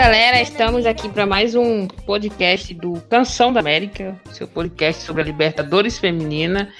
galera, 0.00 0.40
estamos 0.40 0.86
aqui 0.86 1.10
para 1.10 1.26
mais 1.26 1.54
um 1.54 1.86
podcast 1.86 2.72
do 2.72 2.98
Canção 3.02 3.52
da 3.52 3.60
América, 3.60 4.18
seu 4.32 4.48
podcast 4.48 5.02
sobre 5.02 5.20
a 5.20 5.24
Libertadores 5.26 5.98
Feminina. 5.98 6.72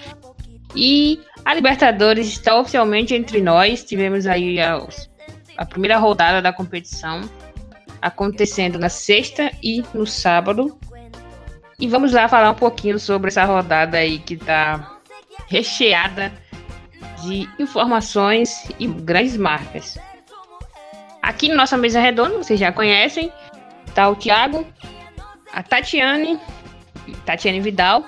E 0.74 1.20
a 1.44 1.52
Libertadores 1.52 2.26
está 2.28 2.58
oficialmente 2.58 3.14
entre 3.14 3.42
nós. 3.42 3.84
Tivemos 3.84 4.26
aí 4.26 4.58
a, 4.58 4.82
a 5.58 5.66
primeira 5.66 5.98
rodada 5.98 6.40
da 6.40 6.50
competição 6.50 7.20
acontecendo 8.00 8.78
na 8.78 8.88
sexta 8.88 9.52
e 9.62 9.84
no 9.92 10.06
sábado. 10.06 10.78
E 11.78 11.86
vamos 11.86 12.14
lá 12.14 12.26
falar 12.26 12.52
um 12.52 12.54
pouquinho 12.54 12.98
sobre 12.98 13.28
essa 13.28 13.44
rodada 13.44 13.98
aí 13.98 14.18
que 14.18 14.32
está 14.32 14.98
recheada 15.46 16.32
de 17.22 17.46
informações 17.58 18.66
e 18.78 18.86
grandes 18.86 19.36
marcas. 19.36 19.98
Aqui 21.22 21.48
na 21.48 21.54
nossa 21.54 21.76
mesa 21.76 22.00
redonda, 22.00 22.38
vocês 22.38 22.58
já 22.58 22.72
conhecem, 22.72 23.32
tá 23.94 24.08
o 24.08 24.16
Thiago, 24.16 24.66
a 25.52 25.62
Tatiane, 25.62 26.38
Tatiane 27.24 27.60
Vidal 27.60 28.04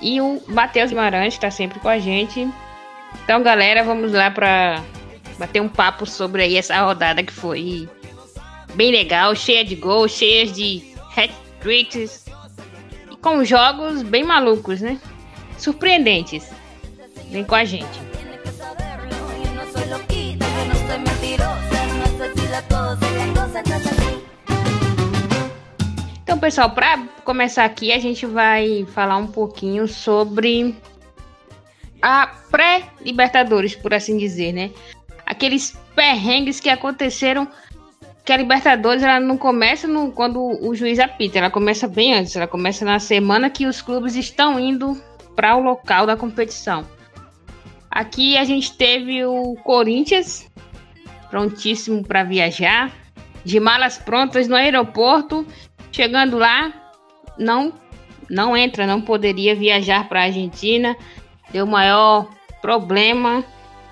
e 0.00 0.20
o 0.20 0.42
Matheus 0.48 0.90
Guimarães, 0.90 1.34
que 1.34 1.38
está 1.38 1.50
sempre 1.50 1.78
com 1.80 1.88
a 1.88 1.98
gente. 1.98 2.48
Então, 3.22 3.42
galera, 3.42 3.84
vamos 3.84 4.12
lá 4.12 4.30
para 4.30 4.82
bater 5.38 5.60
um 5.60 5.68
papo 5.68 6.06
sobre 6.06 6.42
aí 6.42 6.56
essa 6.56 6.80
rodada 6.82 7.22
que 7.22 7.32
foi 7.32 7.88
bem 8.74 8.90
legal, 8.90 9.34
cheia 9.34 9.64
de 9.64 9.74
gols, 9.74 10.12
cheia 10.12 10.46
de 10.46 10.94
hat-tricks 11.16 12.26
e 13.10 13.16
com 13.16 13.44
jogos 13.44 14.02
bem 14.02 14.24
malucos, 14.24 14.80
né? 14.80 14.98
Surpreendentes. 15.58 16.50
Vem 17.30 17.44
com 17.44 17.54
a 17.54 17.64
gente. 17.64 18.03
Então, 26.22 26.38
pessoal, 26.38 26.70
para 26.70 26.98
começar 27.24 27.64
aqui, 27.64 27.92
a 27.92 27.98
gente 27.98 28.26
vai 28.26 28.86
falar 28.94 29.16
um 29.16 29.26
pouquinho 29.26 29.86
sobre 29.88 30.74
a 32.00 32.26
pré-Libertadores, 32.50 33.74
por 33.74 33.94
assim 33.94 34.16
dizer, 34.16 34.52
né? 34.52 34.70
Aqueles 35.26 35.78
perrengues 35.94 36.60
que 36.60 36.68
aconteceram 36.68 37.48
que 38.24 38.32
a 38.32 38.36
Libertadores 38.36 39.02
ela 39.02 39.20
não 39.20 39.36
começa 39.36 39.86
no, 39.86 40.10
quando 40.10 40.40
o 40.40 40.74
juiz 40.74 40.98
apita, 40.98 41.38
ela 41.38 41.50
começa 41.50 41.86
bem 41.86 42.14
antes, 42.14 42.34
ela 42.34 42.46
começa 42.46 42.84
na 42.84 42.98
semana 42.98 43.50
que 43.50 43.66
os 43.66 43.82
clubes 43.82 44.16
estão 44.16 44.58
indo 44.58 45.00
para 45.36 45.56
o 45.56 45.62
local 45.62 46.06
da 46.06 46.16
competição. 46.16 46.86
Aqui 47.90 48.36
a 48.36 48.44
gente 48.44 48.76
teve 48.76 49.24
o 49.24 49.54
Corinthians 49.62 50.50
prontíssimo 51.34 52.04
para 52.04 52.22
viajar, 52.22 52.92
de 53.44 53.58
malas 53.58 53.98
prontas 53.98 54.46
no 54.46 54.54
aeroporto, 54.54 55.44
chegando 55.90 56.38
lá, 56.38 56.72
não 57.36 57.72
não 58.30 58.56
entra, 58.56 58.86
não 58.86 59.00
poderia 59.00 59.52
viajar 59.52 60.08
para 60.08 60.20
a 60.20 60.24
Argentina, 60.26 60.96
deu 61.50 61.66
maior 61.66 62.30
problema. 62.62 63.44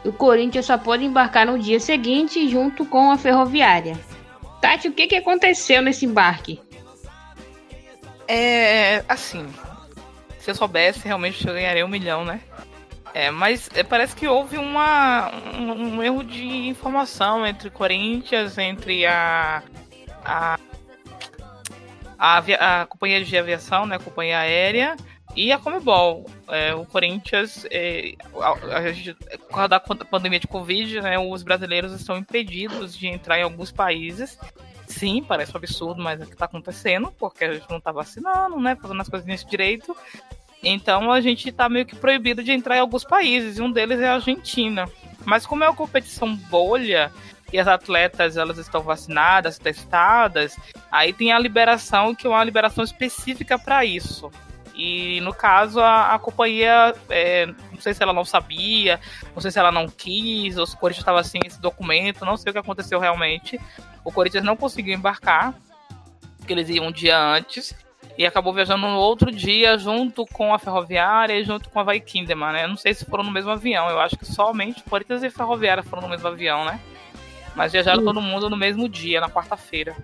O 0.05 0.13
Corinthians 0.13 0.67
só 0.67 0.79
pode 0.79 1.05
embarcar 1.05 1.45
no 1.45 1.59
dia 1.59 1.81
seguinte 1.81 2.49
junto 2.49 2.85
com 2.85 3.11
a 3.11 3.19
ferroviária. 3.19 3.99
Tati, 4.61 4.87
o 4.87 4.93
que, 4.93 5.09
que 5.09 5.17
aconteceu 5.17 5.83
nesse 5.83 6.07
embarque? 6.07 6.61
É 8.29 9.05
assim, 9.09 9.45
se 10.39 10.49
eu 10.49 10.55
soubesse, 10.55 11.05
realmente 11.05 11.45
eu 11.45 11.55
ganharia 11.55 11.85
um 11.85 11.89
milhão, 11.89 12.25
né? 12.25 12.41
É, 13.15 13.31
mas 13.31 13.69
é, 13.75 13.83
parece 13.83 14.17
que 14.17 14.27
houve 14.27 14.57
uma, 14.57 15.31
um, 15.55 15.97
um, 15.97 16.03
erro 16.03 16.25
de 16.25 16.47
informação 16.69 17.47
entre 17.47 17.69
Corinthians, 17.69 18.57
entre 18.57 19.05
a, 19.05 19.63
a, 20.25 20.59
a, 22.19 22.39
a 22.39 22.87
companhia 22.87 23.23
de 23.23 23.37
aviação, 23.37 23.85
né, 23.85 23.97
a 23.97 23.99
companhia 23.99 24.39
aérea, 24.39 24.97
e 25.37 25.53
a 25.53 25.59
Comebol. 25.59 26.27
É, 26.49 26.75
o 26.75 26.87
Corinthians, 26.87 27.67
é, 27.71 28.15
a, 28.41 28.79
a 28.79 28.93
gente, 28.93 29.15
por 29.15 29.49
causa 29.49 29.69
da 29.69 29.81
pandemia 29.81 30.41
de 30.41 30.47
Covid, 30.47 31.01
né, 31.01 31.19
os 31.19 31.43
brasileiros 31.43 31.93
estão 31.93 32.17
impedidos 32.17 32.97
de 32.97 33.09
entrar 33.09 33.39
em 33.39 33.43
alguns 33.43 33.71
países. 33.71 34.39
Sim, 34.87 35.23
parece 35.23 35.53
um 35.53 35.57
absurdo, 35.57 36.03
mas 36.03 36.21
é 36.21 36.25
o 36.25 36.27
que 36.27 36.35
está 36.35 36.45
acontecendo, 36.45 37.13
porque 37.19 37.45
a 37.45 37.55
gente 37.55 37.69
não 37.71 37.79
está 37.79 37.93
vacinando, 37.93 38.59
né, 38.61 38.77
fazendo 38.77 39.01
as 39.01 39.09
coisinhas 39.09 39.45
direito. 39.45 39.97
Então 40.63 41.11
a 41.11 41.21
gente 41.21 41.49
está 41.49 41.69
meio 41.69 41.85
que 41.85 41.97
proibido 41.97 42.43
de 42.43 42.53
entrar 42.53 42.77
em 42.77 42.81
alguns 42.81 43.05
países, 43.05 43.59
e 43.59 43.63
um 43.63 43.71
deles 43.71 44.01
é 44.01 44.09
a 44.09 44.15
Argentina. 44.15 44.89
Mas 45.25 45.45
como 45.45 45.65
é 45.65 45.69
uma 45.69 45.77
competição 45.77 46.35
bolha 46.35 47.11
e 47.53 47.59
as 47.59 47.67
atletas 47.67 48.37
elas 48.37 48.59
estão 48.59 48.83
vacinadas, 48.83 49.59
testadas, 49.59 50.57
aí 50.91 51.13
tem 51.13 51.33
a 51.33 51.39
liberação 51.39 52.15
que 52.15 52.27
é 52.27 52.31
uma 52.31 52.43
liberação 52.45 52.83
específica 52.83 53.59
para 53.59 53.85
isso. 53.85 54.31
E 54.75 55.21
no 55.21 55.35
caso 55.35 55.81
a, 55.81 56.15
a 56.15 56.19
companhia, 56.19 56.95
é, 57.11 57.47
não 57.47 57.81
sei 57.81 57.93
se 57.93 58.03
ela 58.03 58.13
não 58.13 58.25
sabia, 58.25 58.99
não 59.35 59.43
sei 59.43 59.51
se 59.51 59.59
ela 59.59 59.71
não 59.71 59.87
quis, 59.87 60.57
ou 60.57 60.67
se 60.67 60.75
o 60.75 60.79
Corinthians 60.79 61.03
estava 61.03 61.23
sem 61.23 61.41
esse 61.45 61.61
documento, 61.61 62.25
não 62.25 62.37
sei 62.37 62.51
o 62.51 62.53
que 62.53 62.59
aconteceu 62.59 62.99
realmente. 62.99 63.61
O 64.05 64.11
Corinthians 64.11 64.45
não 64.45 64.57
conseguiu 64.57 64.95
embarcar, 64.95 65.55
porque 66.39 66.53
eles 66.53 66.69
iam 66.71 66.87
um 66.87 66.93
dia 66.93 67.19
antes 67.19 67.75
e 68.17 68.27
acabou 68.27 68.53
viajando 68.53 68.87
no 68.87 68.97
outro 68.97 69.31
dia 69.31 69.77
junto 69.79 70.27
com 70.27 70.53
a 70.55 70.59
Ferroviária 70.59 71.39
e 71.39 71.45
junto 71.45 71.71
com 71.71 71.81
a 71.81 71.83
Vai 71.83 72.01
Kinderman, 72.01 72.53
né? 72.53 72.65
Eu 72.65 72.69
não 72.69 72.77
sei 72.77 72.95
se 72.95 73.05
foram 73.05 73.25
no 73.25 73.31
mesmo 73.31 73.51
avião, 73.51 73.89
eu 73.89 74.01
acho 74.01 74.17
que 74.17 74.27
somente 74.27 74.83
Corinthians 74.83 75.23
e 75.23 75.31
Ferroviária 75.31 75.83
foram 75.83 76.03
no 76.03 76.09
mesmo 76.09 76.29
avião, 76.29 76.65
né? 76.65 76.81
Mas 77.55 77.73
viajaram 77.73 78.01
Sim. 78.01 78.05
todo 78.05 78.21
mundo 78.21 78.49
no 78.49 78.57
mesmo 78.57 78.89
dia, 78.89 79.21
na 79.21 79.29
quarta-feira. 79.29 79.97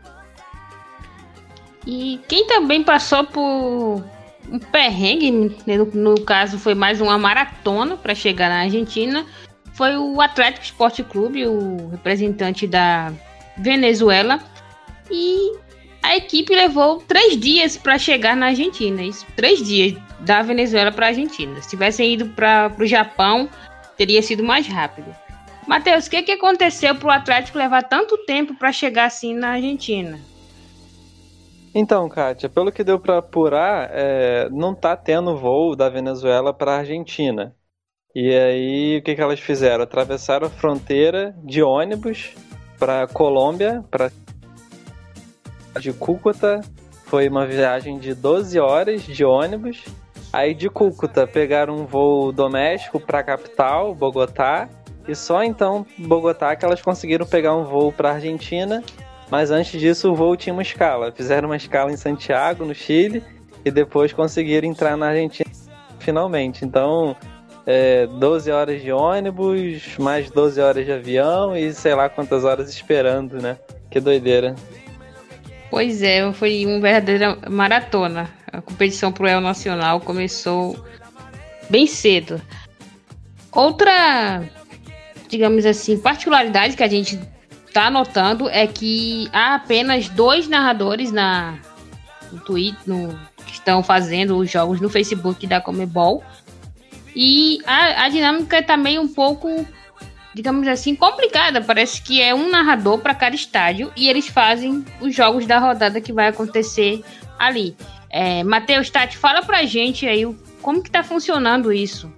E 1.86 2.20
quem 2.28 2.46
também 2.46 2.82
passou 2.82 3.24
por 3.24 4.04
um 4.50 4.58
perrengue, 4.58 5.30
no, 5.30 5.84
no 5.86 6.20
caso 6.22 6.58
foi 6.58 6.74
mais 6.74 7.00
uma 7.00 7.18
maratona 7.18 7.96
para 7.96 8.14
chegar 8.14 8.48
na 8.48 8.60
Argentina, 8.60 9.24
foi 9.72 9.96
o 9.96 10.20
Atlético 10.20 10.64
Esporte 10.64 11.04
Clube, 11.04 11.46
o 11.46 11.88
representante 11.90 12.66
da 12.66 13.12
Venezuela. 13.56 14.40
E 15.10 15.56
a 16.02 16.16
equipe 16.16 16.54
levou 16.54 16.98
três 16.98 17.38
dias 17.38 17.76
para 17.76 17.98
chegar 17.98 18.36
na 18.36 18.46
Argentina. 18.46 19.02
Isso, 19.02 19.26
três 19.36 19.62
dias 19.64 19.94
da 20.20 20.42
Venezuela 20.42 20.92
para 20.92 21.06
a 21.06 21.08
Argentina. 21.08 21.60
Se 21.60 21.70
tivessem 21.70 22.14
ido 22.14 22.28
para 22.30 22.74
o 22.78 22.86
Japão, 22.86 23.48
teria 23.96 24.22
sido 24.22 24.42
mais 24.42 24.66
rápido. 24.66 25.14
Matheus, 25.66 26.06
o 26.06 26.10
que, 26.10 26.22
que 26.22 26.32
aconteceu 26.32 26.94
para 26.94 27.08
o 27.08 27.10
Atlético 27.10 27.58
levar 27.58 27.82
tanto 27.82 28.16
tempo 28.24 28.54
para 28.54 28.72
chegar 28.72 29.04
assim 29.04 29.34
na 29.34 29.50
Argentina? 29.50 30.18
Então, 31.74 32.08
Kátia, 32.08 32.48
pelo 32.48 32.72
que 32.72 32.82
deu 32.82 32.98
para 32.98 33.18
apurar, 33.18 33.90
é, 33.92 34.48
não 34.50 34.74
tá 34.74 34.96
tendo 34.96 35.36
voo 35.36 35.76
da 35.76 35.88
Venezuela 35.88 36.54
para 36.54 36.72
a 36.72 36.78
Argentina. 36.78 37.54
E 38.14 38.34
aí, 38.34 38.98
o 38.98 39.02
que, 39.02 39.14
que 39.14 39.20
elas 39.20 39.38
fizeram? 39.38 39.84
Atravessaram 39.84 40.46
a 40.46 40.50
fronteira 40.50 41.36
de 41.44 41.62
ônibus 41.62 42.34
para 42.78 43.06
Colômbia, 43.06 43.84
para 43.90 44.10
de 45.80 45.92
Cúcuta 45.92 46.60
foi 47.04 47.28
uma 47.28 47.46
viagem 47.46 47.98
de 47.98 48.14
12 48.14 48.58
horas 48.58 49.02
de 49.02 49.24
ônibus. 49.24 49.84
Aí 50.32 50.54
de 50.54 50.68
Cúcuta 50.68 51.26
pegaram 51.26 51.74
um 51.76 51.86
voo 51.86 52.32
doméstico 52.32 53.00
para 53.00 53.20
a 53.20 53.22
capital, 53.22 53.94
Bogotá, 53.94 54.68
e 55.06 55.14
só 55.14 55.42
então 55.42 55.86
Bogotá 55.96 56.54
que 56.54 56.64
elas 56.64 56.82
conseguiram 56.82 57.26
pegar 57.26 57.54
um 57.56 57.64
voo 57.64 57.90
para 57.92 58.12
Argentina. 58.12 58.82
Mas 59.30 59.50
antes 59.50 59.80
disso 59.80 60.10
o 60.10 60.14
voo 60.14 60.36
tinha 60.36 60.52
uma 60.52 60.62
escala. 60.62 61.12
Fizeram 61.12 61.48
uma 61.48 61.56
escala 61.56 61.90
em 61.90 61.96
Santiago, 61.96 62.64
no 62.64 62.74
Chile, 62.74 63.22
e 63.64 63.70
depois 63.70 64.12
conseguiram 64.12 64.68
entrar 64.68 64.96
na 64.96 65.08
Argentina 65.08 65.50
finalmente. 65.98 66.64
Então, 66.64 67.16
é, 67.66 68.06
12 68.06 68.50
horas 68.50 68.80
de 68.80 68.90
ônibus, 68.90 69.98
mais 69.98 70.30
12 70.30 70.60
horas 70.60 70.86
de 70.86 70.92
avião 70.92 71.54
e 71.54 71.72
sei 71.74 71.94
lá 71.94 72.08
quantas 72.08 72.44
horas 72.44 72.70
esperando, 72.70 73.42
né? 73.42 73.58
Que 73.90 74.00
doideira. 74.00 74.54
Pois 75.70 76.02
é, 76.02 76.32
foi 76.32 76.64
uma 76.64 76.80
verdadeira 76.80 77.38
maratona. 77.48 78.30
A 78.50 78.60
competição 78.60 79.12
pro 79.12 79.26
El 79.26 79.40
Nacional 79.40 80.00
começou 80.00 80.82
bem 81.68 81.86
cedo. 81.86 82.40
Outra, 83.52 84.42
digamos 85.28 85.66
assim, 85.66 85.98
particularidade 85.98 86.76
que 86.76 86.82
a 86.82 86.88
gente 86.88 87.18
está 87.66 87.90
notando 87.90 88.48
é 88.48 88.66
que 88.66 89.28
há 89.32 89.56
apenas 89.56 90.08
dois 90.08 90.48
narradores 90.48 91.12
na 91.12 91.58
no 92.32 92.40
Twitter, 92.40 92.80
no, 92.86 93.18
que 93.46 93.52
estão 93.52 93.82
fazendo 93.82 94.36
os 94.36 94.50
jogos 94.50 94.80
no 94.80 94.88
Facebook 94.88 95.46
da 95.46 95.60
Comebol. 95.60 96.22
E 97.14 97.58
a, 97.66 98.04
a 98.04 98.08
dinâmica 98.08 98.58
está 98.58 98.76
meio 98.76 99.00
um 99.00 99.08
pouco 99.08 99.66
digamos 100.38 100.68
assim, 100.68 100.94
complicada. 100.94 101.60
Parece 101.60 102.00
que 102.00 102.22
é 102.22 102.32
um 102.32 102.48
narrador 102.48 103.00
para 103.00 103.12
cada 103.12 103.34
estádio 103.34 103.92
e 103.96 104.08
eles 104.08 104.28
fazem 104.28 104.84
os 105.00 105.12
jogos 105.12 105.46
da 105.46 105.58
rodada 105.58 106.00
que 106.00 106.12
vai 106.12 106.28
acontecer 106.28 107.02
ali. 107.36 107.76
É, 108.08 108.44
Matheus, 108.44 108.88
Tati, 108.88 109.18
fala 109.18 109.42
pra 109.42 109.64
gente 109.64 110.06
aí 110.06 110.24
como 110.62 110.80
que 110.80 110.92
tá 110.92 111.02
funcionando 111.02 111.72
isso. 111.72 112.12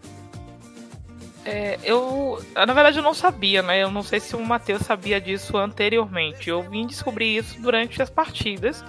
É, 1.47 1.79
eu, 1.83 2.45
na 2.55 2.75
verdade, 2.75 2.99
eu 2.99 3.03
não 3.03 3.15
sabia, 3.15 3.63
né? 3.63 3.83
Eu 3.83 3.91
não 3.91 4.03
sei 4.03 4.21
se 4.21 4.37
o 4.37 4.45
Matheus 4.45 4.83
sabia 4.83 5.19
disso 5.19 5.57
anteriormente. 5.57 6.51
Eu 6.51 6.63
vim 6.63 6.87
descobrir 6.87 7.39
isso 7.39 7.59
durante 7.59 8.03
as 8.03 8.11
partidas 8.11 8.85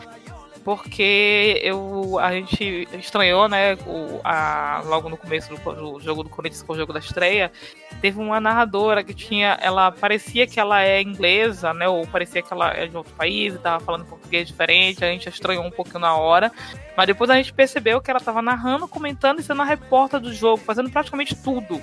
porque 0.64 1.60
eu, 1.64 2.20
a 2.20 2.32
gente 2.32 2.88
estranhou, 2.94 3.48
né, 3.48 3.76
o, 3.88 4.20
a, 4.24 4.82
logo 4.86 5.10
no 5.10 5.18
começo 5.18 5.54
do, 5.56 5.74
do, 5.74 6.00
jogo 6.00 6.24
do 6.24 6.30
Corinthians, 6.30 6.62
com 6.62 6.74
o 6.74 6.78
jogo 6.78 6.94
da 6.94 7.00
estreia, 7.00 7.52
teve 8.00 8.20
uma 8.20 8.40
narradora 8.40 9.04
que 9.04 9.14
tinha, 9.14 9.58
ela 9.62 9.92
parecia 9.92 10.46
que 10.46 10.60
ela 10.60 10.84
é 10.84 11.02
inglesa, 11.02 11.74
né, 11.74 11.88
ou 11.88 12.06
parecia 12.06 12.42
que 12.42 12.54
ela 12.54 12.72
é 12.74 12.88
de 12.88 12.96
outro 12.96 13.14
país 13.14 13.56
e 13.56 13.58
tava 13.58 13.84
falando 13.84 14.06
português 14.06 14.48
diferente, 14.48 15.04
a 15.04 15.08
gente 15.08 15.28
estranhou 15.28 15.66
um 15.66 15.72
pouquinho 15.72 16.00
na 16.00 16.16
hora, 16.16 16.52
mas 16.96 17.08
depois 17.08 17.30
a 17.30 17.36
gente 17.36 17.54
percebeu 17.54 18.00
que 18.00 18.12
ela 18.12 18.20
estava 18.20 18.42
narrando, 18.42 18.88
comentando 18.88 19.40
e 19.40 19.44
sendo 19.44 19.62
a 19.62 19.66
repórter 19.66 20.20
do 20.20 20.34
jogo, 20.34 20.58
fazendo 20.58 20.90
praticamente 20.90 21.36
tudo. 21.36 21.82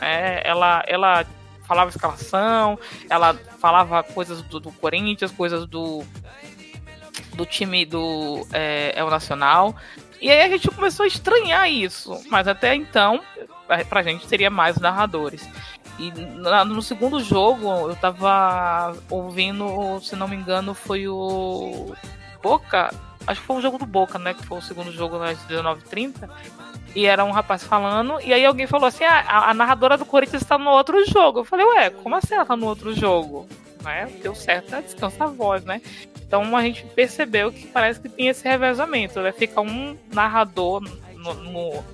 É, 0.00 0.42
ela, 0.46 0.84
ela 0.86 1.24
falava 1.66 1.90
escalação, 1.90 2.78
ela 3.08 3.34
falava 3.58 4.02
coisas 4.02 4.42
do, 4.42 4.60
do 4.60 4.72
Corinthians, 4.72 5.32
coisas 5.32 5.66
do 5.66 6.04
do 7.34 7.44
time 7.46 7.84
do 7.84 8.46
é, 8.52 8.92
El 8.96 9.10
Nacional. 9.10 9.74
E 10.20 10.30
aí 10.30 10.40
a 10.42 10.48
gente 10.48 10.70
começou 10.70 11.04
a 11.04 11.06
estranhar 11.06 11.70
isso. 11.70 12.20
Mas 12.28 12.48
até 12.48 12.74
então, 12.74 13.20
pra 13.88 14.02
gente 14.02 14.26
seria 14.26 14.50
mais 14.50 14.78
narradores. 14.78 15.48
E 15.98 16.10
no 16.10 16.82
segundo 16.82 17.22
jogo, 17.22 17.88
eu 17.88 17.96
tava 17.96 18.94
ouvindo, 19.08 19.98
se 20.00 20.14
não 20.14 20.28
me 20.28 20.36
engano, 20.36 20.74
foi 20.74 21.08
o 21.08 21.94
Boca. 22.42 22.92
Acho 23.26 23.40
que 23.40 23.46
foi 23.46 23.56
o 23.56 23.62
jogo 23.62 23.78
do 23.78 23.86
Boca, 23.86 24.18
né? 24.18 24.34
Que 24.34 24.44
foi 24.44 24.58
o 24.58 24.62
segundo 24.62 24.92
jogo 24.92 25.18
nas 25.18 25.38
19h30. 25.46 26.28
E 26.94 27.04
era 27.04 27.24
um 27.24 27.30
rapaz 27.30 27.62
falando, 27.62 28.18
e 28.22 28.32
aí 28.32 28.44
alguém 28.44 28.66
falou 28.66 28.86
assim: 28.86 29.04
ah, 29.04 29.50
a 29.50 29.54
narradora 29.54 29.98
do 29.98 30.06
Corinthians 30.06 30.42
está 30.42 30.56
no 30.56 30.70
outro 30.70 31.04
jogo. 31.06 31.40
Eu 31.40 31.44
falei, 31.44 31.66
ué, 31.66 31.90
como 31.90 32.14
assim 32.14 32.34
ela 32.34 32.46
tá 32.46 32.56
no 32.56 32.66
outro 32.66 32.94
jogo? 32.94 33.46
Né? 33.86 34.10
Deu 34.20 34.34
certo, 34.34 34.82
descansa 34.82 35.24
a 35.24 35.28
voz, 35.28 35.64
né? 35.64 35.80
Então 36.26 36.56
a 36.56 36.62
gente 36.62 36.84
percebeu 36.86 37.52
que 37.52 37.68
parece 37.68 38.00
que 38.00 38.08
tem 38.08 38.26
esse 38.26 38.46
revezamento, 38.46 39.20
né? 39.20 39.30
Fica 39.30 39.60
um 39.60 39.96
narrador 40.12 40.82
no, 41.14 41.34
no, 41.34 41.84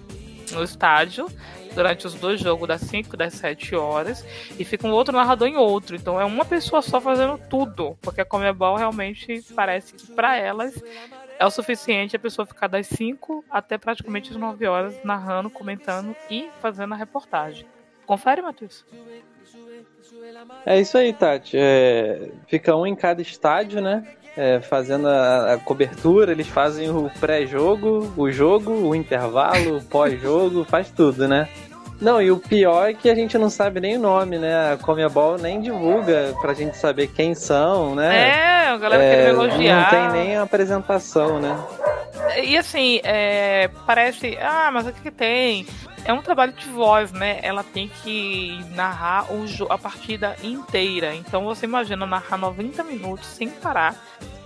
no 0.52 0.64
estádio 0.64 1.26
durante 1.74 2.06
os 2.06 2.14
dois 2.14 2.40
jogos 2.40 2.66
das 2.66 2.80
5 2.80 3.14
das 3.14 3.34
7 3.34 3.74
horas 3.76 4.24
e 4.58 4.64
fica 4.64 4.86
um 4.86 4.90
outro 4.90 5.14
narrador 5.14 5.46
em 5.48 5.56
outro. 5.56 5.94
Então 5.94 6.18
é 6.18 6.24
uma 6.24 6.46
pessoa 6.46 6.80
só 6.80 6.98
fazendo 6.98 7.38
tudo, 7.50 7.96
porque 8.00 8.22
a 8.22 8.24
Comebol 8.24 8.76
realmente 8.76 9.44
parece 9.54 9.92
que 9.92 10.12
para 10.12 10.34
elas 10.36 10.82
é 11.38 11.44
o 11.44 11.50
suficiente 11.50 12.16
a 12.16 12.18
pessoa 12.18 12.46
ficar 12.46 12.68
das 12.68 12.86
5 12.86 13.44
até 13.50 13.76
praticamente 13.76 14.30
as 14.30 14.36
9 14.36 14.66
horas 14.66 14.94
narrando, 15.04 15.50
comentando 15.50 16.16
e 16.30 16.48
fazendo 16.62 16.94
a 16.94 16.96
reportagem. 16.96 17.66
Confere, 18.06 18.40
Matheus. 18.40 18.82
É 20.64 20.80
isso 20.80 20.96
aí, 20.96 21.12
Tati. 21.12 21.56
É, 21.58 22.30
fica 22.46 22.76
um 22.76 22.86
em 22.86 22.94
cada 22.94 23.20
estádio, 23.20 23.80
né? 23.80 24.04
é, 24.36 24.60
fazendo 24.60 25.08
a, 25.08 25.54
a, 25.54 25.58
cobertura, 25.58 26.32
eles 26.32 26.48
fazem 26.48 26.90
o 26.90 27.10
pré-jogo, 27.20 28.12
o 28.16 28.30
jogo, 28.30 28.72
o 28.72 28.94
intervalo, 28.94 29.78
o 29.78 29.82
pós-jogo, 29.82 30.64
faz 30.68 30.90
tudo, 30.90 31.28
né? 31.28 31.48
Não, 32.00 32.20
e 32.20 32.32
o 32.32 32.38
pior 32.38 32.90
é 32.90 32.94
que 32.94 33.08
a 33.08 33.14
gente 33.14 33.38
não 33.38 33.48
sabe 33.48 33.78
nem 33.78 33.96
o 33.96 34.00
nome, 34.00 34.36
né? 34.36 34.72
A 34.72 34.76
Comebol 34.76 35.38
nem 35.38 35.60
divulga 35.60 36.34
pra 36.40 36.52
gente 36.52 36.76
saber 36.76 37.06
quem 37.06 37.32
são, 37.32 37.94
né? 37.94 38.28
É, 38.28 38.68
a 38.70 38.76
galera 38.76 39.04
é, 39.04 39.14
quer 39.14 39.28
elogiar. 39.28 39.82
Não 39.82 40.10
tem 40.10 40.20
nem 40.20 40.36
a 40.36 40.42
apresentação, 40.42 41.38
né? 41.38 41.56
E 42.44 42.56
assim, 42.56 43.00
é, 43.04 43.68
parece, 43.86 44.36
ah, 44.38 44.70
mas 44.72 44.86
o 44.86 44.92
que, 44.92 45.10
tem? 45.10 45.66
É 46.04 46.12
um 46.12 46.20
trabalho 46.20 46.52
de 46.52 46.68
voz, 46.68 47.12
né? 47.12 47.38
Ela 47.42 47.62
tem 47.62 47.88
que 47.88 48.58
narrar 48.74 49.32
o 49.32 49.46
a 49.70 49.78
partida 49.78 50.36
inteira. 50.42 51.14
Então 51.14 51.44
você 51.44 51.64
imagina 51.64 52.04
narrar 52.04 52.36
90 52.36 52.84
minutos 52.84 53.26
sem 53.26 53.48
parar. 53.48 53.96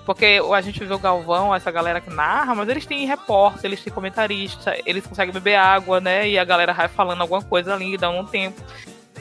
Porque 0.04 0.40
a 0.54 0.60
gente 0.60 0.84
vê 0.84 0.94
o 0.94 0.98
Galvão, 0.98 1.52
essa 1.52 1.70
galera 1.70 2.00
que 2.00 2.10
narra, 2.10 2.54
mas 2.54 2.68
eles 2.68 2.86
têm 2.86 3.04
repórter, 3.06 3.64
eles 3.64 3.82
têm 3.82 3.92
comentarista, 3.92 4.72
eles 4.86 5.04
conseguem 5.04 5.34
beber 5.34 5.56
água, 5.56 6.00
né? 6.00 6.28
E 6.28 6.38
a 6.38 6.44
galera 6.44 6.72
vai 6.72 6.86
falando 6.86 7.22
alguma 7.22 7.42
coisa 7.42 7.74
ali, 7.74 7.98
dá 7.98 8.08
um 8.08 8.24
tempo. 8.24 8.62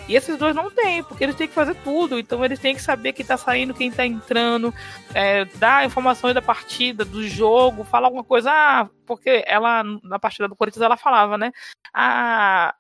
E 0.08 0.16
esses 0.16 0.38
dois 0.38 0.56
não 0.56 0.70
têm, 0.70 1.04
porque 1.04 1.24
eles 1.24 1.36
têm 1.36 1.48
que 1.48 1.54
fazer 1.54 1.76
tudo. 1.84 2.20
Então 2.20 2.44
eles 2.46 2.60
têm 2.60 2.76
que 2.76 2.82
saber 2.82 3.14
quem 3.14 3.26
tá 3.26 3.38
saindo, 3.38 3.74
quem 3.74 3.92
tá 3.92 4.06
entrando, 4.06 4.74
é, 5.14 5.46
dar 5.56 5.86
informações 5.86 6.34
da 6.34 6.42
partida, 6.42 7.04
do 7.04 7.28
jogo, 7.28 7.84
falar 7.84 8.08
alguma 8.08 8.24
coisa. 8.24 8.52
Ah, 8.52 8.90
porque 9.06 9.44
ela, 9.48 9.84
na 10.04 10.20
partida 10.20 10.48
do 10.48 10.56
Corinthians, 10.56 10.84
ela 10.84 10.98
falava, 10.98 11.38
né? 11.38 11.52
Ah, 11.94 12.74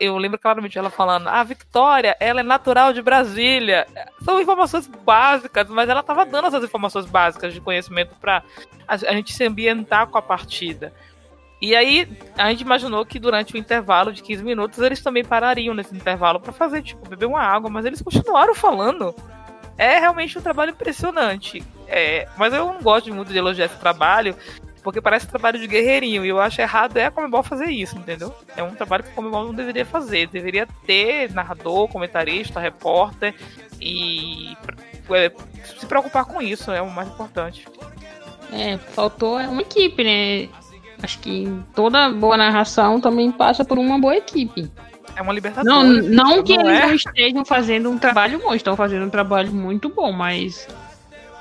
eu, 0.00 0.16
lembro 0.16 0.38
claramente 0.38 0.78
ela 0.78 0.90
falando: 0.90 1.28
a 1.28 1.42
Vitória, 1.44 2.16
ela 2.18 2.40
é 2.40 2.42
natural 2.42 2.92
de 2.92 3.02
Brasília. 3.02 3.86
São 4.24 4.40
informações 4.40 4.86
básicas, 4.86 5.68
mas 5.68 5.88
ela 5.88 6.00
estava 6.00 6.26
dando 6.26 6.48
essas 6.48 6.64
informações 6.64 7.06
básicas 7.06 7.54
de 7.54 7.60
conhecimento 7.60 8.14
para 8.16 8.42
a 8.86 8.96
gente 8.96 9.32
se 9.32 9.44
ambientar 9.44 10.08
com 10.08 10.18
a 10.18 10.22
partida. 10.22 10.92
E 11.60 11.74
aí 11.74 12.08
a 12.36 12.50
gente 12.50 12.60
imaginou 12.60 13.04
que 13.04 13.18
durante 13.18 13.54
o 13.54 13.58
intervalo 13.58 14.12
de 14.12 14.22
15 14.22 14.44
minutos 14.44 14.78
eles 14.78 15.02
também 15.02 15.24
parariam 15.24 15.74
nesse 15.74 15.94
intervalo 15.94 16.38
para 16.38 16.52
fazer, 16.52 16.82
tipo, 16.82 17.08
beber 17.08 17.26
uma 17.26 17.40
água, 17.40 17.68
mas 17.68 17.84
eles 17.84 18.00
continuaram 18.00 18.54
falando. 18.54 19.14
É 19.76 19.98
realmente 19.98 20.38
um 20.38 20.42
trabalho 20.42 20.70
impressionante. 20.70 21.62
É, 21.86 22.28
mas 22.36 22.52
eu 22.52 22.66
não 22.66 22.82
gosto 22.82 23.12
muito 23.14 23.32
de 23.32 23.38
elogiar 23.38 23.66
esse 23.66 23.78
trabalho, 23.78 24.36
porque 24.82 25.00
parece 25.00 25.26
trabalho 25.26 25.58
de 25.58 25.66
guerreirinho. 25.66 26.24
E 26.24 26.28
eu 26.28 26.40
acho 26.40 26.60
errado 26.60 26.96
é 26.96 27.06
a 27.06 27.10
Comebol 27.10 27.42
fazer 27.42 27.70
isso, 27.70 27.96
entendeu? 27.96 28.34
É 28.56 28.62
um 28.62 28.74
trabalho 28.74 29.04
que 29.04 29.10
a 29.10 29.12
Comebol 29.14 29.44
não 29.44 29.54
deveria 29.54 29.84
fazer. 29.84 30.28
Deveria 30.28 30.66
ter 30.86 31.32
narrador, 31.32 31.88
comentarista, 31.88 32.60
repórter 32.60 33.34
e 33.80 34.56
é, 35.10 35.32
se 35.78 35.86
preocupar 35.86 36.24
com 36.24 36.40
isso, 36.42 36.70
é 36.70 36.82
o 36.82 36.90
mais 36.90 37.08
importante. 37.08 37.66
É, 38.52 38.78
faltou 38.78 39.38
uma 39.38 39.62
equipe, 39.62 40.02
né? 40.02 40.48
Acho 41.02 41.18
que 41.20 41.48
toda 41.74 42.10
boa 42.10 42.36
narração 42.36 43.00
também 43.00 43.30
passa 43.30 43.64
por 43.64 43.78
uma 43.78 43.98
boa 43.98 44.16
equipe. 44.16 44.70
É 45.14 45.22
uma 45.22 45.32
libertação. 45.32 45.82
Não, 45.82 46.02
não 46.02 46.42
que 46.42 46.56
não 46.56 46.68
eles 46.68 46.80
é? 46.80 46.86
não 46.86 46.94
estejam 46.94 47.44
fazendo 47.44 47.90
um 47.90 47.98
trabalho 47.98 48.38
bom, 48.40 48.54
estão 48.54 48.76
fazendo 48.76 49.04
um 49.04 49.10
trabalho 49.10 49.52
muito 49.52 49.88
bom, 49.88 50.12
mas 50.12 50.66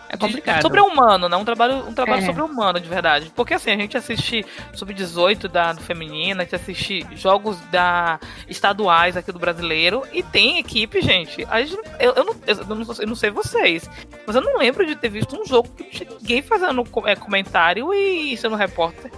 é 0.09 0.15
complicado. 0.15 0.62
Sobre 0.62 0.80
humano, 0.80 1.27
né? 1.27 1.36
Um 1.36 1.44
trabalho, 1.44 1.88
um 1.88 1.94
trabalho 1.94 2.24
é. 2.24 2.25
sobre 2.25 2.42
humano, 2.42 2.80
de 2.80 2.88
verdade. 2.88 3.31
Porque 3.36 3.54
assim, 3.54 3.71
a 3.71 3.75
gente 3.75 3.98
assiste 3.98 4.45
sub-18 4.73 5.47
da 5.47 5.73
do 5.73 5.81
feminino, 5.81 6.42
a 6.42 6.44
gente 6.44 6.56
assiste 6.56 7.06
jogos 7.16 7.59
da 7.71 8.19
estaduais 8.47 9.18
aqui 9.18 9.31
do 9.31 9.40
brasileiro 9.40 10.04
e 10.14 10.23
tem 10.23 10.59
equipe, 10.59 11.02
gente. 11.02 11.45
A 11.49 11.61
gente 11.61 11.78
eu, 11.99 12.14
eu, 12.14 12.23
não, 12.23 12.35
eu, 12.47 12.56
não, 12.76 12.95
eu 12.99 13.07
não 13.07 13.16
sei 13.16 13.30
vocês, 13.30 13.90
mas 14.26 14.35
eu 14.35 14.42
não 14.42 14.57
lembro 14.57 14.85
de 14.85 14.95
ter 14.95 15.09
visto 15.09 15.40
um 15.40 15.45
jogo 15.45 15.69
que 15.69 16.06
ninguém 16.06 16.42
fazendo 16.42 16.83
é, 17.06 17.16
comentário 17.16 17.94
e 17.94 18.35
sendo 18.37 18.56
repórter. 18.56 19.11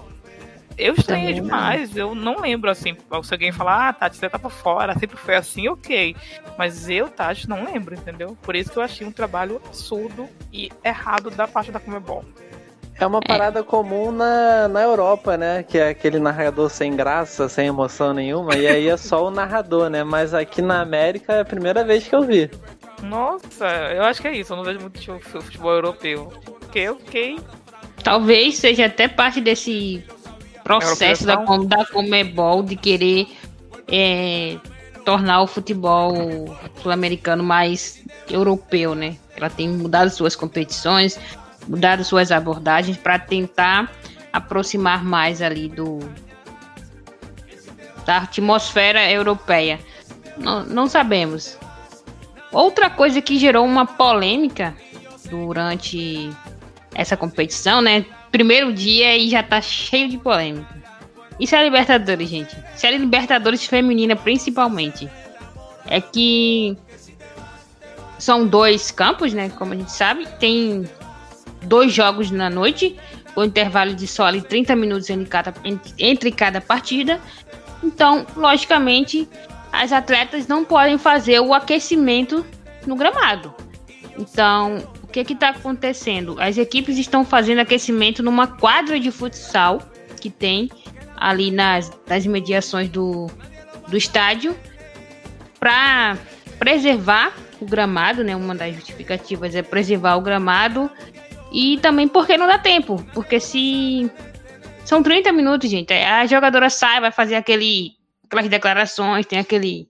Eu 0.79 0.93
estranhei 0.93 1.33
demais. 1.33 1.95
Eu 1.95 2.15
não 2.15 2.39
lembro 2.39 2.71
assim. 2.71 2.95
Se 3.23 3.33
alguém 3.33 3.51
falar, 3.51 3.89
ah, 3.89 3.93
Tati, 3.93 4.15
você 4.15 4.29
tá 4.29 4.39
por 4.39 4.51
fora, 4.51 4.97
sempre 4.97 5.17
foi 5.17 5.35
assim, 5.35 5.67
ok. 5.67 6.15
Mas 6.57 6.89
eu, 6.89 7.09
Tati, 7.09 7.49
não 7.49 7.65
lembro, 7.65 7.93
entendeu? 7.93 8.37
Por 8.41 8.55
isso 8.55 8.71
que 8.71 8.77
eu 8.77 8.83
achei 8.83 9.05
um 9.05 9.11
trabalho 9.11 9.61
absurdo 9.65 10.27
e 10.53 10.71
errado 10.83 11.29
da 11.29 11.47
parte 11.47 11.71
da 11.71 11.79
Comebol. 11.79 12.23
É 12.97 13.05
uma 13.05 13.21
parada 13.21 13.59
é. 13.59 13.63
comum 13.63 14.11
na, 14.11 14.67
na 14.67 14.81
Europa, 14.81 15.37
né? 15.37 15.63
Que 15.63 15.77
é 15.77 15.89
aquele 15.89 16.19
narrador 16.19 16.69
sem 16.69 16.95
graça, 16.95 17.47
sem 17.47 17.67
emoção 17.67 18.13
nenhuma, 18.13 18.55
e 18.55 18.67
aí 18.67 18.87
é 18.89 18.97
só 18.97 19.25
o 19.25 19.31
narrador, 19.31 19.89
né? 19.89 20.03
Mas 20.03 20.33
aqui 20.33 20.61
na 20.61 20.81
América 20.81 21.33
é 21.33 21.41
a 21.41 21.45
primeira 21.45 21.83
vez 21.83 22.07
que 22.07 22.15
eu 22.15 22.23
vi. 22.23 22.49
Nossa, 23.01 23.65
eu 23.93 24.03
acho 24.03 24.21
que 24.21 24.27
é 24.27 24.35
isso. 24.35 24.51
Eu 24.51 24.57
não 24.57 24.63
vejo 24.63 24.79
muito 24.79 25.19
futebol 25.21 25.71
europeu. 25.71 26.31
Porque 26.59 26.79
eu 26.79 26.97
fiquei. 26.99 27.39
Talvez 28.03 28.57
seja 28.57 28.85
até 28.85 29.07
parte 29.07 29.39
desse 29.39 30.03
processo 30.77 31.25
da, 31.25 31.35
da 31.35 31.85
Comebol 31.85 32.61
de 32.61 32.75
querer 32.75 33.27
é, 33.87 34.57
tornar 35.03 35.41
o 35.41 35.47
futebol 35.47 36.13
sul-americano 36.81 37.43
mais 37.43 38.03
europeu, 38.29 38.93
né? 38.93 39.17
Ela 39.35 39.49
tem 39.49 39.67
mudado 39.67 40.09
suas 40.09 40.35
competições, 40.35 41.19
mudado 41.67 42.03
suas 42.03 42.31
abordagens 42.31 42.97
para 42.97 43.17
tentar 43.17 43.91
aproximar 44.31 45.03
mais 45.03 45.41
ali 45.41 45.67
do 45.67 45.99
da 48.05 48.17
atmosfera 48.17 49.09
europeia. 49.11 49.79
Não, 50.37 50.63
não 50.65 50.87
sabemos. 50.87 51.57
Outra 52.51 52.89
coisa 52.89 53.21
que 53.21 53.37
gerou 53.37 53.65
uma 53.65 53.85
polêmica 53.85 54.75
durante 55.29 56.29
essa 56.95 57.15
competição, 57.15 57.81
né? 57.81 58.05
Primeiro 58.31 58.73
dia 58.73 59.17
e 59.17 59.29
já 59.29 59.43
tá 59.43 59.61
cheio 59.61 60.09
de 60.09 60.17
polêmica. 60.17 60.79
Isso 61.39 61.55
é 61.55 61.63
Libertadores, 61.63 62.29
gente. 62.29 62.55
A 62.83 62.91
Libertadores 62.91 63.65
feminina, 63.65 64.15
principalmente. 64.15 65.09
É 65.85 66.01
que 66.01 66.77
são 68.17 68.45
dois 68.45 68.91
campos, 68.91 69.33
né? 69.33 69.49
Como 69.49 69.73
a 69.73 69.75
gente 69.75 69.91
sabe. 69.91 70.27
Tem 70.37 70.87
dois 71.63 71.93
jogos 71.93 72.29
na 72.29 72.49
noite, 72.49 72.97
com 73.33 73.43
intervalo 73.43 73.93
de 73.93 74.05
só 74.05 74.25
ali 74.25 74.41
30 74.41 74.75
minutos 74.75 75.09
entre 75.09 75.25
cada, 75.27 75.53
entre 75.97 76.31
cada 76.31 76.59
partida. 76.59 77.21
Então, 77.81 78.27
logicamente, 78.35 79.27
as 79.71 79.93
atletas 79.93 80.47
não 80.47 80.65
podem 80.65 80.97
fazer 80.97 81.39
o 81.39 81.53
aquecimento 81.53 82.45
no 82.85 82.95
gramado. 82.95 83.53
Então, 84.17 84.83
o 85.09 85.11
que 85.11 85.33
está 85.33 85.49
acontecendo? 85.49 86.39
As 86.39 86.57
equipes 86.57 86.97
estão 86.97 87.25
fazendo 87.25 87.59
aquecimento 87.59 88.21
numa 88.21 88.45
quadra 88.45 88.99
de 88.99 89.11
futsal 89.11 89.81
que 90.21 90.29
tem 90.29 90.69
ali 91.17 91.51
nas, 91.51 91.91
nas 92.07 92.25
mediações 92.25 92.89
do, 92.89 93.27
do 93.87 93.97
estádio 93.97 94.55
para 95.59 96.17
preservar 96.59 97.33
o 97.59 97.65
gramado, 97.65 98.23
né? 98.23 98.35
Uma 98.35 98.55
das 98.55 98.75
justificativas 98.75 99.55
é 99.55 99.61
preservar 99.61 100.15
o 100.15 100.21
gramado 100.21 100.89
e 101.51 101.77
também 101.79 102.07
porque 102.07 102.37
não 102.37 102.47
dá 102.47 102.59
tempo, 102.59 103.03
porque 103.13 103.39
se 103.39 104.09
são 104.85 105.01
30 105.01 105.31
minutos, 105.31 105.69
gente, 105.69 105.91
a 105.91 106.25
jogadora 106.25 106.69
sai, 106.69 107.01
vai 107.01 107.11
fazer 107.11 107.35
aquele 107.35 107.97
aquelas 108.25 108.47
declarações, 108.47 109.25
tem 109.25 109.39
aquele 109.39 109.88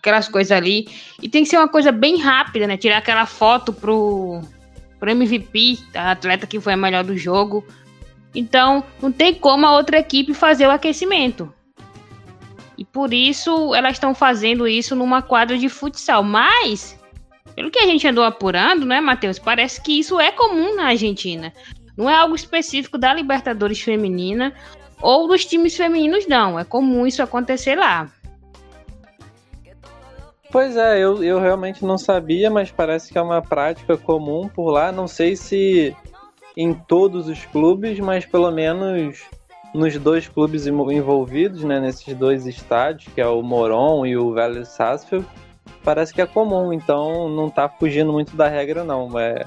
aquelas 0.00 0.28
coisas 0.28 0.50
ali 0.50 0.88
e 1.22 1.28
tem 1.28 1.44
que 1.44 1.50
ser 1.50 1.58
uma 1.58 1.68
coisa 1.68 1.92
bem 1.92 2.18
rápida, 2.18 2.66
né? 2.66 2.76
Tirar 2.76 2.98
aquela 2.98 3.26
foto 3.26 3.72
pro 3.72 4.40
pro 4.98 5.10
MVP, 5.10 5.78
a 5.94 6.10
atleta 6.10 6.46
que 6.46 6.60
foi 6.60 6.74
a 6.74 6.76
melhor 6.76 7.04
do 7.04 7.16
jogo. 7.16 7.64
Então, 8.34 8.84
não 9.00 9.10
tem 9.10 9.34
como 9.34 9.66
a 9.66 9.72
outra 9.72 9.98
equipe 9.98 10.34
fazer 10.34 10.66
o 10.66 10.70
aquecimento. 10.70 11.52
E 12.76 12.84
por 12.84 13.14
isso 13.14 13.74
elas 13.74 13.92
estão 13.92 14.14
fazendo 14.14 14.68
isso 14.68 14.94
numa 14.94 15.22
quadra 15.22 15.56
de 15.56 15.70
futsal. 15.70 16.22
Mas, 16.22 16.98
pelo 17.54 17.70
que 17.70 17.78
a 17.78 17.86
gente 17.86 18.06
andou 18.06 18.24
apurando, 18.24 18.84
né, 18.84 19.00
Matheus? 19.00 19.38
Parece 19.38 19.80
que 19.80 19.98
isso 19.98 20.20
é 20.20 20.30
comum 20.30 20.76
na 20.76 20.88
Argentina. 20.88 21.52
Não 21.96 22.08
é 22.08 22.14
algo 22.14 22.34
específico 22.34 22.98
da 22.98 23.12
Libertadores 23.14 23.80
Feminina 23.80 24.54
ou 25.00 25.26
dos 25.26 25.46
times 25.46 25.74
femininos, 25.76 26.26
não. 26.26 26.58
É 26.58 26.64
comum 26.64 27.06
isso 27.06 27.22
acontecer 27.22 27.74
lá. 27.74 28.10
Pois 30.52 30.76
é, 30.76 30.98
eu, 30.98 31.22
eu 31.22 31.38
realmente 31.38 31.84
não 31.84 31.96
sabia, 31.96 32.50
mas 32.50 32.72
parece 32.72 33.12
que 33.12 33.18
é 33.18 33.22
uma 33.22 33.40
prática 33.40 33.96
comum 33.96 34.48
por 34.48 34.70
lá. 34.70 34.90
Não 34.90 35.06
sei 35.06 35.36
se 35.36 35.96
em 36.56 36.74
todos 36.74 37.28
os 37.28 37.44
clubes, 37.46 38.00
mas 38.00 38.26
pelo 38.26 38.50
menos 38.50 39.22
nos 39.72 39.96
dois 39.96 40.26
clubes 40.26 40.66
envolvidos, 40.66 41.62
né, 41.62 41.78
nesses 41.78 42.12
dois 42.14 42.46
estádios, 42.46 43.12
que 43.14 43.20
é 43.20 43.26
o 43.26 43.40
Moron 43.42 44.04
e 44.04 44.16
o 44.16 44.32
Vélez 44.32 44.68
Sarsfield, 44.68 45.24
parece 45.84 46.12
que 46.12 46.20
é 46.20 46.26
comum, 46.26 46.72
então 46.72 47.28
não 47.28 47.46
está 47.46 47.68
fugindo 47.68 48.12
muito 48.12 48.36
da 48.36 48.48
regra 48.48 48.82
não, 48.82 49.16
é, 49.16 49.44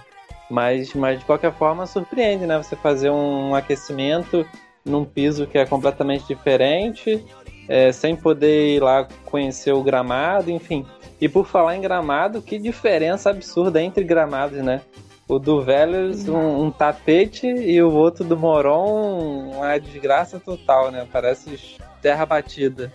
mas, 0.50 0.94
mas 0.94 1.20
de 1.20 1.26
qualquer 1.26 1.52
forma 1.52 1.86
surpreende, 1.86 2.46
né, 2.46 2.58
você 2.58 2.76
fazer 2.76 3.10
um 3.10 3.54
aquecimento 3.54 4.46
num 4.86 5.04
piso 5.04 5.46
que 5.46 5.58
é 5.58 5.66
completamente 5.66 6.26
diferente, 6.26 7.24
é, 7.68 7.92
sem 7.92 8.16
poder 8.16 8.76
ir 8.76 8.82
lá 8.82 9.08
conhecer 9.26 9.74
o 9.74 9.84
gramado, 9.84 10.52
enfim. 10.52 10.86
E 11.20 11.30
por 11.30 11.46
falar 11.46 11.76
em 11.76 11.82
gramado, 11.82 12.42
que 12.42 12.60
diferença 12.60 13.30
absurda 13.30 13.82
entre 13.82 14.04
gramados, 14.04 14.60
né? 14.60 14.82
O 15.28 15.40
do 15.40 15.62
Vélez, 15.62 16.28
um, 16.28 16.66
um, 16.66 16.72
tapete, 16.72 17.48
e 17.48 17.82
o 17.82 17.92
outro 17.92 18.26
do 18.26 18.38
Moron, 18.38 19.52
uma 19.56 19.78
desgraça 19.78 20.40
total, 20.40 20.92
né? 20.92 21.08
Parece 21.12 21.78
terra 22.02 22.26
batida. 22.26 22.92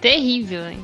Terrível, 0.00 0.68
hein? 0.68 0.78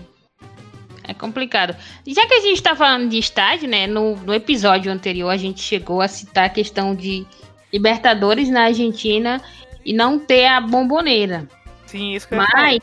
É 1.06 1.14
complicado. 1.14 1.76
Já 2.06 2.26
que 2.26 2.34
a 2.34 2.40
gente 2.40 2.56
está 2.56 2.74
falando 2.74 3.08
de 3.08 3.18
estádio, 3.18 3.68
né? 3.68 3.86
No, 3.86 4.16
no 4.16 4.34
episódio 4.34 4.90
anterior 4.90 5.30
a 5.30 5.36
gente 5.36 5.60
chegou 5.60 6.00
a 6.00 6.08
citar 6.08 6.46
a 6.46 6.50
questão 6.50 6.94
de 6.94 7.26
Libertadores 7.72 8.48
na 8.48 8.64
Argentina 8.64 9.40
e 9.84 9.92
não 9.92 10.18
ter 10.18 10.46
a 10.46 10.60
bomboneira. 10.60 11.46
Sim, 11.94 12.12
isso 12.12 12.26
que 12.26 12.34
Mas, 12.34 12.82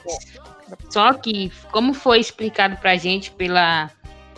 só 0.89 1.11
que, 1.11 1.51
como 1.69 1.93
foi 1.93 2.21
explicado 2.21 2.77
pra 2.77 2.95
gente 2.95 3.29
pela 3.31 3.91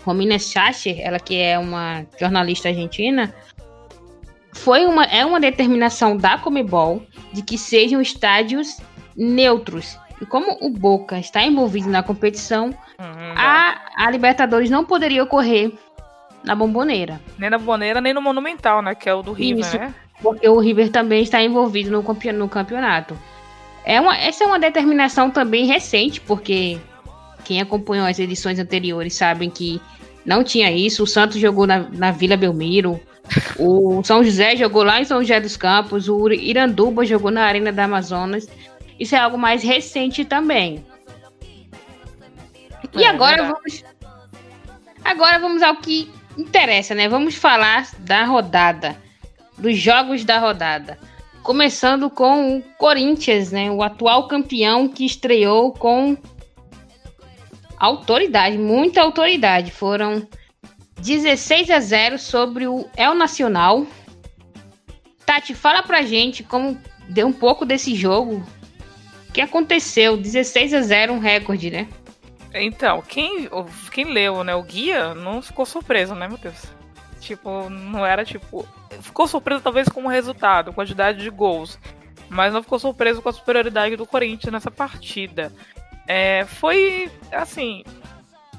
Romina 0.03 0.39
Schacher, 0.39 1.00
ela 1.00 1.20
que 1.20 1.39
é 1.39 1.60
uma 1.60 2.03
jornalista 2.20 2.70
argentina, 2.70 3.32
foi 4.51 4.88
uma, 4.88 5.03
é 5.06 5.24
uma 5.24 5.39
determinação 5.39 6.18
da 6.18 6.39
Comebol 6.39 7.03
de 7.32 7.44
que 7.44 7.56
sejam 7.56 8.01
estádios 8.01 8.80
neutros. 9.15 9.96
E 10.20 10.25
como 10.25 10.58
o 10.60 10.72
Boca 10.72 11.20
está 11.20 11.44
envolvido 11.44 11.88
na 11.88 12.01
competição, 12.01 12.70
uhum, 12.98 13.34
a, 13.38 13.80
a 13.96 14.10
Libertadores 14.10 14.72
não 14.72 14.84
poderia 14.84 15.24
ocorrer 15.24 15.72
na 16.44 16.56
Bomboneira. 16.56 17.22
Nem 17.38 17.51
na 17.51 17.60
Bomboneira, 17.60 18.01
nem 18.01 18.12
no 18.12 18.24
Monumental, 18.24 18.82
né? 18.82 18.96
Que 18.96 19.08
é 19.08 19.13
o 19.13 19.22
do 19.22 19.34
River, 19.34 19.60
Isso, 19.60 19.77
né? 19.77 19.94
Porque 20.20 20.50
o 20.50 20.58
River 20.58 20.89
também 20.89 21.22
está 21.22 21.44
envolvido 21.44 21.92
no 21.92 22.50
campeonato. 22.50 23.15
É 23.86 24.00
uma, 24.00 24.18
essa 24.18 24.44
é 24.44 24.48
uma 24.48 24.60
determinação 24.60 25.30
também 25.30 25.66
recente, 25.66 26.22
porque 26.22 26.80
quem 27.44 27.62
acompanhou 27.62 28.08
as 28.08 28.20
edições 28.20 28.60
anteriores 28.60 29.13
sabem 29.13 29.50
que 29.50 29.82
não 30.25 30.44
tinha 30.44 30.72
isso. 30.72 31.04
O 31.04 31.08
Santos 31.08 31.38
jogou 31.38 31.68
na, 31.68 31.80
na 31.80 32.12
Vila 32.12 32.38
Belmiro. 32.38 33.00
O 33.58 34.02
São 34.04 34.24
José 34.24 34.56
jogou 34.56 34.84
lá 34.84 35.02
em 35.02 35.06
São 35.06 35.20
José 35.20 35.40
dos 35.40 35.58
Campos. 35.58 36.08
O 36.08 36.30
Iranduba 36.32 37.06
jogou 37.06 37.32
na 37.32 37.44
Arena 37.44 37.72
da 37.72 37.86
Amazonas. 37.86 38.48
Isso 39.00 39.16
é 39.16 39.20
algo 39.20 39.38
mais 39.38 39.63
recente 39.63 40.24
também. 40.24 40.86
E 42.94 43.04
é, 43.04 43.08
agora 43.08 43.44
é 43.44 43.48
vamos. 43.48 43.84
Agora 45.04 45.40
vamos 45.40 45.62
ao 45.62 45.75
que 45.78 46.10
interessa, 46.38 46.96
né? 46.96 47.10
Vamos 47.10 47.36
falar 47.36 47.88
da 48.00 48.24
rodada. 48.24 48.96
Dos 49.58 49.78
jogos 49.78 50.24
da 50.24 50.40
rodada. 50.40 50.98
Começando 51.44 52.10
com 52.10 52.58
o 52.58 52.62
Corinthians, 52.78 53.52
né? 53.52 53.70
O 53.70 53.84
atual 53.84 54.30
campeão 54.30 54.88
que 54.88 55.06
estreou 55.06 55.74
com 55.74 56.18
autoridade, 57.78 58.58
muita 58.58 59.02
autoridade. 59.02 59.70
Foram 59.70 60.26
16 61.02 61.70
a 61.70 61.82
0 61.82 62.18
sobre 62.18 62.66
o 62.66 62.88
El 62.96 63.14
Nacional. 63.14 63.86
Tati, 65.26 65.54
fala 65.54 65.84
pra 65.84 66.02
gente 66.02 66.44
como 66.44 66.80
deu 67.10 67.28
um 67.28 67.34
pouco 67.34 67.66
desse 67.66 67.94
jogo. 67.94 68.42
O 69.28 69.34
que 69.34 69.42
aconteceu? 69.42 70.16
16 70.16 70.74
a 70.74 70.82
0, 70.82 71.14
um 71.14 71.20
recorde, 71.20 71.70
né? 71.70 71.90
Então, 72.54 73.02
quem, 73.02 73.50
quem 73.92 74.06
leu 74.06 74.44
né, 74.44 74.56
o 74.56 74.64
guia 74.64 75.14
não 75.14 75.42
ficou 75.42 75.66
surpreso, 75.66 76.16
né, 76.16 76.28
meu 76.28 76.38
Deus? 76.38 76.72
Tipo, 77.24 77.70
não 77.70 78.06
era 78.06 78.25
tipo. 78.25 78.68
Ficou 79.01 79.27
surpreso 79.27 79.62
talvez 79.62 79.88
com 79.88 80.03
o 80.03 80.10
resultado, 80.10 80.74
quantidade 80.74 81.20
de 81.20 81.30
gols. 81.30 81.80
Mas 82.30 82.53
não 82.53 82.62
ficou 82.62 82.77
surpreso 82.77 83.22
com 83.22 83.30
a 83.30 83.34
superioridade 83.34 83.96
do 83.96 84.06
Corinthians 84.06 84.51
nessa 84.51 84.70
partida. 84.70 85.51
É, 86.06 86.44
foi 86.46 87.10
assim. 87.32 87.84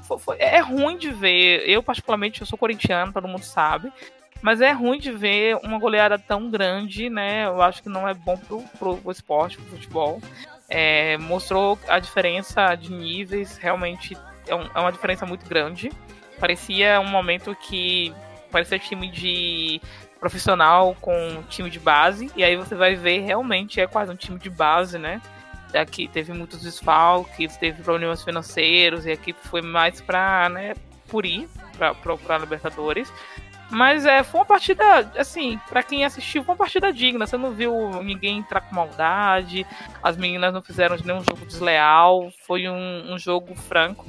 Foi, 0.07 0.17
foi, 0.17 0.37
é 0.39 0.59
ruim 0.59 0.97
de 0.97 1.11
ver. 1.11 1.69
Eu, 1.69 1.83
particularmente, 1.83 2.41
eu 2.41 2.47
sou 2.47 2.57
corintiano, 2.57 3.13
todo 3.13 3.27
mundo 3.27 3.43
sabe. 3.43 3.93
Mas 4.41 4.61
é 4.61 4.71
ruim 4.71 4.99
de 4.99 5.11
ver 5.11 5.57
uma 5.57 5.77
goleada 5.77 6.17
tão 6.17 6.49
grande, 6.49 7.07
né? 7.07 7.45
Eu 7.45 7.61
acho 7.61 7.83
que 7.83 7.89
não 7.89 8.07
é 8.07 8.13
bom 8.13 8.37
pro, 8.37 8.63
pro, 8.79 9.11
esporte, 9.11 9.57
pro 9.57 9.77
futebol. 9.77 10.21
É, 10.67 11.17
mostrou 11.17 11.77
a 11.87 11.99
diferença 11.99 12.73
de 12.75 12.91
níveis, 12.91 13.57
realmente 13.57 14.17
é, 14.47 14.55
um, 14.55 14.67
é, 14.73 14.79
uma 14.79 14.91
diferença 14.91 15.25
muito 15.25 15.47
grande. 15.47 15.91
Parecia 16.39 16.99
um 16.99 17.07
momento 17.07 17.55
que 17.55 18.13
parecia 18.55 18.79
time 18.79 19.11
de 19.11 19.81
profissional 20.17 20.95
com 21.01 21.43
time 21.49 21.69
de 21.69 21.77
base, 21.77 22.31
e 22.37 22.41
aí 22.41 22.55
você 22.55 22.73
vai 22.73 22.95
ver 22.95 23.19
realmente 23.19 23.81
é 23.81 23.85
quase 23.85 24.13
um 24.13 24.15
time 24.15 24.39
de 24.39 24.49
base, 24.49 24.97
né? 24.97 25.21
Aqui 25.73 26.07
teve 26.07 26.31
muitos 26.31 26.61
desfalques, 26.61 27.57
teve 27.57 27.83
problemas 27.83 28.23
financeiros, 28.23 29.05
e 29.05 29.09
a 29.09 29.13
equipe 29.13 29.37
foi 29.45 29.61
mais 29.61 29.99
para 29.99 30.47
né, 30.47 30.73
purir 31.09 31.49
para 31.77 32.37
Libertadores. 32.37 33.11
Mas 33.69 34.05
é, 34.05 34.23
foi 34.23 34.39
uma 34.39 34.45
partida, 34.45 34.99
assim, 35.17 35.59
para 35.67 35.83
quem 35.83 36.05
assistiu, 36.05 36.41
foi 36.41 36.53
uma 36.53 36.57
partida 36.57 36.93
digna. 36.93 37.27
Você 37.27 37.35
não 37.35 37.51
viu 37.51 38.01
ninguém 38.03 38.37
entrar 38.37 38.61
com 38.61 38.73
maldade, 38.73 39.67
as 40.01 40.15
meninas 40.15 40.53
não 40.53 40.61
fizeram 40.61 40.95
nenhum 41.03 41.21
jogo 41.21 41.45
desleal, 41.45 42.31
foi 42.47 42.69
um, 42.69 43.13
um 43.13 43.19
jogo 43.19 43.53
franco. 43.53 44.05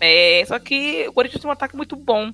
É, 0.00 0.42
só 0.46 0.58
que 0.58 1.06
o 1.06 1.12
Corinthians 1.12 1.40
tem 1.40 1.48
um 1.48 1.52
ataque 1.52 1.76
muito 1.76 1.94
bom. 1.94 2.32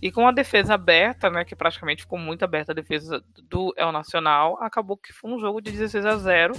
E 0.00 0.12
com 0.12 0.26
a 0.26 0.32
defesa 0.32 0.74
aberta, 0.74 1.30
né, 1.30 1.44
que 1.44 1.56
praticamente 1.56 2.02
ficou 2.02 2.18
muito 2.18 2.44
aberta 2.44 2.72
a 2.72 2.74
defesa 2.74 3.22
do 3.48 3.72
El 3.76 3.92
Nacional, 3.92 4.58
acabou 4.62 4.96
que 4.96 5.12
foi 5.12 5.30
um 5.30 5.38
jogo 5.38 5.60
de 5.60 5.70
16 5.70 6.04
a 6.04 6.16
0 6.16 6.54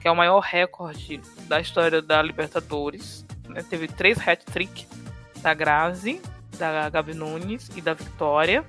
que 0.00 0.06
é 0.06 0.10
o 0.10 0.16
maior 0.16 0.40
recorde 0.40 1.20
da 1.48 1.60
história 1.60 2.00
da 2.00 2.22
Libertadores. 2.22 3.26
Né? 3.48 3.62
Teve 3.68 3.88
três 3.88 4.16
hat-trick 4.16 4.86
da 5.42 5.52
Grazi, 5.54 6.20
da 6.56 6.88
Gabi 6.88 7.14
Nunes 7.14 7.68
e 7.76 7.80
da 7.80 7.94
Vitória. 7.94 8.64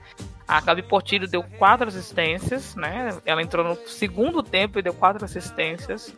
A 0.48 0.60
Gabi 0.60 0.82
Portillo 0.82 1.28
deu 1.28 1.44
quatro 1.44 1.88
assistências, 1.88 2.76
né? 2.76 3.16
Ela 3.24 3.42
entrou 3.42 3.64
no 3.64 3.76
segundo 3.88 4.42
tempo 4.42 4.80
e 4.80 4.82
deu 4.82 4.94
quatro 4.94 5.24
assistências. 5.24 6.16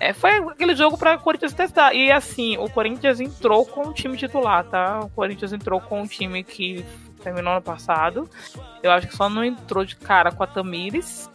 É, 0.00 0.12
foi 0.12 0.30
aquele 0.30 0.74
jogo 0.74 0.96
para 0.96 1.16
o 1.16 1.20
Corinthians 1.20 1.52
testar. 1.52 1.94
E 1.94 2.10
assim, 2.10 2.56
o 2.56 2.68
Corinthians 2.68 3.20
entrou 3.20 3.66
com 3.66 3.88
o 3.88 3.92
time 3.92 4.16
titular, 4.16 4.64
tá? 4.64 5.00
O 5.00 5.10
Corinthians 5.10 5.52
entrou 5.52 5.80
com 5.80 6.00
um 6.00 6.06
time 6.06 6.42
que 6.42 6.84
terminou 7.24 7.54
ano 7.54 7.62
passado. 7.62 8.28
Eu 8.82 8.92
acho 8.92 9.08
que 9.08 9.16
só 9.16 9.28
não 9.28 9.42
entrou 9.42 9.84
de 9.84 9.96
cara 9.96 10.30
com 10.30 10.44
a 10.44 10.46
Tamires, 10.46 11.30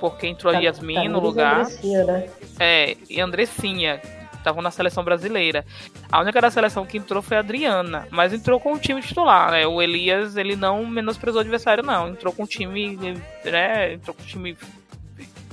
porque 0.00 0.26
entrou 0.26 0.52
a 0.54 0.58
Yasmin 0.58 1.08
no 1.08 1.20
lugar. 1.20 1.60
Andressinha, 1.60 2.04
né? 2.04 2.28
É, 2.58 2.96
e 3.08 3.20
Andressinha. 3.20 4.00
estavam 4.36 4.62
na 4.62 4.70
seleção 4.70 5.04
brasileira. 5.04 5.64
A 6.10 6.20
única 6.20 6.40
da 6.40 6.50
seleção 6.50 6.86
que 6.86 6.98
entrou 6.98 7.22
foi 7.22 7.36
a 7.36 7.40
Adriana, 7.40 8.06
mas 8.10 8.32
entrou 8.32 8.58
com 8.58 8.72
o 8.72 8.78
time 8.78 9.02
titular, 9.02 9.50
né? 9.50 9.66
O 9.66 9.80
Elias, 9.80 10.36
ele 10.36 10.56
não 10.56 10.86
menosprezou 10.86 11.38
o 11.38 11.42
adversário, 11.42 11.82
não. 11.82 12.08
Entrou 12.08 12.32
com 12.32 12.44
o 12.44 12.46
time, 12.46 12.96
né? 13.44 13.94
Entrou 13.94 14.14
com 14.14 14.22
o 14.22 14.26
time 14.26 14.56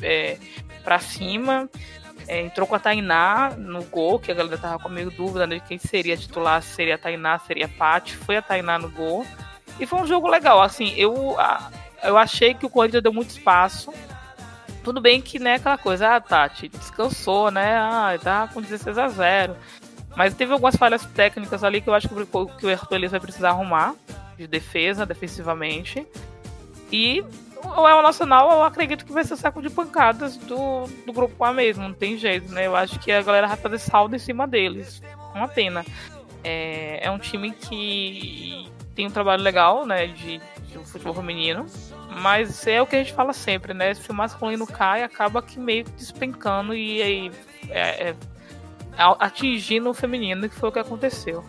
é, 0.01 0.37
pra 0.83 0.99
cima. 0.99 1.69
É, 2.27 2.41
entrou 2.41 2.65
com 2.65 2.73
a 2.73 2.79
Tainá 2.79 3.51
no 3.55 3.83
gol, 3.83 4.19
que 4.19 4.31
a 4.31 4.35
galera 4.35 4.57
tava 4.57 4.79
com 4.79 4.89
meio 4.89 5.11
dúvida 5.11 5.45
de 5.45 5.59
quem 5.59 5.77
seria 5.77 6.17
titular, 6.17 6.61
se 6.61 6.73
seria 6.73 6.95
a 6.95 6.97
Tainá, 6.97 7.37
seria 7.37 7.65
a 7.65 7.69
Paty. 7.69 8.15
Foi 8.15 8.37
a 8.37 8.41
Tainá 8.41 8.79
no 8.79 8.89
gol. 8.89 9.25
E 9.79 9.85
foi 9.85 9.99
um 9.99 10.07
jogo 10.07 10.27
legal. 10.27 10.61
Assim, 10.61 10.93
eu, 10.95 11.35
eu 12.03 12.17
achei 12.17 12.53
que 12.53 12.65
o 12.65 12.69
Corinthians 12.69 13.03
deu 13.03 13.13
muito 13.13 13.29
espaço. 13.29 13.93
Tudo 14.83 15.01
bem 15.01 15.21
que, 15.21 15.39
né, 15.39 15.55
aquela 15.55 15.77
coisa, 15.77 16.15
ah, 16.15 16.21
Tati, 16.21 16.69
descansou, 16.69 17.49
né? 17.49 17.75
Ah, 17.75 18.17
tá 18.21 18.47
com 18.53 18.61
16 18.61 18.97
a 18.97 19.07
0. 19.07 19.55
Mas 20.15 20.33
teve 20.33 20.53
algumas 20.53 20.75
falhas 20.75 21.03
técnicas 21.05 21.63
ali 21.63 21.81
que 21.81 21.89
eu 21.89 21.93
acho 21.93 22.07
que 22.07 22.15
que 22.15 22.67
o 22.67 22.95
Elias 22.95 23.11
vai 23.11 23.19
precisar 23.19 23.49
arrumar 23.49 23.95
de 24.37 24.47
defesa, 24.47 25.05
defensivamente. 25.05 26.07
E 26.91 27.23
o 27.63 27.87
El 27.87 28.01
Nacional, 28.01 28.51
eu 28.51 28.63
acredito 28.63 29.05
que 29.05 29.11
vai 29.11 29.23
ser 29.23 29.33
o 29.33 29.37
saco 29.37 29.61
de 29.61 29.69
pancadas 29.69 30.37
do, 30.37 30.85
do 31.05 31.11
grupo 31.11 31.43
A 31.43 31.51
mesmo, 31.51 31.83
não 31.83 31.93
tem 31.93 32.17
jeito, 32.17 32.51
né? 32.51 32.67
Eu 32.67 32.75
acho 32.75 32.99
que 32.99 33.11
a 33.11 33.21
galera 33.21 33.47
vai 33.47 33.57
fazer 33.57 33.79
saldo 33.79 34.15
em 34.15 34.19
cima 34.19 34.47
deles. 34.47 35.01
Uma 35.33 35.47
pena. 35.47 35.83
É, 36.43 37.07
é 37.07 37.11
um 37.11 37.17
time 37.17 37.51
que 37.51 38.69
tem 38.95 39.05
um 39.07 39.11
trabalho 39.11 39.43
legal, 39.43 39.85
né, 39.85 40.07
de, 40.07 40.39
de 40.39 40.77
futebol 40.85 41.13
feminino, 41.13 41.65
mas 42.21 42.65
é 42.65 42.81
o 42.81 42.87
que 42.87 42.95
a 42.95 42.99
gente 42.99 43.13
fala 43.13 43.33
sempre, 43.33 43.73
né? 43.73 43.93
Se 43.93 44.09
o 44.09 44.13
masculino 44.13 44.65
cai, 44.65 45.03
acaba 45.03 45.41
que 45.41 45.59
meio 45.59 45.83
despencando 45.83 46.73
e 46.73 47.01
aí 47.01 47.31
é, 47.69 48.09
é, 48.09 48.15
atingindo 48.97 49.89
o 49.89 49.93
feminino, 49.93 50.47
que 50.47 50.55
foi 50.55 50.69
o 50.69 50.71
que 50.71 50.79
aconteceu. 50.79 51.43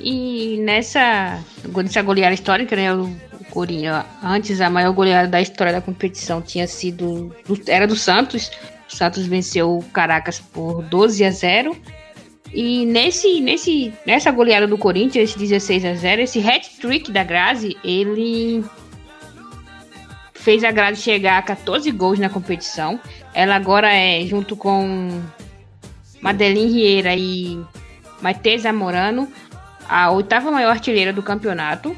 E 0.00 0.58
nessa, 0.58 1.42
nessa 1.64 2.02
goleada 2.02 2.34
histórica, 2.34 2.76
né? 2.76 2.92
O, 2.94 3.28
Corinthians, 3.50 4.04
antes 4.22 4.60
a 4.60 4.68
maior 4.68 4.92
goleada 4.92 5.26
da 5.26 5.40
história 5.40 5.72
da 5.72 5.80
competição 5.80 6.40
tinha 6.40 6.66
sido. 6.66 7.34
Era 7.66 7.86
do 7.86 7.96
Santos. 7.96 8.50
O 8.88 8.94
Santos 8.94 9.26
venceu 9.26 9.78
o 9.78 9.82
Caracas 9.84 10.38
por 10.38 10.82
12 10.82 11.24
a 11.24 11.30
0. 11.30 11.76
E 12.52 12.86
nesse, 12.86 13.40
nesse, 13.40 13.92
nessa 14.06 14.30
goleada 14.30 14.66
do 14.66 14.78
Corinthians, 14.78 15.34
16 15.34 15.84
a 15.84 15.94
0, 15.94 16.22
esse 16.22 16.40
hat-trick 16.40 17.12
da 17.12 17.22
Grazi, 17.22 17.76
ele 17.84 18.64
fez 20.34 20.64
a 20.64 20.70
Grazi 20.70 21.02
chegar 21.02 21.38
a 21.38 21.42
14 21.42 21.90
gols 21.90 22.18
na 22.18 22.28
competição. 22.28 22.98
Ela 23.34 23.54
agora 23.54 23.92
é, 23.92 24.24
junto 24.24 24.56
com 24.56 25.20
Madeline 26.20 26.72
Rieira 26.72 27.14
e 27.14 27.60
Matheus 28.20 28.62
Zamorano, 28.62 29.30
a 29.88 30.10
oitava 30.10 30.50
maior 30.50 30.70
artilheira 30.70 31.12
do 31.12 31.22
campeonato. 31.22 31.96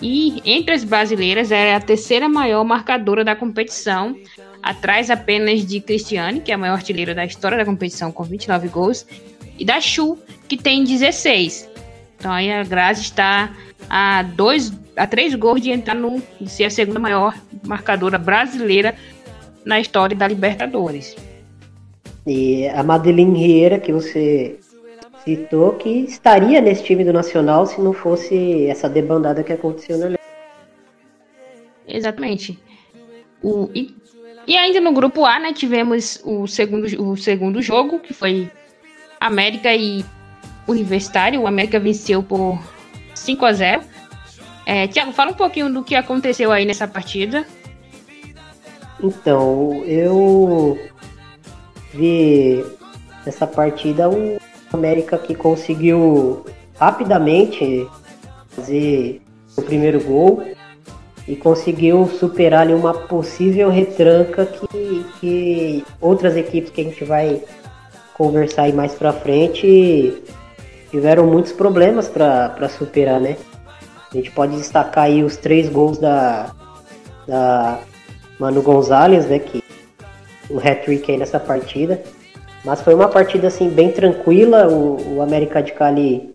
E 0.00 0.42
entre 0.44 0.74
as 0.74 0.82
brasileiras, 0.82 1.52
ela 1.52 1.70
é 1.70 1.74
a 1.76 1.80
terceira 1.80 2.28
maior 2.28 2.64
marcadora 2.64 3.24
da 3.24 3.36
competição, 3.36 4.16
atrás 4.60 5.10
apenas 5.10 5.64
de 5.64 5.80
Cristiane, 5.80 6.40
que 6.40 6.50
é 6.50 6.54
a 6.54 6.58
maior 6.58 6.74
artilheira 6.74 7.14
da 7.14 7.24
história 7.24 7.56
da 7.56 7.64
competição, 7.64 8.10
com 8.10 8.24
29 8.24 8.68
gols, 8.68 9.06
e 9.62 9.64
da 9.64 9.80
Chu, 9.80 10.18
que 10.48 10.56
tem 10.56 10.82
16. 10.82 11.70
Então 12.18 12.32
aí 12.32 12.50
a 12.50 12.64
Grazi 12.64 13.02
está 13.02 13.54
a 13.88 14.24
dois, 14.24 14.72
a 14.96 15.06
três 15.06 15.36
gols 15.36 15.60
de 15.60 15.70
entrar 15.70 15.94
no 15.94 16.20
de 16.40 16.50
ser 16.50 16.64
a 16.64 16.70
segunda 16.70 16.98
maior 16.98 17.32
marcadora 17.64 18.18
brasileira 18.18 18.92
na 19.64 19.78
história 19.78 20.16
da 20.16 20.26
Libertadores. 20.26 21.14
E 22.26 22.66
a 22.70 22.82
Madeline 22.82 23.38
Rieira, 23.38 23.78
que 23.78 23.92
você 23.92 24.58
citou, 25.24 25.74
que 25.74 25.88
estaria 25.88 26.60
nesse 26.60 26.82
time 26.82 27.04
do 27.04 27.12
Nacional 27.12 27.64
se 27.64 27.80
não 27.80 27.92
fosse 27.92 28.66
essa 28.66 28.88
debandada 28.88 29.44
que 29.44 29.52
aconteceu 29.52 29.96
na 29.96 30.18
Exatamente. 31.86 32.58
O, 33.40 33.70
e, 33.72 33.94
e 34.44 34.56
ainda 34.56 34.80
no 34.80 34.92
grupo 34.92 35.24
A, 35.24 35.38
né, 35.38 35.52
tivemos 35.52 36.20
o 36.24 36.48
segundo, 36.48 36.86
o 37.00 37.16
segundo 37.16 37.62
jogo, 37.62 38.00
que 38.00 38.12
foi 38.12 38.50
América 39.26 39.74
e 39.74 40.04
Universitário. 40.66 41.42
O 41.42 41.46
América 41.46 41.78
venceu 41.78 42.22
por 42.22 42.58
5 43.14 43.44
a 43.44 43.52
0. 43.52 43.82
É, 44.64 44.86
Tiago, 44.86 45.12
fala 45.12 45.32
um 45.32 45.34
pouquinho 45.34 45.72
do 45.72 45.82
que 45.82 45.94
aconteceu 45.94 46.52
aí 46.52 46.64
nessa 46.64 46.86
partida. 46.86 47.44
Então, 49.02 49.82
eu 49.84 50.78
vi 51.92 52.64
nessa 53.26 53.46
partida 53.46 54.08
o 54.08 54.38
América 54.72 55.18
que 55.18 55.34
conseguiu 55.34 56.46
rapidamente 56.78 57.86
fazer 58.48 59.20
o 59.56 59.62
primeiro 59.62 60.00
gol 60.00 60.44
e 61.26 61.36
conseguiu 61.36 62.08
superar 62.18 62.62
ali 62.62 62.74
uma 62.74 62.94
possível 62.94 63.70
retranca 63.70 64.46
que, 64.46 65.06
que 65.20 65.84
outras 66.00 66.36
equipes 66.36 66.70
que 66.70 66.80
a 66.80 66.84
gente 66.84 67.04
vai 67.04 67.42
conversar 68.14 68.62
aí 68.62 68.72
mais 68.72 68.94
pra 68.94 69.12
frente, 69.12 70.22
tiveram 70.90 71.26
muitos 71.26 71.52
problemas 71.52 72.08
para 72.08 72.68
superar, 72.68 73.20
né? 73.20 73.36
A 74.12 74.16
gente 74.16 74.30
pode 74.30 74.56
destacar 74.56 75.04
aí 75.04 75.24
os 75.24 75.36
três 75.36 75.68
gols 75.68 75.98
da, 75.98 76.52
da 77.26 77.80
Manu 78.38 78.60
Gonzalez, 78.62 79.26
né? 79.26 79.38
Que 79.38 79.62
o 80.50 80.58
hat-trick 80.58 81.10
aí 81.10 81.16
nessa 81.16 81.40
partida. 81.40 82.02
Mas 82.64 82.80
foi 82.82 82.94
uma 82.94 83.08
partida 83.08 83.48
assim 83.48 83.70
bem 83.70 83.90
tranquila. 83.90 84.68
O, 84.68 85.16
o 85.16 85.22
América 85.22 85.62
de 85.62 85.72
Cali 85.72 86.34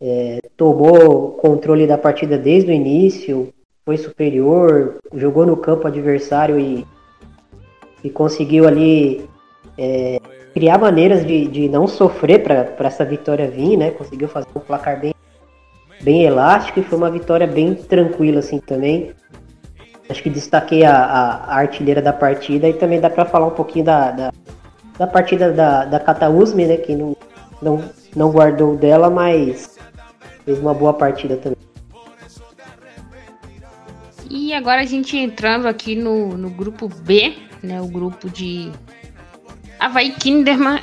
é, 0.00 0.38
tomou 0.56 1.32
controle 1.32 1.86
da 1.86 1.98
partida 1.98 2.38
desde 2.38 2.70
o 2.70 2.74
início, 2.74 3.52
foi 3.84 3.96
superior, 3.96 4.96
jogou 5.14 5.46
no 5.46 5.56
campo 5.56 5.86
adversário 5.86 6.58
e, 6.58 6.86
e 8.02 8.10
conseguiu 8.10 8.66
ali 8.66 9.28
é, 9.76 10.20
criar 10.56 10.78
maneiras 10.78 11.26
de, 11.26 11.46
de 11.48 11.68
não 11.68 11.86
sofrer 11.86 12.42
para 12.42 12.86
essa 12.86 13.04
vitória 13.04 13.46
vir, 13.46 13.76
né? 13.76 13.90
Conseguiu 13.90 14.26
fazer 14.26 14.46
um 14.56 14.60
placar 14.60 14.98
bem, 14.98 15.14
bem 16.00 16.22
elástico 16.22 16.80
e 16.80 16.82
foi 16.82 16.96
uma 16.96 17.10
vitória 17.10 17.46
bem 17.46 17.74
tranquila 17.74 18.38
assim 18.38 18.58
também. 18.58 19.10
Acho 20.08 20.22
que 20.22 20.30
destaquei 20.30 20.82
a, 20.82 20.96
a, 20.96 21.56
artilheira 21.56 22.00
da 22.00 22.10
partida 22.10 22.66
e 22.66 22.72
também 22.72 22.98
dá 22.98 23.10
para 23.10 23.26
falar 23.26 23.48
um 23.48 23.50
pouquinho 23.50 23.84
da, 23.84 24.10
da, 24.10 24.32
da 24.98 25.06
partida 25.06 25.52
da, 25.52 25.84
da 25.84 26.00
Catausme, 26.00 26.64
né? 26.64 26.78
Que 26.78 26.96
não, 26.96 27.14
não, 27.60 27.84
não 28.14 28.30
guardou 28.30 28.78
dela, 28.78 29.10
mas 29.10 29.78
fez 30.46 30.58
uma 30.58 30.72
boa 30.72 30.94
partida 30.94 31.36
também. 31.36 31.58
E 34.30 34.54
agora 34.54 34.80
a 34.80 34.86
gente 34.86 35.18
entrando 35.18 35.68
aqui 35.68 35.94
no, 35.94 36.28
no 36.28 36.48
grupo 36.48 36.88
B, 36.88 37.34
né? 37.62 37.78
O 37.82 37.88
grupo 37.88 38.30
de 38.30 38.72
Havaí 39.78 40.12
Kinderman. 40.12 40.82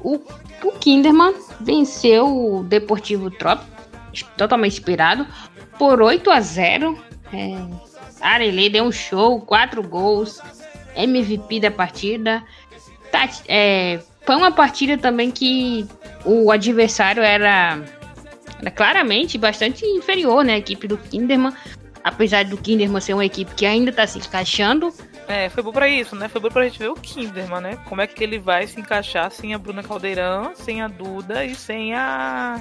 O, 0.00 0.20
o 0.62 0.72
Kinderman 0.72 1.34
venceu 1.60 2.26
o 2.26 2.62
Deportivo 2.62 3.30
Trop, 3.30 3.62
totalmente 4.36 4.74
inspirado, 4.74 5.26
por 5.78 6.00
8 6.00 6.30
a 6.30 6.40
0. 6.40 6.98
É, 7.32 7.56
Arelê 8.20 8.68
deu 8.70 8.84
um 8.84 8.92
show, 8.92 9.40
4 9.40 9.82
gols, 9.82 10.40
MVP 10.96 11.60
da 11.60 11.70
partida. 11.70 12.42
Tá, 13.10 13.28
é, 13.48 14.00
foi 14.24 14.36
uma 14.36 14.52
partida 14.52 14.96
também 14.96 15.30
que 15.30 15.86
o 16.24 16.50
adversário 16.50 17.22
era, 17.22 17.80
era 18.60 18.70
claramente 18.70 19.36
bastante 19.36 19.84
inferior, 19.84 20.44
né? 20.44 20.54
A 20.54 20.58
equipe 20.58 20.88
do 20.88 20.96
Kinderman. 20.96 21.52
Apesar 22.02 22.44
do 22.44 22.56
Kinderman 22.56 23.00
ser 23.00 23.14
uma 23.14 23.24
equipe 23.24 23.54
que 23.54 23.64
ainda 23.64 23.90
está 23.90 24.06
se 24.06 24.18
encaixando, 24.18 24.92
é, 25.26 25.48
foi 25.48 25.62
bom 25.62 25.72
pra 25.72 25.88
isso, 25.88 26.14
né? 26.14 26.28
Foi 26.28 26.40
bom 26.40 26.48
pra 26.48 26.64
gente 26.64 26.78
ver 26.78 26.88
o 26.88 26.94
Kinderman, 26.94 27.60
né? 27.60 27.76
Como 27.88 28.00
é 28.00 28.06
que 28.06 28.22
ele 28.22 28.38
vai 28.38 28.66
se 28.66 28.78
encaixar 28.78 29.30
sem 29.30 29.54
a 29.54 29.58
Bruna 29.58 29.82
Caldeirão, 29.82 30.54
sem 30.54 30.82
a 30.82 30.88
Duda 30.88 31.44
e 31.44 31.54
sem 31.54 31.94
a 31.94 32.60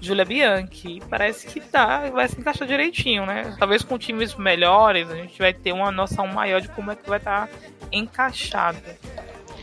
Julia 0.00 0.24
Bianchi. 0.24 1.00
Parece 1.08 1.46
que 1.46 1.60
tá, 1.60 2.10
vai 2.10 2.28
se 2.28 2.38
encaixar 2.38 2.66
direitinho, 2.66 3.24
né? 3.24 3.54
Talvez 3.58 3.84
com 3.84 3.96
times 3.96 4.34
melhores 4.34 5.08
a 5.10 5.14
gente 5.14 5.38
vai 5.38 5.52
ter 5.54 5.72
uma 5.72 5.92
noção 5.92 6.26
maior 6.26 6.60
de 6.60 6.68
como 6.68 6.90
é 6.90 6.96
que 6.96 7.08
vai 7.08 7.18
estar 7.18 7.46
tá 7.46 7.52
encaixado. 7.92 8.78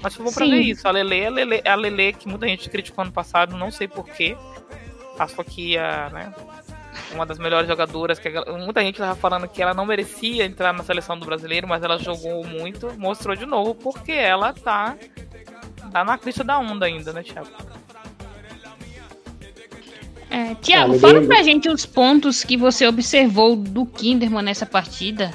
Mas 0.01 0.15
foi 0.15 0.25
bom 0.25 0.31
pra 0.31 0.45
Sim. 0.45 0.51
ver 0.51 0.61
isso. 0.61 0.87
A 0.87 0.91
Lele, 0.91 1.25
a 1.25 1.29
Lele, 1.29 1.61
a 1.65 1.75
Lele 1.75 2.13
que 2.13 2.29
muita 2.29 2.47
gente 2.47 2.69
criticou 2.69 3.03
ano 3.03 3.11
passado, 3.11 3.57
não 3.57 3.69
sei 3.69 3.87
porquê. 3.87 4.37
Acho 5.17 5.43
que 5.43 5.77
a, 5.77 6.09
né, 6.09 6.33
uma 7.13 7.25
das 7.25 7.37
melhores 7.37 7.67
jogadoras. 7.67 8.19
que 8.19 8.29
Muita 8.57 8.81
gente 8.81 8.95
estava 8.95 9.15
falando 9.15 9.47
que 9.47 9.61
ela 9.61 9.73
não 9.73 9.85
merecia 9.85 10.45
entrar 10.45 10.73
na 10.73 10.83
seleção 10.83 11.17
do 11.17 11.25
brasileiro, 11.25 11.67
mas 11.67 11.83
ela 11.83 11.97
jogou 11.97 12.45
muito, 12.45 12.93
mostrou 12.97 13.35
de 13.35 13.45
novo 13.45 13.75
porque 13.75 14.11
ela 14.11 14.53
tá, 14.53 14.95
tá 15.91 16.03
na 16.03 16.17
crista 16.17 16.43
da 16.43 16.59
onda 16.59 16.85
ainda, 16.85 17.13
né, 17.13 17.23
Thiago? 17.23 17.49
É, 20.29 20.53
Tiago, 20.55 20.95
ah, 20.95 20.99
fala 20.99 21.21
pra 21.21 21.41
gente 21.41 21.67
os 21.67 21.85
pontos 21.85 22.43
que 22.43 22.55
você 22.55 22.85
observou 22.85 23.55
do 23.55 23.85
Kinderman 23.85 24.43
nessa 24.43 24.65
partida. 24.65 25.31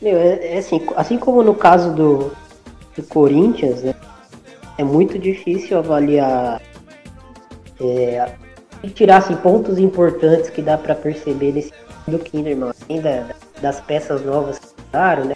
Meu, 0.00 0.16
é, 0.16 0.54
é 0.54 0.58
assim, 0.58 0.80
assim 0.94 1.18
como 1.18 1.42
no 1.42 1.54
caso 1.54 1.92
do, 1.92 2.32
do 2.96 3.02
Corinthians, 3.08 3.82
né, 3.82 3.94
é 4.78 4.84
muito 4.84 5.18
difícil 5.18 5.76
avaliar 5.76 6.62
é, 7.80 8.32
e 8.82 8.90
tirar 8.90 9.18
assim, 9.18 9.36
pontos 9.36 9.78
importantes 9.78 10.50
que 10.50 10.62
dá 10.62 10.76
para 10.76 10.94
perceber 10.94 11.52
nesse 11.52 11.72
do 12.10 12.18
Kinderman, 12.18 12.72
ainda 12.88 13.26
das 13.60 13.80
peças 13.80 14.24
novas 14.24 14.58
que 14.58 14.66
usaram, 14.88 15.24
né? 15.26 15.34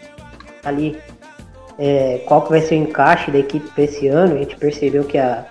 Ali, 0.65 0.99
é, 1.79 2.23
qual 2.27 2.43
que 2.43 2.51
vai 2.51 2.61
ser 2.61 2.77
o 2.77 2.79
encaixe 2.79 3.31
da 3.31 3.39
equipe 3.39 3.69
para 3.71 3.85
esse 3.85 4.09
ano? 4.09 4.35
A 4.35 4.39
gente 4.39 4.57
percebeu 4.57 5.05
que 5.05 5.19
a, 5.19 5.45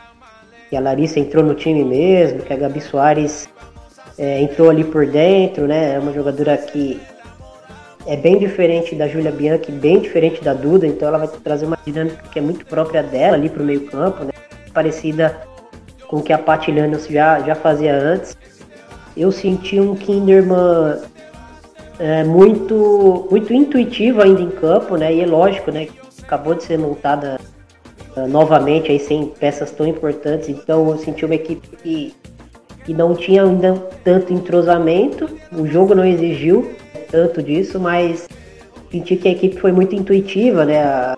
que 0.70 0.76
a 0.76 0.80
Larissa 0.80 1.20
entrou 1.20 1.44
no 1.44 1.54
time 1.54 1.84
mesmo, 1.84 2.42
que 2.42 2.54
a 2.54 2.58
Gabi 2.58 2.82
Soares 2.82 3.48
é, 4.18 4.42
entrou 4.42 4.70
ali 4.70 4.84
por 4.84 5.06
dentro, 5.06 5.68
né? 5.68 5.96
É 5.96 6.00
uma 6.00 6.14
jogadora 6.14 6.58
que 6.58 7.00
é 8.08 8.16
bem 8.16 8.40
diferente 8.40 8.96
da 8.96 9.08
Julia 9.08 9.32
Bianchi, 9.32 9.72
bem 9.72 10.00
diferente 10.00 10.44
da 10.44 10.54
Duda, 10.54 10.88
então 10.88 11.08
ela 11.08 11.20
vai 11.20 11.28
trazer 11.28 11.66
uma 11.66 11.78
dinâmica 11.86 12.24
que 12.32 12.40
é 12.40 12.42
muito 12.42 12.66
própria 12.66 13.04
dela 13.04 13.36
ali 13.36 13.50
para 13.50 13.62
o 13.62 13.66
meio 13.66 13.86
campo, 13.88 14.24
né? 14.24 14.32
Parecida 14.74 15.42
com 16.12 16.18
o 16.18 16.22
que 16.22 16.34
a 16.34 16.38
Paty 16.38 16.74
já, 17.10 17.40
já 17.40 17.56
fazia 17.56 17.96
antes. 17.96 18.38
Eu 19.16 19.32
senti 19.32 19.80
um 19.80 19.96
Kinderman 19.96 21.00
é, 21.98 22.24
muito, 22.26 23.28
muito 23.32 23.54
intuitivo 23.54 24.22
ainda 24.22 24.42
em 24.42 24.50
campo, 24.50 24.98
né? 24.98 25.14
E 25.14 25.22
é 25.22 25.26
lógico, 25.26 25.72
né? 25.72 25.88
Acabou 26.22 26.54
de 26.54 26.64
ser 26.64 26.78
montada 26.78 27.40
uh, 28.16 28.28
novamente 28.28 28.92
aí 28.92 29.00
sem 29.00 29.28
peças 29.28 29.72
tão 29.72 29.88
importantes, 29.88 30.50
então 30.50 30.90
eu 30.90 30.98
senti 30.98 31.26
uma 31.26 31.36
equipe 31.36 31.68
que, 31.78 32.16
que 32.86 32.94
não 32.94 33.16
tinha 33.16 33.44
ainda 33.44 33.74
tanto 34.04 34.34
entrosamento, 34.34 35.30
o 35.52 35.66
jogo 35.66 35.96
não 35.96 36.06
exigiu 36.06 36.74
tanto 37.10 37.42
disso, 37.44 37.80
mas 37.80 38.30
senti 38.90 39.16
que 39.16 39.28
a 39.28 39.32
equipe 39.32 39.60
foi 39.60 39.72
muito 39.72 39.96
intuitiva, 39.96 40.66
né? 40.66 41.16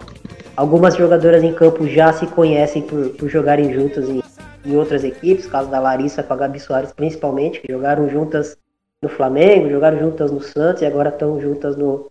Algumas 0.56 0.96
jogadoras 0.96 1.44
em 1.44 1.54
campo 1.54 1.88
já 1.88 2.14
se 2.14 2.26
conhecem 2.28 2.82
por, 2.82 3.10
por 3.10 3.30
jogarem 3.30 3.72
juntas 3.74 4.10
em, 4.10 4.23
em 4.66 4.76
outras 4.76 5.04
equipes, 5.04 5.46
caso 5.46 5.70
da 5.70 5.80
Larissa 5.80 6.24
com 6.24 6.34
a 6.34 6.38
Gabi 6.38 6.60
Soares 6.60 6.92
principalmente, 6.92 7.60
que 7.60 7.72
jogaram 7.72 8.10
juntas 8.10 8.58
no 9.02 9.10
Flamengo, 9.10 9.70
jogaram 9.70 10.00
juntas 10.00 10.32
no 10.32 10.42
Santos 10.42 10.82
e 10.82 10.86
agora 10.86 11.10
estão 11.10 11.40
juntas 11.40 11.76
no, 11.76 12.10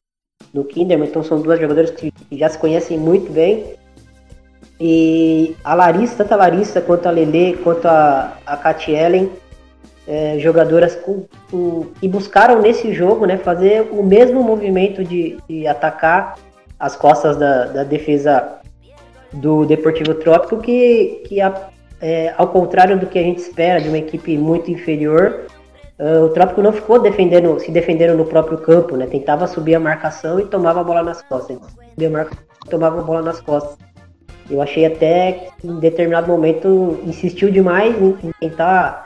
no 0.53 0.65
Kinderman. 0.65 1.09
Então 1.09 1.23
são 1.23 1.41
duas 1.41 1.59
jogadoras 1.59 1.91
que, 1.91 2.13
já 2.31 2.49
se 2.49 2.59
conhecem 2.59 2.99
muito 2.99 3.33
bem. 3.33 3.75
E 4.79 5.57
a 5.65 5.75
Larissa, 5.75 6.17
tanto 6.17 6.33
a 6.35 6.37
Larissa 6.37 6.81
quanto 6.81 7.07
a 7.07 7.11
Lele, 7.11 7.57
quanto 7.63 7.87
a, 7.87 8.37
a 8.45 8.57
Katy 8.57 8.93
Ellen, 8.93 9.31
é, 10.07 10.39
jogadoras 10.39 10.97
com, 10.97 11.25
com, 11.51 11.87
que 12.01 12.09
buscaram 12.09 12.61
nesse 12.61 12.93
jogo 12.93 13.25
né, 13.25 13.39
fazer 13.39 13.89
o 13.93 14.03
mesmo 14.03 14.43
movimento 14.43 15.05
de, 15.05 15.39
de 15.49 15.67
atacar 15.67 16.37
as 16.79 16.97
costas 16.97 17.37
da, 17.37 17.67
da 17.67 17.85
defesa 17.85 18.59
do 19.33 19.65
Deportivo 19.65 20.15
Trópico, 20.15 20.59
que, 20.59 21.23
que 21.27 21.41
a, 21.41 21.69
é, 22.03 22.35
ao 22.37 22.49
contrário 22.49 22.99
do 22.99 23.07
que 23.07 23.17
a 23.17 23.23
gente 23.23 23.39
espera 23.39 23.81
de 23.81 23.89
uma 23.89 23.99
equipe 23.99 24.37
muito 24.37 24.69
inferior, 24.69 25.47
uh, 26.01 26.25
o 26.25 26.31
Trópico 26.31 26.61
não 26.61 26.73
ficou 26.73 27.01
defendendo, 27.01 27.61
se 27.61 27.71
defendendo 27.71 28.17
no 28.17 28.25
próprio 28.25 28.59
campo, 28.59 28.97
né? 28.97 29.07
Tentava 29.07 29.47
subir 29.47 29.77
a 29.77 29.81
marcação 29.81 30.41
e 30.41 30.45
tomava 30.45 30.81
a 30.81 30.85
bola 30.85 31.05
nas 31.05 31.23
costas. 31.23 31.59
Subia 31.91 32.09
a 32.09 32.11
marcação, 32.11 32.45
tomava 32.69 32.99
a 32.99 33.05
bola 33.05 33.23
nas 33.23 33.41
costas. 33.41 33.79
Eu 34.51 34.61
achei 34.61 34.85
até 34.85 35.47
que 35.61 35.69
em 35.69 35.79
determinado 35.79 36.27
momento 36.27 36.99
insistiu 37.07 37.53
demais 37.53 37.95
em, 38.03 38.19
em 38.25 38.33
tentar 38.41 39.05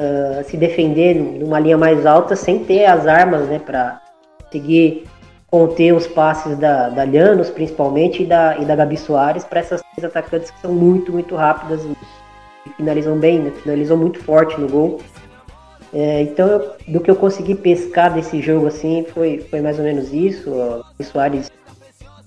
uh, 0.00 0.42
se 0.44 0.56
defender 0.56 1.14
numa 1.14 1.60
linha 1.60 1.78
mais 1.78 2.04
alta 2.04 2.34
sem 2.34 2.64
ter 2.64 2.84
as 2.84 3.06
armas, 3.06 3.46
né, 3.46 3.60
para 3.64 4.00
conseguir 4.42 5.04
conter 5.48 5.92
os 5.92 6.08
passes 6.08 6.58
da, 6.58 6.88
da 6.88 7.04
Llanos, 7.04 7.48
principalmente, 7.48 8.24
e 8.24 8.26
da, 8.26 8.58
e 8.58 8.64
da 8.64 8.74
Gabi 8.74 8.96
Soares, 8.96 9.44
para 9.44 9.60
essas 9.60 9.80
três 9.94 10.04
atacantes 10.04 10.50
que 10.50 10.60
são 10.60 10.72
muito, 10.72 11.12
muito 11.12 11.36
rápidas 11.36 11.86
finalizam 12.84 13.18
bem, 13.18 13.40
né? 13.40 13.50
finalizam 13.50 13.96
muito 13.96 14.18
forte 14.20 14.60
no 14.60 14.68
gol. 14.68 15.00
É, 15.92 16.22
então, 16.22 16.48
eu, 16.48 16.72
do 16.88 17.00
que 17.00 17.10
eu 17.10 17.16
consegui 17.16 17.54
pescar 17.54 18.12
desse 18.12 18.42
jogo 18.42 18.66
assim, 18.66 19.06
foi, 19.14 19.38
foi 19.50 19.60
mais 19.60 19.78
ou 19.78 19.84
menos 19.84 20.12
isso. 20.12 20.50
O 20.98 21.02
Soares 21.02 21.50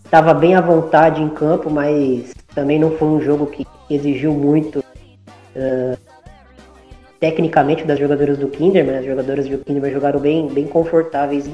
estava 0.04 0.34
bem 0.34 0.56
à 0.56 0.62
vontade 0.62 1.22
em 1.22 1.30
campo, 1.30 1.70
mas 1.70 2.34
também 2.56 2.80
não 2.80 2.92
foi 2.92 3.08
um 3.08 3.22
jogo 3.22 3.46
que 3.46 3.68
exigiu 3.90 4.34
muito 4.34 4.80
uh, 4.80 5.98
tecnicamente 7.20 7.84
das 7.84 8.00
jogadoras 8.00 8.38
do 8.38 8.48
Kinderman. 8.48 8.98
As 8.98 9.06
jogadoras 9.06 9.48
do 9.48 9.58
Kinderman 9.60 9.92
jogaram 9.92 10.20
bem, 10.20 10.48
bem 10.48 10.66
confortáveis 10.66 11.48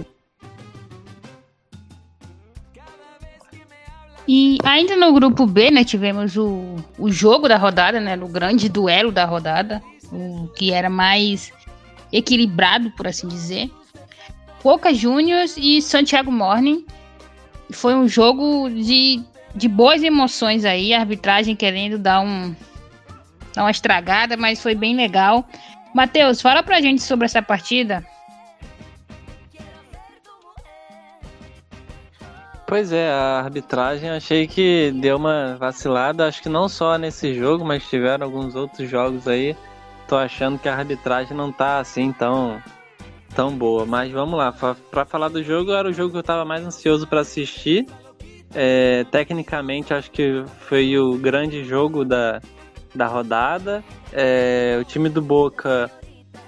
E 4.27 4.57
ainda 4.63 4.95
no 4.95 5.11
grupo 5.13 5.45
B, 5.45 5.69
né, 5.69 5.83
tivemos 5.83 6.37
o, 6.37 6.75
o 6.97 7.11
jogo 7.11 7.47
da 7.47 7.57
rodada, 7.57 7.99
né, 7.99 8.15
o 8.15 8.27
grande 8.27 8.69
duelo 8.69 9.11
da 9.11 9.25
rodada, 9.25 9.81
o 10.11 10.47
que 10.55 10.71
era 10.71 10.89
mais 10.89 11.51
equilibrado, 12.11 12.91
por 12.91 13.07
assim 13.07 13.27
dizer. 13.27 13.69
Boca 14.63 14.93
Juniors 14.93 15.57
e 15.57 15.81
Santiago 15.81 16.31
Morning. 16.31 16.85
Foi 17.71 17.95
um 17.95 18.07
jogo 18.07 18.69
de, 18.69 19.21
de 19.53 19.67
boas 19.67 20.01
emoções 20.03 20.63
aí, 20.63 20.93
a 20.93 20.99
arbitragem 20.99 21.55
querendo 21.55 21.97
dar 21.97 22.21
um 22.21 22.55
dar 23.53 23.63
uma 23.63 23.71
estragada, 23.71 24.35
mas 24.35 24.61
foi 24.61 24.73
bem 24.73 24.95
legal. 24.95 25.47
Matheus, 25.93 26.41
fala 26.41 26.63
pra 26.63 26.81
gente 26.81 27.03
sobre 27.03 27.25
essa 27.25 27.41
partida. 27.41 28.03
Pois 32.73 32.91
é, 32.91 33.07
a 33.07 33.39
arbitragem 33.39 34.09
achei 34.09 34.47
que 34.47 34.91
deu 34.99 35.17
uma 35.17 35.55
vacilada, 35.59 36.27
acho 36.27 36.41
que 36.41 36.49
não 36.49 36.67
só 36.67 36.97
nesse 36.97 37.35
jogo, 37.35 37.63
mas 37.63 37.87
tiveram 37.87 38.25
alguns 38.25 38.55
outros 38.55 38.89
jogos 38.89 39.27
aí. 39.27 39.55
Tô 40.07 40.15
achando 40.15 40.57
que 40.57 40.67
a 40.67 40.75
arbitragem 40.75 41.37
não 41.37 41.51
tá 41.51 41.77
assim 41.77 42.11
tão 42.11 42.59
tão 43.35 43.55
boa, 43.55 43.85
mas 43.85 44.11
vamos 44.11 44.39
lá, 44.39 44.51
para 44.89 45.05
falar 45.05 45.29
do 45.29 45.43
jogo, 45.43 45.71
era 45.71 45.87
o 45.87 45.93
jogo 45.93 46.13
que 46.13 46.17
eu 46.17 46.23
tava 46.23 46.43
mais 46.45 46.65
ansioso 46.65 47.05
para 47.05 47.21
assistir. 47.21 47.85
É, 48.55 49.05
tecnicamente, 49.11 49.93
acho 49.93 50.09
que 50.09 50.43
foi 50.61 50.97
o 50.97 51.15
grande 51.15 51.63
jogo 51.63 52.03
da, 52.03 52.41
da 52.95 53.05
rodada. 53.05 53.83
É, 54.11 54.79
o 54.81 54.83
time 54.83 55.09
do 55.09 55.21
Boca 55.21 55.91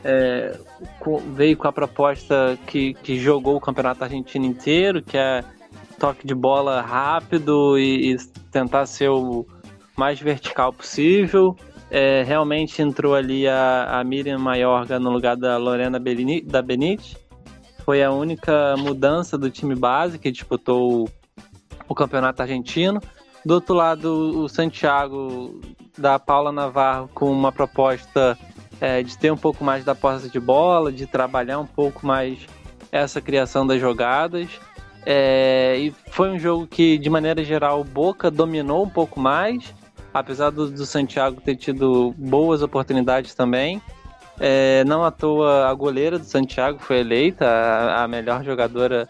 é, 0.03 0.57
veio 1.35 1.55
com 1.55 1.67
a 1.67 1.71
proposta 1.71 2.57
que, 2.65 2.95
que 2.95 3.19
jogou 3.19 3.57
o 3.57 3.61
campeonato 3.61 4.03
argentino 4.03 4.47
inteiro, 4.47 5.03
que 5.03 5.19
é 5.19 5.43
toque 5.99 6.25
de 6.25 6.35
bola 6.35 6.81
rápido 6.81 7.77
e, 7.77 8.13
e 8.13 8.17
tentar 8.51 8.85
ser 8.85 9.09
o 9.09 9.45
mais 9.95 10.19
vertical 10.19 10.71
possível. 10.73 11.55
É, 11.89 12.23
realmente 12.23 12.81
entrou 12.81 13.15
ali 13.15 13.47
a, 13.47 13.99
a 13.99 14.03
Miriam 14.03 14.39
Maiorga 14.39 14.99
no 14.99 15.09
lugar 15.09 15.37
da 15.37 15.57
Lorena 15.57 15.99
Belini, 15.99 16.41
da 16.41 16.61
Benite. 16.61 17.17
Foi 17.83 18.03
a 18.03 18.11
única 18.11 18.75
mudança 18.77 19.37
do 19.37 19.49
time 19.49 19.75
base 19.75 20.17
que 20.17 20.31
disputou 20.31 21.03
o, 21.03 21.09
o 21.87 21.95
campeonato 21.95 22.41
argentino. 22.41 22.99
Do 23.45 23.53
outro 23.53 23.75
lado, 23.75 24.41
o 24.43 24.49
Santiago 24.49 25.61
da 25.97 26.17
Paula 26.17 26.51
Navarro 26.51 27.09
com 27.13 27.31
uma 27.31 27.51
proposta 27.51 28.37
é, 28.81 29.03
de 29.03 29.17
ter 29.17 29.31
um 29.31 29.37
pouco 29.37 29.63
mais 29.63 29.85
da 29.85 29.93
posse 29.93 30.29
de 30.29 30.39
bola, 30.39 30.91
de 30.91 31.05
trabalhar 31.05 31.59
um 31.59 31.65
pouco 31.65 32.05
mais 32.05 32.39
essa 32.91 33.21
criação 33.21 33.65
das 33.65 33.79
jogadas. 33.79 34.49
É, 35.05 35.77
e 35.77 35.93
foi 36.09 36.31
um 36.31 36.39
jogo 36.39 36.65
que, 36.65 36.97
de 36.97 37.09
maneira 37.09 37.43
geral, 37.43 37.81
o 37.81 37.83
Boca 37.83 38.31
dominou 38.31 38.83
um 38.83 38.89
pouco 38.89 39.19
mais, 39.19 39.73
apesar 40.13 40.49
do, 40.49 40.69
do 40.69 40.85
Santiago 40.85 41.39
ter 41.39 41.55
tido 41.55 42.13
boas 42.17 42.63
oportunidades 42.63 43.35
também. 43.35 43.81
É, 44.39 44.83
não 44.85 45.03
à 45.03 45.11
toa 45.11 45.67
a 45.67 45.73
goleira 45.73 46.19
do 46.19 46.25
Santiago 46.25 46.79
foi 46.79 46.99
eleita 46.99 47.45
a, 47.45 48.03
a 48.03 48.07
melhor 48.07 48.43
jogadora 48.43 49.07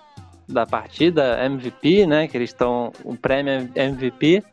da 0.48 0.66
partida, 0.66 1.44
MVP, 1.44 2.06
né? 2.06 2.28
Que 2.28 2.38
eles 2.38 2.50
estão 2.50 2.92
o 3.04 3.16
prêmio 3.16 3.70
MVP. 3.74 4.44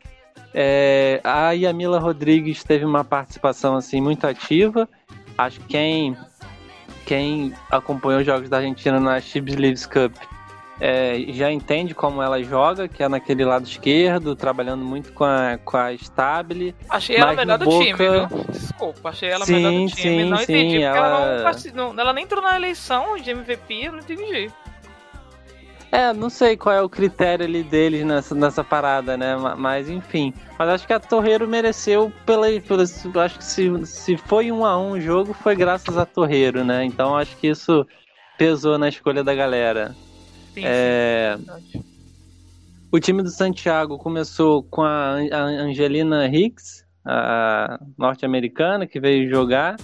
É, 0.55 1.21
a 1.25 1.51
Yamila 1.53 1.99
Rodrigues 1.99 2.63
teve 2.63 2.85
uma 2.85 3.05
participação 3.05 3.75
assim 3.77 4.01
muito 4.01 4.27
ativa. 4.27 4.89
Acho 5.37 5.61
que 5.61 5.67
quem 5.67 6.17
quem 7.05 7.53
acompanhou 7.71 8.21
os 8.21 8.27
jogos 8.27 8.49
da 8.49 8.59
Argentina 8.59 9.01
na 9.01 9.21
Chiefs 9.21 9.57
Leagues 9.57 9.85
Cup 9.85 10.15
é, 10.81 11.25
já 11.29 11.51
entende 11.51 11.95
como 11.95 12.23
ela 12.23 12.43
joga, 12.43 12.89
que 12.89 13.03
é 13.03 13.09
naquele 13.09 13.45
lado 13.45 13.67
esquerdo, 13.67 14.35
trabalhando 14.35 14.85
muito 14.85 15.13
com 15.13 15.25
a, 15.25 15.59
com 15.65 15.77
a 15.77 15.93
Stabile. 15.93 16.75
Achei 16.89 17.17
ela 17.17 17.35
melhor 17.35 17.59
do 17.59 17.65
Boca... 17.67 17.85
time, 17.85 17.97
viu? 17.97 18.27
Desculpa, 18.49 19.09
achei 19.11 19.31
ela 19.31 19.45
sim, 19.45 19.55
melhor 19.55 19.71
do 19.71 19.95
time. 19.95 20.23
Sim, 20.23 20.31
não 20.31 20.37
sim, 20.39 20.43
entendi, 20.43 20.83
ela... 20.83 20.97
ela... 20.99 21.53
não, 21.75 22.01
ela 22.01 22.13
nem 22.13 22.25
entrou 22.25 22.43
na 22.43 22.57
eleição 22.57 23.17
de 23.17 23.31
MVP, 23.31 23.87
eu 23.87 23.93
não 23.93 23.99
entendi. 24.01 24.51
É, 25.93 26.11
não 26.15 26.31
sei 26.31 26.57
qual 26.57 26.75
é 26.75 26.81
o 26.81 26.89
critério 26.89 27.45
ali 27.45 27.63
deles 27.63 28.03
nessa, 28.03 28.35
nessa 28.35 28.65
parada, 28.65 29.15
né? 29.15 29.37
Mas 29.59 29.91
enfim. 29.91 30.33
Mas 30.59 30.71
acho 30.71 30.87
que 30.87 30.93
a 30.95 30.99
Torreiro 30.99 31.47
mereceu 31.47 32.11
pela. 32.25 32.47
pela 32.63 32.83
acho 33.23 33.37
que 33.37 33.45
se, 33.45 33.71
se 33.85 34.17
foi 34.17 34.51
um 34.51 34.65
a 34.65 34.79
um 34.79 34.93
o 34.93 35.01
jogo, 35.01 35.35
foi 35.35 35.55
graças 35.55 35.99
a 35.99 36.07
Torreiro, 36.07 36.65
né? 36.65 36.83
Então 36.83 37.15
acho 37.15 37.37
que 37.37 37.49
isso 37.49 37.87
pesou 38.39 38.79
na 38.79 38.89
escolha 38.89 39.23
da 39.23 39.35
galera. 39.35 39.95
Sim, 40.55 40.63
é... 40.65 41.37
sim, 41.71 41.83
O 42.91 43.01
time 43.01 43.23
do 43.23 43.31
Santiago 43.31 43.99
começou 43.99 44.63
com 44.63 44.83
a 44.83 45.17
Angelina 45.33 46.27
Hicks, 46.29 46.85
a 47.05 47.81
norte-americana, 47.99 48.87
que 48.87 49.01
veio 49.01 49.29
jogar. 49.29 49.77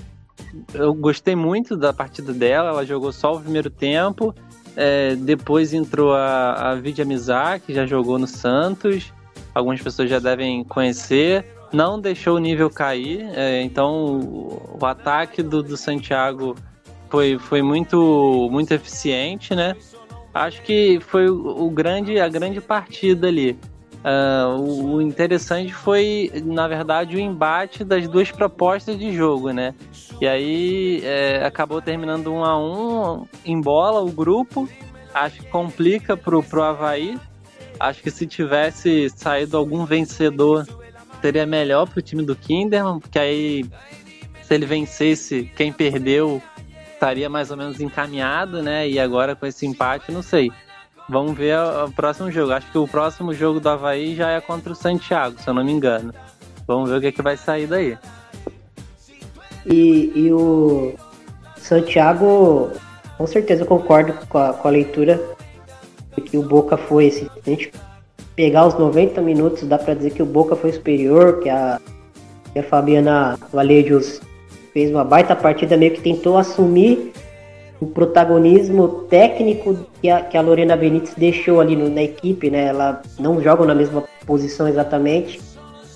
Eu 0.73 0.95
gostei 0.95 1.35
muito 1.35 1.77
da 1.77 1.93
partida 1.93 2.33
dela, 2.33 2.71
ela 2.71 2.87
jogou 2.87 3.13
só 3.13 3.35
o 3.35 3.41
primeiro 3.41 3.71
tempo. 3.71 4.35
É, 4.77 5.17
depois 5.17 5.75
entrou 5.75 6.15
a, 6.15 6.71
a 6.71 6.75
Vidia 6.77 7.05
Mizar, 7.05 7.61
que 7.61 7.75
já 7.75 7.85
jogou 7.85 8.19
no 8.19 8.27
Santos. 8.27 9.13
Algumas 9.55 9.83
pessoas 9.83 10.09
já 10.09 10.21
devem 10.21 10.63
conhecer. 10.63 11.45
Não 11.73 12.01
deixou 12.01 12.37
o 12.37 12.39
nível 12.39 12.71
cair, 12.71 13.29
é, 13.35 13.61
então 13.61 14.17
o, 14.17 14.79
o 14.81 14.87
ataque 14.87 15.43
do, 15.43 15.63
do 15.63 15.77
Santiago 15.77 16.57
foi, 17.11 17.39
foi 17.39 17.61
muito, 17.61 18.49
muito 18.51 18.73
eficiente, 18.73 19.55
né? 19.55 19.77
Acho 20.33 20.63
que 20.63 21.01
foi 21.01 21.29
o, 21.29 21.71
grande, 21.71 22.19
a 22.21 22.29
grande 22.29 22.61
partida 22.61 23.29
ali. 23.29 23.59
Uh, 23.99 24.61
o, 24.61 24.95
o, 24.95 25.03
interessante 25.03 25.73
foi, 25.73 26.31
na 26.45 26.69
verdade, 26.69 27.17
o 27.17 27.19
embate 27.19 27.83
das 27.83 28.07
duas 28.07 28.31
propostas 28.31 28.97
de 28.97 29.13
jogo, 29.13 29.51
né? 29.51 29.75
E 30.21 30.27
aí 30.27 31.01
é, 31.05 31.45
acabou 31.45 31.83
terminando 31.83 32.33
um 32.33 32.45
a 32.45 32.57
um 32.59 33.27
em 33.45 33.61
bola 33.61 34.01
o 34.01 34.11
grupo. 34.11 34.69
Acho 35.13 35.41
que 35.41 35.49
complica 35.49 36.17
pro, 36.17 36.43
pro 36.43 36.63
Havaí. 36.63 37.19
Acho 37.81 38.03
que 38.03 38.11
se 38.11 38.27
tivesse 38.27 39.11
saído 39.11 39.57
algum 39.57 39.85
vencedor, 39.85 40.67
seria 41.21 41.47
melhor 41.47 41.89
pro 41.89 42.03
time 42.03 42.23
do 42.23 42.37
Kinderman, 42.37 43.01
porque 43.01 43.19
aí 43.19 43.65
se 44.43 44.55
ele 44.55 44.67
vencesse, 44.67 45.51
quem 45.57 45.73
perdeu 45.73 46.43
estaria 46.99 47.31
mais 47.31 47.51
ou 47.51 47.57
menos 47.57 47.81
encaminhado, 47.81 48.63
né? 48.63 48.89
E 48.89 48.99
agora 48.99 49.37
com 49.37 49.47
esse 49.47 49.65
empate, 49.65 50.11
não 50.11 50.23
sei. 50.23 50.51
Vamos 51.09 51.39
ver 51.39 51.57
o, 51.59 51.91
próximo 51.93 52.31
jogo. 52.31 52.53
Acho 52.53 52.71
que 52.71 52.77
o 52.77 52.87
próximo 52.87 53.33
jogo 53.33 53.61
do 53.61 53.69
Havaí 53.69 54.15
já 54.15 54.31
é 54.31 54.41
contra 54.41 54.73
o 54.73 54.77
Santiago, 54.77 55.41
se 55.41 55.49
eu 55.49 55.55
não 55.55 55.65
me 55.65 55.73
engano. 55.73 56.13
Vamos 56.67 56.91
ver 56.91 56.97
o 56.97 57.01
que, 57.01 57.07
é 57.07 57.13
que 57.13 57.23
vai 57.23 57.37
sair 57.37 57.67
daí. 57.67 57.97
E, 59.65 60.13
e 60.15 60.33
o 60.33 60.95
Santiago, 61.57 62.71
com 63.17 63.27
certeza 63.27 63.65
concordo 63.65 64.13
com 64.29 64.39
a, 64.39 64.53
com 64.53 64.69
a 64.69 64.71
leitura 64.71 65.19
que 66.27 66.37
o 66.37 66.43
Boca 66.43 66.77
foi. 66.77 67.11
Se 67.11 67.31
a 67.47 67.51
gente 67.51 67.73
pegar 68.37 68.67
os 68.67 68.75
90 68.75 69.23
minutos, 69.23 69.63
dá 69.67 69.79
para 69.79 69.95
dizer 69.95 70.11
que 70.11 70.23
o 70.23 70.27
Boca 70.27 70.57
foi 70.57 70.73
superior, 70.73 71.41
que 71.41 71.49
a, 71.49 71.81
que 72.53 72.59
a 72.59 72.63
Fabiana 72.63 73.39
Valejos 73.53 74.21
fez 74.73 74.91
uma 74.91 75.05
baita 75.05 75.35
partida, 75.35 75.77
meio 75.77 75.93
que 75.93 76.01
tentou 76.01 76.37
assumir 76.37 77.13
o 77.81 77.87
protagonismo 77.87 78.89
técnico 79.09 79.87
que 80.01 80.11
a, 80.11 80.21
que 80.21 80.37
a 80.37 80.41
Lorena 80.41 80.77
Benítez 80.77 81.15
deixou 81.17 81.61
ali 81.61 81.77
no, 81.77 81.89
na 81.89 82.03
equipe, 82.03 82.51
né? 82.51 82.67
Ela 82.67 83.03
não 83.19 83.41
joga 83.41 83.65
na 83.65 83.75
mesma 83.75 84.03
posição 84.27 84.67
exatamente, 84.67 85.41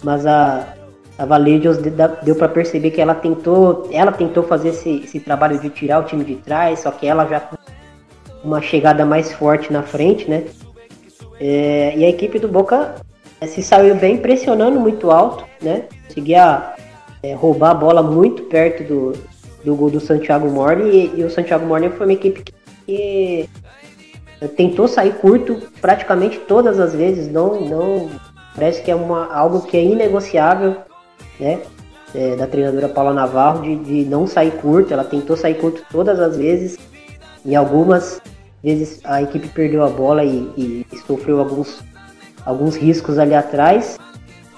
mas 0.03 0.25
a, 0.25 0.75
a 1.19 1.27
Valedios 1.27 1.79
deu 1.79 2.37
para 2.37 2.49
perceber 2.49 2.93
que 2.93 3.01
ela 3.01 3.15
tentou, 3.15 3.89
ela 3.93 4.13
tentou 4.13 4.45
fazer 4.45 4.69
esse, 4.69 5.03
esse 5.05 5.21
trabalho 5.21 5.59
de 5.59 5.69
tirar 5.71 6.01
o 6.01 6.05
time 6.05 6.25
de 6.25 6.37
trás, 6.37 6.81
só 6.81 6.91
que 6.91 7.07
ela 7.07 7.27
já 7.27 7.41
com 7.41 7.57
uma 8.45 8.61
chegada 8.61 9.05
mais 9.05 9.33
forte 9.33 9.73
na 9.73 9.83
frente, 9.83 10.31
né? 10.31 10.45
É, 11.41 11.95
e 11.97 12.05
a 12.05 12.09
equipe 12.09 12.39
do 12.39 12.47
Boca 12.47 12.95
é, 13.41 13.47
se 13.47 13.63
saiu 13.63 13.97
bem 13.97 14.19
pressionando 14.19 14.79
muito 14.79 15.11
alto, 15.11 15.45
né? 15.61 15.85
Conseguia 16.07 16.75
é, 17.23 17.35
roubar 17.35 17.71
a 17.71 17.75
bola 17.75 18.03
muito 18.03 18.43
perto 18.45 18.83
do, 18.83 19.13
do 19.65 19.77
gol 19.77 19.91
do 19.91 20.01
Santiago 20.01 20.51
Morne 20.51 20.91
e, 20.91 21.21
e, 21.21 21.25
o 21.25 21.31
Santiago 21.31 21.65
Morne 21.65 21.91
foi 21.91 22.07
uma 22.07 22.13
equipe 22.13 22.43
que, 22.43 22.53
que, 22.87 23.49
tentou 24.57 24.89
sair 24.89 25.15
curto 25.15 25.63
praticamente 25.81 26.39
todas 26.41 26.81
as 26.81 26.95
vezes, 26.95 27.31
não, 27.31 27.61
não 27.61 28.11
parece 28.55 28.83
que 28.83 28.91
é 28.91 28.95
uma, 28.95 29.33
algo 29.33 29.63
que 29.63 29.77
é 29.77 29.85
inegociável, 29.85 30.77
né? 31.39 31.61
É, 32.15 32.37
da 32.37 32.47
treinadora 32.47 32.91
Paula 32.91 33.15
Navarro 33.15 33.63
de, 33.63 33.77
de 33.77 34.05
não 34.05 34.27
sair 34.27 34.51
curto, 34.61 34.93
ela 34.93 35.03
tentou 35.03 35.35
sair 35.35 35.55
curto 35.55 35.83
todas 35.91 36.21
as 36.21 36.37
vezes 36.37 36.79
e 37.43 37.57
algumas 37.57 38.21
vezes 38.63 39.01
a 39.03 39.23
equipe 39.23 39.49
perdeu 39.49 39.83
a 39.83 39.89
bola 39.89 40.23
e, 40.23 40.51
e 40.59 40.87
sofreu 41.07 41.39
alguns, 41.39 41.83
alguns 42.45 42.77
riscos 42.77 43.19
ali 43.19 43.35
atrás 43.35 43.99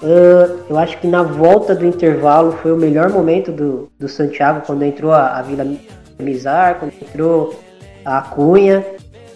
Uh, 0.01 0.65
eu 0.69 0.77
acho 0.77 0.99
que 0.99 1.07
na 1.07 1.23
volta 1.23 1.73
do 1.73 1.85
intervalo 1.85 2.51
foi 2.61 2.71
o 2.71 2.77
melhor 2.77 3.09
momento 3.09 3.51
do, 3.51 3.91
do 3.97 4.09
Santiago, 4.09 4.61
quando 4.65 4.83
entrou 4.83 5.11
a, 5.11 5.37
a 5.37 5.41
Vila 5.41 5.65
Mizar, 6.19 6.79
quando 6.79 6.93
entrou 7.01 7.59
a 8.03 8.21
Cunha, 8.21 8.85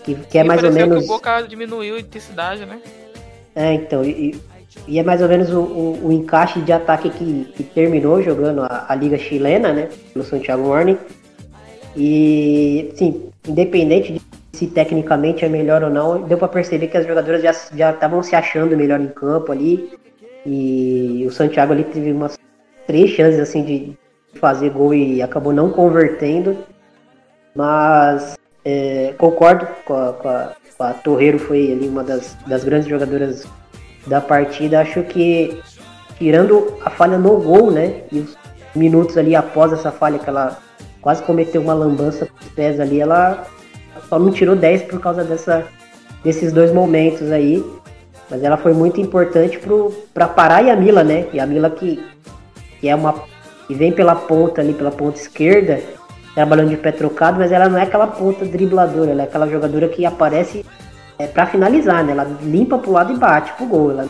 que, 0.04 0.16
que 0.16 0.38
é 0.38 0.44
e 0.44 0.44
mais 0.44 0.64
ou 0.64 0.72
menos. 0.72 1.00
Que 1.00 1.04
o 1.06 1.08
Boca 1.08 1.42
diminuiu 1.42 1.96
a 1.96 2.00
intensidade, 2.00 2.66
né? 2.66 2.80
É, 3.56 3.74
então, 3.74 4.04
e, 4.04 4.40
e 4.88 5.00
é 5.00 5.04
mais 5.04 5.22
ou 5.22 5.28
menos 5.28 5.50
o, 5.52 5.60
o, 5.60 6.08
o, 6.08 6.12
encaixe 6.12 6.62
de 6.62 6.72
ataque 6.72 7.10
que, 7.10 7.46
que 7.56 7.64
terminou 7.64 8.22
jogando 8.22 8.62
a, 8.62 8.86
a, 8.88 8.96
Liga 8.96 9.18
Chilena, 9.18 9.74
né? 9.74 9.90
Pelo 10.14 10.26
Santiago 10.26 10.64
Morning. 10.64 10.98
E, 11.96 12.92
sim, 12.96 13.30
independente 13.48 14.14
de 14.14 14.22
se 14.52 14.68
tecnicamente 14.68 15.46
é 15.46 15.50
melhor 15.50 15.84
ou 15.84 15.90
não, 15.90 16.22
deu 16.22 16.38
para 16.38 16.48
perceber 16.48 16.88
que 16.88 16.98
as 16.98 17.08
jogadoras 17.08 17.42
já 17.42 17.92
estavam 17.92 18.22
se 18.22 18.36
achando 18.36 18.76
melhor 18.76 19.00
em 19.00 19.08
campo 19.08 19.52
ali. 19.52 19.92
E 20.46 21.26
o 21.28 21.32
Santiago 21.32 21.74
ali 21.74 21.84
teve 21.84 22.12
umas 22.12 22.38
três 22.88 23.12
chances 23.12 23.40
assim 23.40 23.64
de 23.64 23.98
fazer 24.40 24.70
gol 24.72 24.94
e 24.94 25.22
acabou 25.22 25.54
não 25.54 25.70
convertendo. 25.72 26.58
Mas 27.56 28.38
é, 28.64 29.14
concordo 29.18 29.68
com 29.86 29.94
a, 29.94 30.14
com, 30.14 30.30
a, 30.30 30.52
com 30.78 30.84
a, 30.84 30.94
Torreiro, 30.94 31.40
foi 31.40 31.72
ali 31.72 31.88
uma 31.88 32.04
das, 32.04 32.38
das 32.48 32.64
grandes 32.64 32.88
jogadoras 32.88 33.48
da 34.08 34.22
partida. 34.22 34.80
Acho 34.80 35.04
que 35.04 35.60
tirando 36.18 36.78
a 36.84 36.90
falha 36.90 37.18
no 37.18 37.38
gol, 37.42 37.72
né? 37.72 38.04
E 38.12 38.20
os 38.20 38.38
minutos 38.76 39.18
ali 39.18 39.36
após 39.36 39.74
essa 39.74 39.92
falha 39.92 40.20
que 40.20 40.30
ela 40.30 40.60
quase 41.02 41.24
cometeu 41.24 41.62
uma 41.62 41.74
lambança 41.74 42.26
com 42.26 42.38
os 42.40 42.52
pés 42.52 42.80
ali, 42.80 43.00
ela 43.00 43.46
só 44.08 44.20
não 44.20 44.32
tirou 44.32 44.56
10 44.56 44.84
por 44.84 45.00
causa 45.00 45.24
dessa, 45.24 45.66
desses 46.24 46.52
dois 46.52 46.72
momentos 46.72 47.32
aí. 47.32 47.64
Mas 48.30 48.44
ela 48.44 48.58
foi 48.58 48.74
muito 48.74 49.02
importante 49.02 49.60
para 50.14 50.28
parar 50.28 50.64
a 50.70 50.76
Mila, 50.76 51.04
né? 51.04 51.28
E 51.34 51.40
a 51.40 51.46
Mila 51.46 51.70
que, 51.70 52.04
que 52.80 52.88
é 52.88 52.96
uma. 52.96 53.24
que 53.68 53.74
vem 53.74 53.92
pela 53.92 54.16
ponta 54.16 54.62
ali, 54.62 54.74
pela 54.74 54.92
ponta 54.92 55.20
esquerda, 55.20 55.82
trabalhando 56.36 56.70
de 56.70 56.78
pé 56.78 56.92
trocado, 56.92 57.40
mas 57.40 57.52
ela 57.52 57.68
não 57.68 57.78
é 57.78 57.84
aquela 57.84 58.08
ponta 58.08 58.46
dribladora, 58.46 59.12
ela 59.12 59.24
é 59.24 59.26
aquela 59.26 59.48
jogadora 59.48 59.88
que 59.90 60.06
aparece 60.06 60.64
é, 61.18 61.26
para 61.26 61.48
finalizar, 61.48 62.04
né? 62.04 62.12
Ela 62.12 62.28
limpa 62.44 62.78
pro 62.78 62.92
lado 62.92 63.14
e 63.14 63.18
bate 63.18 63.52
pro 63.54 63.66
gol. 63.66 63.92
Ela 63.92 64.08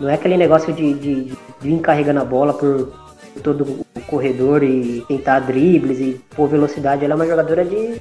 não 0.00 0.08
é 0.08 0.14
aquele 0.14 0.36
negócio 0.36 0.72
de, 0.72 0.94
de, 0.94 1.24
de 1.24 1.38
vir 1.60 1.80
carregando 1.80 2.20
a 2.20 2.24
bola 2.24 2.52
por 2.52 2.92
todo 3.42 3.62
o 3.62 4.00
corredor 4.06 4.62
e 4.62 5.04
tentar 5.06 5.40
dribles 5.40 6.00
e 6.00 6.20
pôr 6.34 6.48
velocidade. 6.48 7.04
Ela 7.04 7.14
é 7.14 7.16
uma 7.16 7.26
jogadora 7.26 7.64
de 7.64 8.00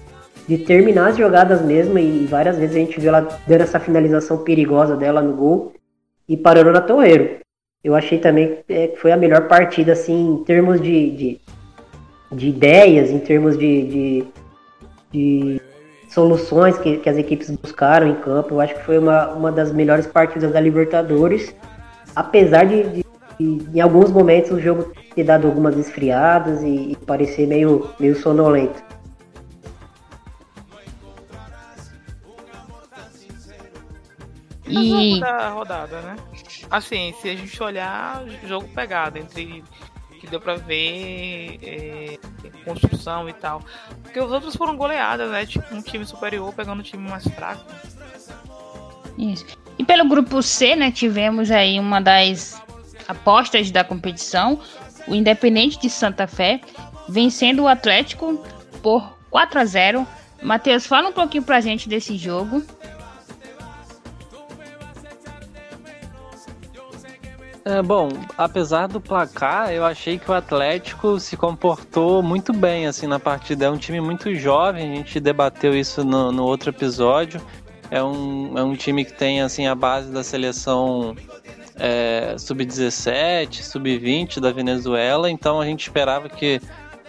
de 0.52 0.58
terminar 0.58 1.12
as 1.12 1.18
jogadas 1.18 1.62
mesmo, 1.62 1.98
e 1.98 2.26
várias 2.26 2.58
vezes 2.58 2.76
a 2.76 2.80
gente 2.80 3.00
viu 3.00 3.08
ela 3.08 3.40
dando 3.48 3.62
essa 3.62 3.80
finalização 3.80 4.40
perigosa 4.40 4.98
dela 4.98 5.22
no 5.22 5.32
gol 5.32 5.72
e 6.28 6.36
parando 6.36 6.74
na 6.74 6.82
Torreiro. 6.82 7.40
Eu 7.82 7.96
achei 7.96 8.20
também 8.20 8.58
é, 8.68 8.88
que 8.88 8.98
foi 8.98 9.14
a 9.14 9.18
melhor 9.18 9.48
partida, 9.48 9.94
assim, 9.94 10.34
em 10.34 10.44
termos 10.44 10.82
de, 10.82 11.10
de, 11.12 11.42
de 12.34 12.50
ideias, 12.50 13.12
em 13.12 13.20
termos 13.20 13.58
de, 13.58 13.88
de, 13.88 14.28
de 15.14 15.62
soluções 16.10 16.78
que, 16.78 16.98
que, 16.98 17.10
as 17.10 17.16
equipes 17.16 17.50
buscaram 17.50 18.08
em 18.08 18.16
campo. 18.16 18.56
Eu 18.56 18.60
acho 18.60 18.76
que 18.76 18.84
foi 18.84 18.98
uma, 18.98 19.30
uma 19.30 19.54
das 19.54 19.72
melhores 19.72 20.06
partidas 20.06 20.52
da 20.52 20.60
Libertadores, 20.60 21.56
apesar 22.14 22.66
de, 22.66 22.84
de, 22.90 23.06
de 23.40 23.78
em 23.78 23.80
alguns 23.80 24.12
momentos 24.12 24.52
o 24.52 24.60
jogo 24.60 24.92
ter 25.16 25.24
dado 25.24 25.48
algumas 25.48 25.78
esfriadas 25.78 26.62
e, 26.62 26.92
e 26.92 26.98
parecer 27.08 27.48
meio, 27.48 27.90
meio 27.98 28.18
sonolento. 28.18 28.92
E... 34.72 35.20
da 35.20 35.50
rodada, 35.50 36.02
né? 36.02 36.16
Assim, 36.70 37.14
se 37.22 37.30
a 37.30 37.36
gente 37.36 37.62
olhar, 37.62 38.24
jogo 38.48 38.68
pegado 38.70 39.18
entre 39.18 39.64
que 40.22 40.28
deu 40.28 40.40
pra 40.40 40.56
ver 40.56 41.60
é, 41.64 42.20
construção 42.64 43.28
e 43.28 43.34
tal. 43.34 43.64
Porque 44.04 44.20
os 44.20 44.32
outros 44.32 44.56
foram 44.56 44.78
goleadas, 44.78 45.32
né? 45.32 45.46
Tipo, 45.48 45.74
um 45.74 45.82
time 45.82 46.06
superior 46.06 46.54
pegando 46.54 46.80
um 46.80 46.84
time 46.84 47.10
mais 47.10 47.28
fraco. 47.28 47.66
Isso. 49.18 49.46
E 49.80 49.84
pelo 49.84 50.08
grupo 50.08 50.44
C, 50.44 50.76
né, 50.76 50.92
tivemos 50.92 51.50
aí 51.50 51.80
uma 51.80 52.00
das 52.00 52.62
apostas 53.08 53.72
da 53.72 53.84
competição, 53.84 54.60
o 55.08 55.16
Independente 55.16 55.80
de 55.80 55.90
Santa 55.90 56.28
Fé, 56.28 56.62
vencendo 57.10 57.64
o 57.64 57.68
Atlético 57.68 58.46
por 58.84 59.18
4 59.32 59.60
a 59.60 59.66
0. 59.66 60.08
Matheus, 60.44 60.86
fala 60.86 61.10
um 61.10 61.14
pouquinho 61.14 61.44
pra 61.44 61.62
gente 61.62 61.90
desse 61.90 62.16
jogo. 62.16 62.64
É, 67.64 67.80
bom, 67.82 68.10
apesar 68.38 68.88
do 68.88 69.00
placar, 69.00 69.72
eu 69.72 69.86
achei 69.86 70.18
que 70.18 70.30
o 70.32 70.34
Atlético 70.34 71.20
se 71.20 71.38
comportou 71.38 72.24
muito 72.24 72.52
bem 72.54 72.88
assim 72.88 73.06
na 73.06 73.20
partida. 73.20 73.66
É 73.66 73.70
um 73.70 73.78
time 73.78 74.02
muito 74.02 74.34
jovem, 74.34 74.92
a 74.92 74.96
gente 74.96 75.20
debateu 75.20 75.78
isso 75.78 76.04
no, 76.04 76.32
no 76.32 76.44
outro 76.44 76.72
episódio. 76.72 77.40
é 77.92 78.04
um, 78.04 78.58
é 78.58 78.64
um 78.64 78.76
time 78.76 79.06
que 79.06 79.14
tem 79.14 79.42
assim 79.42 79.68
a 79.68 79.76
base 79.76 80.12
da 80.12 80.24
seleção 80.24 81.16
é, 81.76 82.36
sub-17, 82.38 83.62
sub-20 83.62 84.40
da 84.40 84.52
Venezuela, 84.52 85.30
então 85.30 85.62
a 85.62 85.66
gente 85.66 85.82
esperava 85.82 86.30
que 86.30 86.60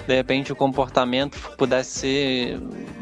de 0.06 0.14
repente 0.14 0.52
o 0.52 0.56
comportamento 0.56 1.38
pudesse 1.56 1.90
ser 2.00 2.60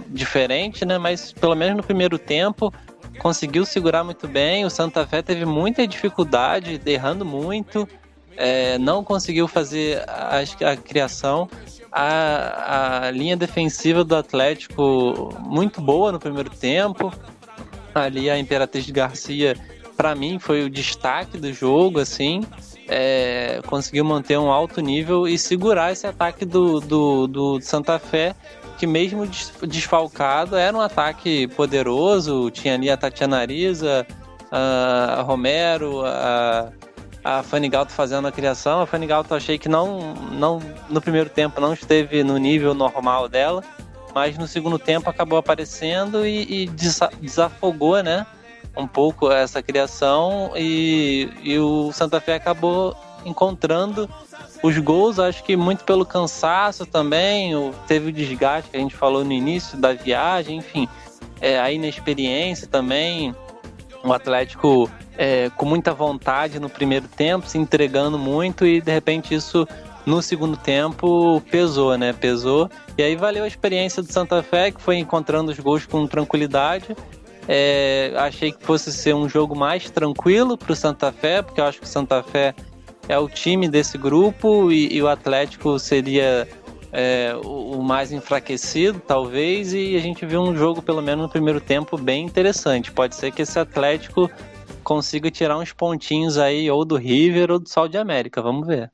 diferente, 0.09 0.85
né? 0.85 0.99
Mas 0.99 1.33
pelo 1.33 1.55
menos 1.55 1.79
no 1.79 1.83
primeiro 1.83 2.19
tempo 2.19 2.73
conseguiu 3.21 3.65
segurar 3.65 4.03
muito 4.03 4.27
bem. 4.27 4.65
O 4.65 4.71
Santa 4.71 5.07
Fé 5.07 5.23
teve 5.23 5.45
muita 5.45 5.87
dificuldade, 5.87 6.81
errando 6.87 7.25
muito, 7.25 7.87
é, 8.37 8.79
não 8.79 9.05
conseguiu 9.05 9.47
fazer 9.47 10.03
a, 10.09 10.41
a 10.73 10.77
criação. 10.77 11.49
A, 11.93 13.07
a 13.07 13.11
linha 13.11 13.37
defensiva 13.37 14.03
do 14.03 14.17
Atlético 14.17 15.37
muito 15.41 15.81
boa 15.81 16.11
no 16.11 16.19
primeiro 16.19 16.51
tempo. 16.51 17.13
Ali 17.95 18.31
a 18.31 18.39
Imperatriz 18.39 18.89
Garcia, 18.89 19.57
para 19.97 20.15
mim, 20.15 20.39
foi 20.39 20.65
o 20.65 20.71
destaque 20.71 21.37
do 21.37 21.53
jogo, 21.53 22.01
assim. 22.01 22.43
É, 22.89 23.61
conseguiu 23.67 24.05
manter 24.05 24.39
um 24.39 24.51
alto 24.51 24.81
nível 24.81 25.29
e 25.29 25.39
segurar 25.39 25.93
esse 25.93 26.07
ataque 26.07 26.45
do, 26.45 26.81
do, 26.81 27.27
do 27.27 27.61
Santa 27.61 27.99
Fé, 27.99 28.35
que 28.81 28.87
mesmo 28.87 29.29
desfalcado 29.69 30.57
era 30.57 30.75
um 30.75 30.81
ataque 30.81 31.47
poderoso. 31.49 32.51
Tinha 32.51 32.73
ali 32.73 32.89
a 32.89 32.97
Tatiana 32.97 33.37
Arisa, 33.37 34.07
a 34.51 35.21
Romero, 35.21 36.01
a, 36.07 36.73
a 37.23 37.43
Fanny 37.43 37.69
Galto 37.69 37.93
fazendo 37.93 38.27
a 38.27 38.33
criação. 38.33 38.81
A 38.81 38.87
Fanny 38.87 39.07
Galto 39.07 39.35
achei 39.35 39.59
que 39.59 39.69
não, 39.69 40.15
não 40.33 40.63
no 40.89 40.99
primeiro 40.99 41.29
tempo 41.29 41.61
não 41.61 41.75
esteve 41.75 42.25
no 42.25 42.39
nível 42.39 42.73
normal 42.73 43.29
dela, 43.29 43.63
mas 44.15 44.39
no 44.39 44.49
segundo 44.49 44.79
tempo 44.79 45.11
acabou 45.11 45.39
aparecendo 45.39 46.27
e, 46.27 46.63
e 46.63 46.67
desafogou, 47.21 48.03
né? 48.03 48.27
Um 48.75 48.87
pouco 48.87 49.31
essa 49.31 49.63
criação 49.63 50.53
e, 50.57 51.29
e 51.43 51.59
o 51.59 51.93
Santa 51.93 52.19
Fé 52.19 52.37
acabou 52.37 52.97
encontrando 53.27 54.09
os 54.63 54.77
gols, 54.79 55.19
acho 55.19 55.43
que 55.43 55.57
muito 55.57 55.85
pelo 55.85 56.05
cansaço 56.05 56.85
também, 56.85 57.53
teve 57.87 58.11
o 58.11 58.13
desgaste 58.13 58.71
que 58.71 58.77
a 58.77 58.81
gente 58.81 58.95
falou 58.95 59.25
no 59.25 59.33
início 59.33 59.79
da 59.79 59.93
viagem, 59.93 60.59
enfim, 60.59 60.89
é, 61.41 61.59
a 61.59 61.73
inexperiência 61.73 62.67
também. 62.67 63.35
O 64.03 64.13
Atlético 64.13 64.91
é, 65.19 65.51
com 65.55 65.67
muita 65.67 65.93
vontade 65.93 66.59
no 66.59 66.71
primeiro 66.71 67.07
tempo, 67.07 67.47
se 67.47 67.59
entregando 67.59 68.19
muito 68.19 68.67
e 68.67 68.81
de 68.81 68.91
repente 68.91 69.35
isso 69.35 69.69
no 70.07 70.23
segundo 70.23 70.57
tempo 70.57 71.43
pesou, 71.51 71.97
né? 71.99 72.13
Pesou. 72.15 72.71
E 72.97 73.03
aí 73.03 73.15
valeu 73.17 73.45
a 73.45 73.47
experiência 73.47 74.03
do 74.03 74.11
Santa 74.11 74.43
Fé, 74.43 74.71
que 74.71 74.81
foi 74.81 74.97
encontrando 74.97 75.53
os 75.53 75.59
gols 75.59 75.85
com 75.85 76.07
tranquilidade. 76.07 76.97
É, 77.47 78.13
achei 78.17 78.53
que 78.53 78.65
fosse 78.65 78.93
ser 78.93 79.15
um 79.15 79.29
jogo 79.29 79.55
mais 79.55 79.91
tranquilo 79.91 80.57
para 80.57 80.73
o 80.73 80.77
Santa 80.77 81.13
Fé, 81.13 81.43
porque 81.43 81.61
eu 81.61 81.65
acho 81.67 81.81
que 81.81 81.85
o 81.85 81.89
Santa 81.89 82.23
Fé 82.23 82.55
é 83.11 83.19
o 83.19 83.29
time 83.29 83.69
desse 83.69 83.99
grupo 83.99 84.71
e, 84.71 84.95
e 84.95 85.03
o 85.03 85.09
Atlético 85.09 85.81
seria 85.81 86.47
é, 86.93 87.35
o, 87.45 87.79
o, 87.79 87.83
mais 87.83 88.13
enfraquecido, 88.13 89.01
talvez, 89.05 89.75
e 89.75 89.97
a 89.97 89.99
gente 89.99 90.25
viu 90.25 90.41
um 90.41 90.57
jogo, 90.57 90.81
pelo 90.81 91.03
menos 91.03 91.25
no 91.25 91.29
primeiro 91.29 91.61
tempo, 91.61 91.99
bem 91.99 92.25
interessante. 92.25 92.93
Pode 92.93 93.17
ser 93.17 93.33
que 93.33 93.43
esse 93.43 93.59
Atlético 93.59 94.31
consiga 94.85 95.29
tirar 95.29 95.59
uns 95.59 95.73
pontinhos 95.73 96.39
aí, 96.39 96.71
ou 96.71 96.85
do 96.85 96.95
River 96.95 97.51
ou 97.51 97.59
do 97.59 97.69
Sol 97.69 97.89
de 97.89 97.99
América, 97.99 98.41
vamos 98.41 98.65
ver. 98.65 98.93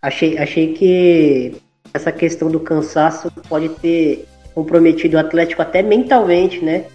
Achei, 0.00 0.38
achei 0.38 0.72
que 0.72 1.56
essa 1.92 2.12
questão 2.12 2.48
do 2.48 2.60
cansaço 2.60 3.32
pode 3.48 3.68
ter 3.68 4.28
comprometido 4.54 5.16
o 5.16 5.20
Atlético 5.20 5.60
até 5.60 5.82
mentalmente, 5.82 6.64
né? 6.64 6.86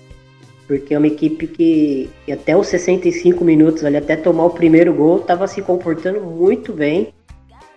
Porque 0.68 0.94
é 0.94 0.98
uma 0.98 1.08
equipe 1.08 1.48
que, 1.48 2.10
até 2.32 2.58
os 2.58 2.68
65 2.68 3.44
minutos, 3.44 3.84
ali, 3.84 3.98
até 3.98 4.16
tomar 4.16 4.46
o 4.46 4.50
primeiro 4.50 4.94
gol, 4.94 5.18
estava 5.18 5.48
se 5.48 5.62
comportando 5.62 6.22
muito 6.22 6.74
bem, 6.74 7.14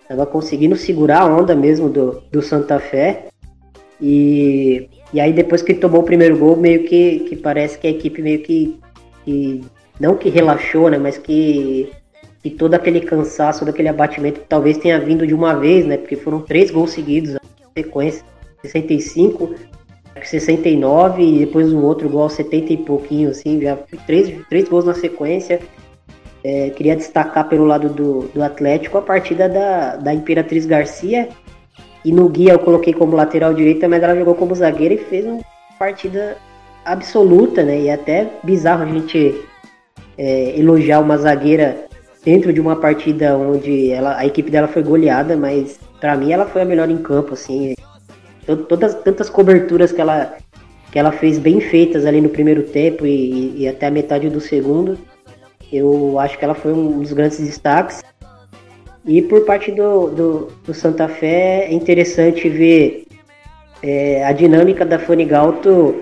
estava 0.01 0.25
conseguindo 0.25 0.75
segurar 0.75 1.21
a 1.21 1.25
onda 1.25 1.55
mesmo 1.55 1.87
do, 1.87 2.23
do 2.31 2.41
Santa 2.41 2.79
Fé. 2.79 3.27
E, 4.01 4.89
e 5.13 5.19
aí 5.19 5.31
depois 5.31 5.61
que 5.61 5.73
tomou 5.73 6.01
o 6.01 6.05
primeiro 6.05 6.37
gol, 6.37 6.55
meio 6.55 6.85
que, 6.85 7.19
que 7.21 7.35
parece 7.35 7.77
que 7.77 7.85
a 7.85 7.91
equipe 7.91 8.21
meio 8.21 8.41
que, 8.41 8.79
que 9.23 9.61
não 9.99 10.15
que 10.15 10.29
relaxou, 10.29 10.89
né, 10.89 10.97
mas 10.97 11.17
que, 11.17 11.91
que 12.41 12.49
todo 12.49 12.73
aquele 12.73 13.01
cansaço, 13.01 13.59
todo 13.59 13.69
aquele 13.69 13.89
abatimento 13.89 14.41
talvez 14.47 14.77
tenha 14.77 14.99
vindo 14.99 15.27
de 15.27 15.33
uma 15.33 15.53
vez, 15.53 15.85
né, 15.85 15.97
porque 15.97 16.15
foram 16.15 16.41
três 16.41 16.71
gols 16.71 16.91
seguidos, 16.91 17.37
sequência, 17.77 18.23
65, 18.63 19.53
69 20.27 21.21
e 21.21 21.39
depois 21.45 21.71
o 21.71 21.81
outro 21.81 22.09
gol 22.09 22.29
70 22.29 22.73
e 22.73 22.77
pouquinho, 22.77 23.29
assim, 23.29 23.61
já 23.61 23.77
três, 24.05 24.33
três 24.49 24.67
gols 24.67 24.85
na 24.85 24.93
sequência. 24.93 25.59
É, 26.43 26.69
queria 26.69 26.95
destacar 26.95 27.47
pelo 27.49 27.65
lado 27.65 27.89
do, 27.89 28.29
do 28.33 28.41
Atlético 28.41 28.97
a 28.97 29.01
partida 29.01 29.49
da, 29.49 29.97
da 29.97 30.13
Imperatriz 30.13 30.65
Garcia. 30.65 31.29
E 32.03 32.11
no 32.11 32.29
guia 32.29 32.53
eu 32.53 32.59
coloquei 32.59 32.93
como 32.93 33.15
lateral 33.15 33.53
direita, 33.53 33.87
mas 33.87 34.01
ela 34.01 34.15
jogou 34.15 34.35
como 34.35 34.55
zagueira 34.55 34.93
e 34.93 34.97
fez 34.97 35.25
uma 35.25 35.41
partida 35.77 36.37
absoluta, 36.85 37.61
né? 37.63 37.81
E 37.81 37.87
é 37.89 37.93
até 37.93 38.27
bizarro 38.43 38.83
a 38.83 38.85
gente 38.85 39.35
é, 40.17 40.57
elogiar 40.57 41.01
uma 41.01 41.17
zagueira 41.17 41.85
dentro 42.23 42.53
de 42.53 42.61
uma 42.61 42.75
partida 42.75 43.37
onde 43.37 43.91
ela, 43.91 44.17
a 44.17 44.25
equipe 44.25 44.49
dela 44.49 44.67
foi 44.67 44.81
goleada, 44.81 45.35
mas 45.35 45.79
para 45.99 46.15
mim 46.15 46.31
ela 46.31 46.45
foi 46.45 46.61
a 46.61 46.65
melhor 46.65 46.89
em 46.89 46.97
campo, 46.97 47.33
assim 47.33 47.73
todas 48.55 48.95
tantas 48.95 49.29
coberturas 49.29 49.91
que 49.91 50.01
ela 50.01 50.37
que 50.91 50.97
ela 50.97 51.11
fez 51.11 51.37
bem 51.37 51.61
feitas 51.61 52.05
ali 52.05 52.19
no 52.19 52.29
primeiro 52.29 52.63
tempo 52.63 53.05
e, 53.05 53.61
e 53.61 53.67
até 53.67 53.87
a 53.87 53.91
metade 53.91 54.29
do 54.29 54.41
segundo. 54.41 54.97
Eu 55.71 56.17
acho 56.17 56.37
que 56.37 56.43
ela 56.43 56.55
foi 56.55 56.73
um 56.73 56.99
dos 56.99 57.13
grandes 57.13 57.39
destaques. 57.39 58.03
E 59.05 59.21
por 59.21 59.41
parte 59.45 59.71
do, 59.71 60.07
do, 60.07 60.47
do 60.65 60.73
Santa 60.73 61.07
Fé 61.07 61.67
é 61.69 61.73
interessante 61.73 62.49
ver 62.49 63.05
é, 63.83 64.25
a 64.25 64.31
dinâmica 64.31 64.85
da 64.85 64.97
Fanny 64.97 65.25
Galto. 65.25 65.95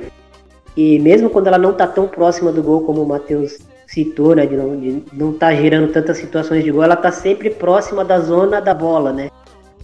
E 0.75 0.99
mesmo 0.99 1.29
quando 1.29 1.47
ela 1.47 1.57
não 1.57 1.71
está 1.71 1.85
tão 1.85 2.07
próxima 2.07 2.51
do 2.51 2.63
gol, 2.63 2.81
como 2.81 3.01
o 3.01 3.07
Matheus 3.07 3.57
citou, 3.87 4.35
né, 4.35 4.45
de 4.45 4.55
não, 4.55 4.79
de 4.79 5.03
não 5.13 5.33
tá 5.33 5.53
gerando 5.53 5.91
tantas 5.91 6.17
situações 6.17 6.63
de 6.63 6.71
gol, 6.71 6.83
ela 6.83 6.93
está 6.93 7.11
sempre 7.11 7.49
próxima 7.49 8.05
da 8.05 8.19
zona 8.19 8.61
da 8.61 8.73
bola, 8.73 9.11
né? 9.11 9.29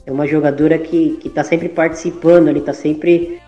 É 0.05 0.11
uma 0.11 0.27
jogadora 0.27 0.77
que 0.77 1.19
está 1.23 1.43
sempre 1.43 1.69
participando, 1.69 2.49
ele 2.49 2.59
está 2.59 2.73
sempre 2.73 3.39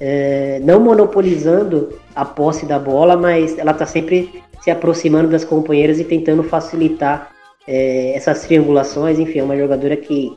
é, 0.00 0.60
não 0.62 0.80
monopolizando 0.80 1.98
a 2.14 2.24
posse 2.24 2.66
da 2.66 2.78
bola, 2.78 3.16
mas 3.16 3.58
ela 3.58 3.72
está 3.72 3.86
sempre 3.86 4.42
se 4.60 4.70
aproximando 4.70 5.28
das 5.28 5.44
companheiras 5.44 5.98
e 5.98 6.04
tentando 6.04 6.42
facilitar 6.42 7.30
é, 7.66 8.14
essas 8.14 8.42
triangulações. 8.42 9.18
Enfim, 9.18 9.38
é 9.38 9.42
uma 9.42 9.56
jogadora 9.56 9.96
que, 9.96 10.34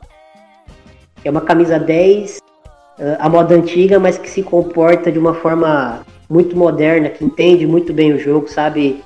que 1.22 1.28
é 1.28 1.30
uma 1.30 1.42
camisa 1.42 1.78
10 1.78 2.38
é, 2.98 3.16
a 3.20 3.28
moda 3.28 3.54
antiga, 3.54 3.98
mas 3.98 4.16
que 4.16 4.28
se 4.28 4.42
comporta 4.42 5.12
de 5.12 5.18
uma 5.18 5.34
forma 5.34 6.00
muito 6.28 6.56
moderna, 6.56 7.10
que 7.10 7.24
entende 7.24 7.66
muito 7.66 7.92
bem 7.92 8.12
o 8.12 8.18
jogo, 8.18 8.48
sabe 8.48 9.02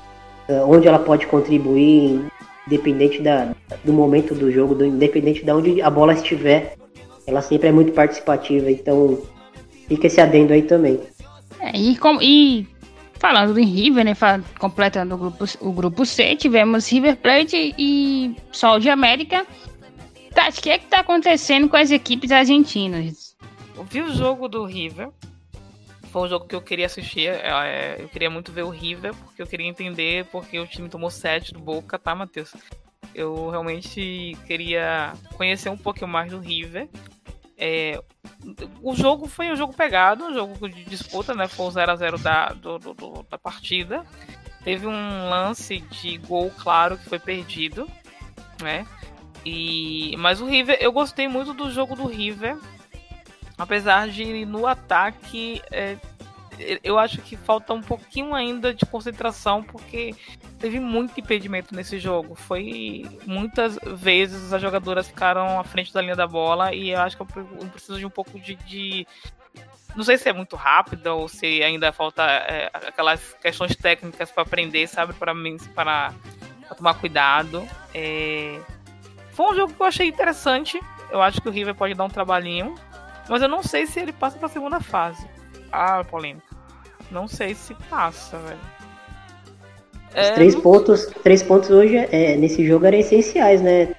é, 0.49 0.61
onde 0.63 0.87
ela 0.87 0.99
pode 0.99 1.27
contribuir 1.27 2.25
independente 2.67 3.21
da, 3.21 3.55
do 3.85 3.93
momento 3.93 4.35
do 4.35 4.51
jogo, 4.51 4.75
do, 4.75 4.85
independente 4.85 5.45
de 5.45 5.51
onde 5.51 5.83
a 5.83 5.91
bola 5.91 6.13
estiver, 6.13 6.77
ela 7.27 7.43
sempre 7.43 7.69
é 7.69 7.73
muito 7.73 7.93
participativa, 7.93 8.71
então 8.71 9.21
fica 9.89 10.07
esse 10.07 10.21
adendo 10.21 10.53
aí 10.53 10.63
também. 10.63 11.01
É, 11.61 11.77
e, 11.77 11.97
com, 11.97 12.21
e 12.21 12.67
falando 13.19 13.59
em 13.59 13.67
River, 13.67 14.05
né, 14.05 14.15
completando 14.59 15.15
o 15.15 15.19
grupo, 15.19 15.45
o 15.61 15.73
grupo 15.73 16.07
C, 16.07 16.35
tivemos 16.37 16.91
River 16.91 17.17
Plate 17.17 17.75
e 17.79 18.35
Sol 18.51 18.81
de 18.81 18.89
América. 18.89 19.47
Tati, 20.35 20.59
o 20.59 20.63
que 20.63 20.71
é 20.71 20.79
que 20.79 20.87
tá 20.87 21.01
acontecendo 21.01 21.69
com 21.69 21.77
as 21.77 21.91
equipes 21.91 22.31
argentinas? 22.31 23.37
Eu 23.77 23.85
vi 23.85 24.01
o 24.01 24.13
jogo 24.13 24.49
do 24.49 24.65
River, 24.65 25.09
foi 26.11 26.23
um 26.23 26.29
jogo 26.29 26.47
que 26.47 26.55
eu 26.55 26.63
queria 26.63 26.87
assistir. 26.87 27.29
É, 27.29 27.49
é, 27.49 27.97
eu 27.99 28.09
queria 28.09 28.31
muito 28.31 28.53
ver 28.53 28.63
o 28.63 28.71
River, 28.71 29.15
porque 29.15 29.41
eu 29.41 29.47
queria 29.47 29.67
entender 29.67 30.27
porque 30.27 30.59
o 30.59 30.67
time 30.67 30.89
tomou 30.89 31.11
7 31.11 31.53
do 31.53 31.61
Boca, 31.61 31.99
tá, 31.99 32.15
Matheus? 32.15 32.55
Eu 33.15 33.51
realmente 33.51 34.37
queria 34.47 35.13
conhecer 35.37 35.69
um 35.69 35.77
pouquinho 35.77 36.09
mais 36.09 36.31
do 36.31 36.39
River. 36.39 36.89
É, 37.57 38.03
o 38.83 38.95
jogo 38.95 39.27
foi 39.27 39.51
um 39.51 39.57
jogo 39.57 39.75
pegado, 39.75 40.25
um 40.25 40.35
jogo 40.35 40.69
de 40.69 40.85
disputa, 40.85 41.35
né? 41.35 41.47
Foi 41.47 41.67
o 41.67 41.71
0x0 41.71 42.19
da, 42.21 42.49
do, 42.49 42.79
do, 42.79 43.27
da 43.29 43.39
partida. 43.39 44.05
Teve 44.65 44.87
um 44.87 45.29
lance 45.29 45.81
de 45.81 46.19
gol 46.19 46.51
claro 46.51 46.99
que 46.99 47.09
foi 47.09 47.19
perdido, 47.19 47.89
né? 48.63 48.87
E, 49.45 50.15
mas 50.19 50.41
o 50.41 50.47
River, 50.47 50.77
eu 50.81 50.93
gostei 50.93 51.29
muito 51.29 51.55
do 51.55 51.71
jogo 51.71 51.95
do 51.95 52.07
River. 52.07 52.57
Apesar 53.61 54.09
de 54.09 54.47
no 54.47 54.67
ataque 54.67 55.63
é, 55.71 55.97
eu 56.85 56.99
acho 56.99 57.21
que 57.23 57.37
falta 57.37 57.73
um 57.73 57.81
pouquinho 57.81 58.35
ainda 58.35 58.75
de 58.75 58.85
concentração, 58.85 59.63
porque 59.63 60.15
teve 60.59 60.79
muito 60.79 61.19
impedimento 61.19 61.75
nesse 61.75 61.99
jogo. 61.99 62.35
Foi 62.35 63.07
muitas 63.27 63.79
vezes 63.97 64.53
as 64.53 64.61
jogadoras 64.61 65.09
ficaram 65.09 65.59
à 65.59 65.65
frente 65.65 65.93
da 65.93 66.01
linha 66.01 66.17
da 66.17 66.27
bola 66.27 66.75
e 66.75 66.91
eu 66.91 67.01
acho 67.01 67.17
que 67.17 67.23
eu 67.23 67.27
preciso 67.69 67.99
de 67.99 68.07
um 68.07 68.11
pouco 68.11 68.39
de, 68.39 68.57
de 68.57 69.07
Não 69.97 70.05
sei 70.05 70.19
se 70.19 70.29
é 70.29 70.33
muito 70.33 70.57
rápida 70.57 71.15
ou 71.15 71.29
se 71.29 71.63
ainda 71.63 71.93
falta 71.93 72.23
é, 72.23 72.71
aquelas 72.73 73.35
questões 73.41 73.75
técnicas 73.75 74.31
para 74.31 74.43
aprender, 74.43 74.87
sabe? 74.87 75.15
Para 75.15 75.35
mim, 75.35 75.57
para 75.75 76.13
tomar 76.77 76.95
cuidado. 76.95 77.67
É... 77.95 78.61
Foi 79.33 79.53
um 79.53 79.57
jogo 79.57 79.73
que 79.73 79.81
eu 79.81 79.87
achei 79.87 80.09
interessante. 80.09 80.81
Eu 81.11 81.23
acho 81.23 81.41
que 81.41 81.49
o 81.49 81.53
River 81.53 81.75
pode 81.75 81.95
dar 81.95 82.05
um 82.05 82.11
trabalhinho. 82.11 82.75
Mas 83.31 83.43
eu 83.43 83.49
não 83.49 83.63
sei 83.63 83.87
se 83.87 84.01
ele 84.01 84.13
passa 84.13 84.37
para 84.37 84.47
a 84.47 84.51
segunda 84.51 84.81
fase. 84.81 85.25
Ah, 85.71 86.03
polêmica. 86.03 86.49
Não 87.13 87.29
sei 87.29 87.55
se 87.55 87.75
passa, 87.89 88.37
velho. 88.39 88.59
Os 90.09 90.17
é, 90.17 90.33
três, 90.33 90.55
não... 90.57 90.63
pontos, 90.63 91.07
três 91.23 91.41
pontos 91.41 91.71
hoje 91.71 91.97
é, 91.97 92.37
nesse 92.37 92.67
jogo 92.67 92.87
eram 92.87 92.99
essenciais, 92.99 93.63
né? 93.63 93.95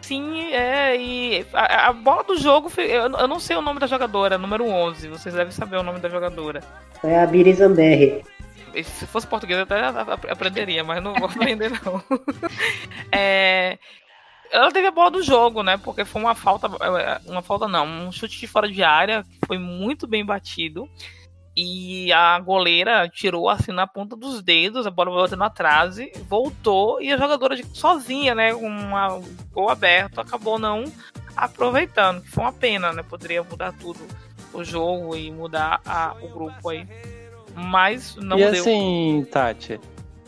Sim, 0.00 0.52
é, 0.52 0.96
e 0.96 1.46
a, 1.52 1.88
a 1.88 1.92
bola 1.92 2.24
do 2.24 2.38
jogo, 2.38 2.72
eu, 2.78 3.10
eu, 3.10 3.28
não 3.28 3.38
sei 3.38 3.56
o 3.56 3.62
nome 3.62 3.78
da 3.78 3.86
jogadora, 3.86 4.38
número 4.38 4.66
11, 4.66 5.08
vocês 5.08 5.34
devem 5.34 5.52
saber 5.52 5.76
o 5.76 5.82
nome 5.82 6.00
da 6.00 6.08
jogadora. 6.08 6.60
É 7.04 7.20
a 7.20 7.26
Biri 7.26 7.52
Zamberri. 7.52 8.24
Se 8.82 9.06
fosse 9.06 9.26
português 9.26 9.58
eu 9.58 9.64
até 9.64 10.30
aprenderia, 10.30 10.82
mas 10.82 11.02
não 11.02 11.12
vou 11.14 11.28
aprender 11.28 11.72
não. 11.84 12.02
é, 13.12 13.78
ela 14.52 14.70
teve 14.70 14.86
a 14.86 14.92
bola 14.92 15.10
do 15.10 15.22
jogo, 15.22 15.62
né? 15.62 15.78
Porque 15.78 16.04
foi 16.04 16.20
uma 16.20 16.34
falta, 16.34 16.66
é, 16.66 17.20
uma 17.26 17.42
falta 17.42 17.66
não, 17.66 17.86
um 17.86 18.12
chute 18.12 18.38
de 18.38 18.46
fora 18.46 18.70
de 18.70 18.82
área 18.82 19.24
que 19.24 19.46
foi 19.46 19.58
muito 19.58 20.06
bem 20.06 20.24
batido. 20.24 20.88
E 21.56 22.10
a 22.12 22.38
goleira 22.38 23.08
tirou 23.08 23.48
assim 23.48 23.72
na 23.72 23.86
ponta 23.86 24.16
dos 24.16 24.42
dedos, 24.42 24.86
a 24.86 24.90
bola 24.90 25.10
voltando 25.10 25.44
atrás, 25.44 25.96
voltou 26.26 27.00
e 27.00 27.12
a 27.12 27.16
jogadora 27.18 27.58
sozinha, 27.74 28.34
né, 28.34 28.54
com 28.54 28.66
uma 28.66 29.20
gol 29.52 29.68
aberto, 29.68 30.18
acabou 30.18 30.58
não 30.58 30.84
aproveitando, 31.36 32.22
que 32.22 32.30
foi 32.30 32.44
uma 32.44 32.52
pena, 32.52 32.92
né? 32.92 33.02
Poderia 33.02 33.42
mudar 33.42 33.72
tudo 33.72 34.00
o 34.52 34.64
jogo 34.64 35.16
e 35.16 35.30
mudar 35.30 35.80
a, 35.84 36.14
o 36.22 36.28
grupo 36.28 36.70
aí. 36.70 36.86
Mas 37.54 38.16
não 38.16 38.38
e 38.38 38.44
deu. 38.44 38.54
E 38.54 38.58
assim, 38.58 39.26
Tati, 39.30 39.80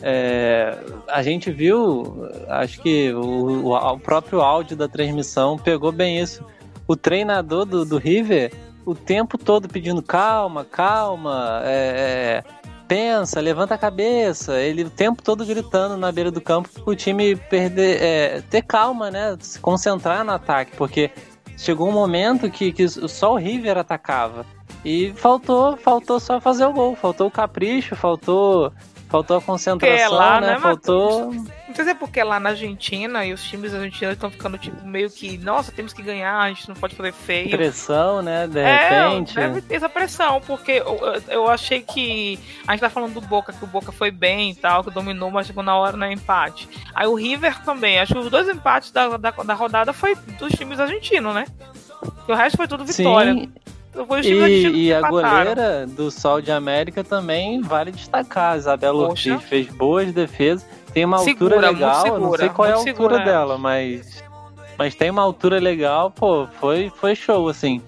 é, 0.03 0.77
a 1.09 1.23
gente 1.23 1.51
viu, 1.51 2.29
acho 2.49 2.81
que 2.81 3.13
o, 3.13 3.73
o, 3.73 3.99
próprio 3.99 4.41
áudio 4.41 4.77
da 4.77 4.89
transmissão 4.89 5.59
pegou 5.59 5.93
bem 5.93 6.21
isso. 6.21 6.45
O 6.87 6.97
treinador 6.97 7.65
do, 7.65 7.85
do 7.85 7.97
River 7.97 8.53
o 8.85 8.95
tempo 8.95 9.39
todo 9.39 9.69
pedindo 9.69 10.03
calma, 10.03 10.65
calma, 10.65 11.63
é, 11.65 12.43
é, 12.45 12.65
pensa, 12.87 13.41
levanta 13.41 13.75
a 13.75 13.79
cabeça. 13.79 14.61
Ele 14.61 14.85
o 14.85 14.91
tempo 14.91 15.23
todo 15.23 15.45
gritando 15.45 15.97
na 15.97 16.13
beira 16.13 16.31
do 16.31 16.41
campo 16.41 16.69
para 16.69 16.91
o 16.91 16.95
time 16.95 17.37
perder, 17.37 18.03
é, 18.03 18.41
ter 18.43 18.63
calma, 18.63 19.11
né? 19.11 19.37
Se 19.41 19.59
concentrar 19.59 20.25
no 20.25 20.33
ataque, 20.33 20.77
porque 20.77 21.11
chegou 21.57 21.89
um 21.89 21.93
momento 21.93 22.51
que, 22.51 22.73
que 22.73 22.87
só 22.89 23.33
o 23.33 23.37
River 23.37 23.79
atacava. 23.79 24.45
E 24.85 25.15
faltou, 25.17 25.79
faltou 25.79 26.21
só 26.21 26.39
fazer 26.41 26.67
o 26.67 26.73
gol, 26.73 26.95
faltou 26.95 27.29
o 27.29 27.31
capricho, 27.31 27.97
faltou 27.97 28.71
faltou 29.15 29.37
a 29.37 29.41
concentração, 29.41 30.13
lá, 30.13 30.41
né? 30.41 30.55
né? 30.55 30.59
Faltou. 30.59 31.33
Não 31.33 31.75
sei 31.75 31.85
se 31.85 31.91
é 31.91 31.95
porque 31.95 32.23
lá 32.23 32.41
na 32.41 32.51
Argentina 32.51 33.25
e 33.25 33.33
os 33.33 33.45
times 33.45 33.73
argentinos 33.73 34.15
estão 34.15 34.29
ficando 34.29 34.59
tipo 34.59 34.85
meio 34.85 35.09
que, 35.09 35.39
nossa, 35.39 35.71
temos 35.71 35.93
que 35.93 36.03
ganhar, 36.03 36.37
a 36.37 36.49
gente 36.49 36.69
não 36.69 36.75
pode 36.75 36.97
fazer 36.97 37.13
feio. 37.13 37.51
Pressão, 37.51 38.23
né? 38.23 38.49
De 38.49 38.59
é, 38.59 39.07
repente. 39.09 39.35
Deve 39.37 39.61
ter 39.63 39.77
essa 39.77 39.89
pressão, 39.89 40.41
porque 40.41 40.73
eu, 40.73 40.99
eu 41.29 41.49
achei 41.49 41.81
que. 41.81 42.41
A 42.67 42.73
gente 42.73 42.81
tá 42.81 42.91
falando 42.91 43.15
do 43.15 43.21
Boca, 43.21 43.53
que 43.53 43.63
o 43.63 43.69
Boca 43.69 43.93
foi 43.93 44.11
bem 44.11 44.51
e 44.51 44.55
tal, 44.57 44.83
que 44.83 44.91
dominou, 44.91 45.31
mas 45.31 45.47
chegou 45.47 45.63
na 45.63 45.77
hora 45.77 45.97
no 45.97 46.07
empate. 46.07 46.69
Aí 46.93 47.07
o 47.07 47.15
River 47.15 47.63
também. 47.63 48.01
Acho 48.01 48.15
que 48.15 48.19
os 48.19 48.31
dois 48.31 48.49
empates 48.49 48.91
da, 48.91 49.17
da, 49.17 49.31
da 49.31 49.55
rodada 49.55 49.93
foi 49.93 50.17
dos 50.39 50.53
times 50.53 50.81
argentinos, 50.81 51.35
né? 51.35 51.47
E 52.29 52.33
o 52.33 52.35
resto 52.35 52.57
foi 52.57 52.67
tudo 52.67 52.85
vitória. 52.85 53.33
Sim. 53.33 53.53
E, 54.23 54.87
e 54.87 54.93
a 54.93 55.09
goleira 55.09 55.87
do 55.87 56.11
Sol 56.11 56.41
de 56.41 56.51
América 56.51 57.05
também 57.05 57.61
vale 57.61 57.93
destacar. 57.93 58.55
A 58.55 58.57
Isabela 58.57 59.09
Ortiz 59.09 59.43
fez 59.45 59.69
boas 59.69 60.13
defesas. 60.13 60.67
Tem 60.93 61.05
uma 61.05 61.19
segura, 61.19 61.57
altura 61.57 61.71
legal. 61.71 62.03
Segura, 62.03 62.21
não 62.21 62.37
sei 62.37 62.49
qual 62.49 62.69
é 62.69 62.73
a 62.73 62.75
altura 62.75 62.95
segura, 62.95 63.19
dela, 63.19 63.59
mas. 63.59 64.23
Mas 64.77 64.95
tem 64.95 65.11
uma 65.11 65.23
altura 65.23 65.61
legal, 65.61 66.11
pô, 66.11 66.49
foi, 66.61 66.91
foi 66.97 67.15
show, 67.15 67.49
assim. 67.49 67.81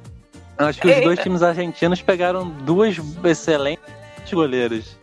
Acho 0.57 0.81
que 0.81 0.89
os 0.89 1.01
dois 1.03 1.19
times 1.19 1.43
argentinos 1.43 2.01
pegaram 2.01 2.49
duas 2.49 2.97
excelentes 3.25 3.83
goleiras. 4.33 4.97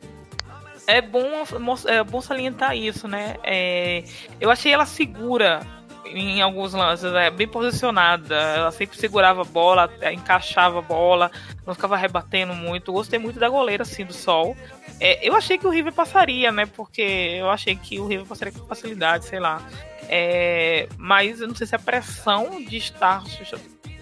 É 0.87 1.01
bom, 1.01 1.43
é 1.85 2.03
bom 2.03 2.21
salientar 2.21 2.75
isso, 2.75 3.07
né? 3.07 3.35
É, 3.43 4.03
eu 4.39 4.49
achei 4.49 4.71
ela 4.73 4.85
segura 4.85 5.61
em 6.05 6.41
alguns 6.41 6.73
lances, 6.73 7.13
é, 7.13 7.29
bem 7.29 7.47
posicionada. 7.47 8.35
Ela 8.35 8.71
sempre 8.71 8.97
segurava 8.97 9.41
a 9.41 9.45
bola, 9.45 9.89
encaixava 10.11 10.79
a 10.79 10.81
bola, 10.81 11.31
não 11.65 11.73
ficava 11.73 11.95
rebatendo 11.97 12.53
muito. 12.53 12.91
Gostei 12.91 13.19
muito 13.19 13.39
da 13.39 13.49
goleira, 13.49 13.83
assim, 13.83 14.05
do 14.05 14.13
Sol. 14.13 14.55
É, 14.99 15.27
eu 15.27 15.35
achei 15.35 15.57
que 15.57 15.67
o 15.67 15.69
River 15.69 15.93
passaria, 15.93 16.51
né? 16.51 16.65
Porque 16.65 17.01
eu 17.01 17.49
achei 17.49 17.75
que 17.75 17.99
o 17.99 18.07
River 18.07 18.25
passaria 18.25 18.53
com 18.53 18.65
facilidade, 18.65 19.25
sei 19.25 19.39
lá. 19.39 19.61
É, 20.09 20.87
mas 20.97 21.41
eu 21.41 21.47
não 21.47 21.55
sei 21.55 21.65
se 21.65 21.75
a 21.75 21.79
pressão 21.79 22.63
de 22.63 22.77
estar, 22.77 23.23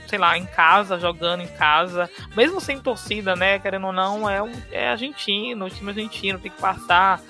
sei 0.08 0.20
lá, 0.20 0.38
em 0.38 0.46
casa, 0.46 1.00
jogando 1.00 1.42
em 1.42 1.48
casa, 1.48 2.10
mesmo 2.36 2.60
sem 2.60 2.80
torcida, 2.80 3.36
né? 3.36 3.60
Querendo 3.60 3.88
ou 3.88 3.94
não, 3.94 4.30
é, 4.30 4.42
um, 4.42 4.52
é 4.72 4.90
argentino, 4.90 5.66
o 5.66 5.70
time 5.70 5.90
argentino 5.90 6.40
tem 6.40 6.52
que 6.52 6.60
passar 6.60 7.22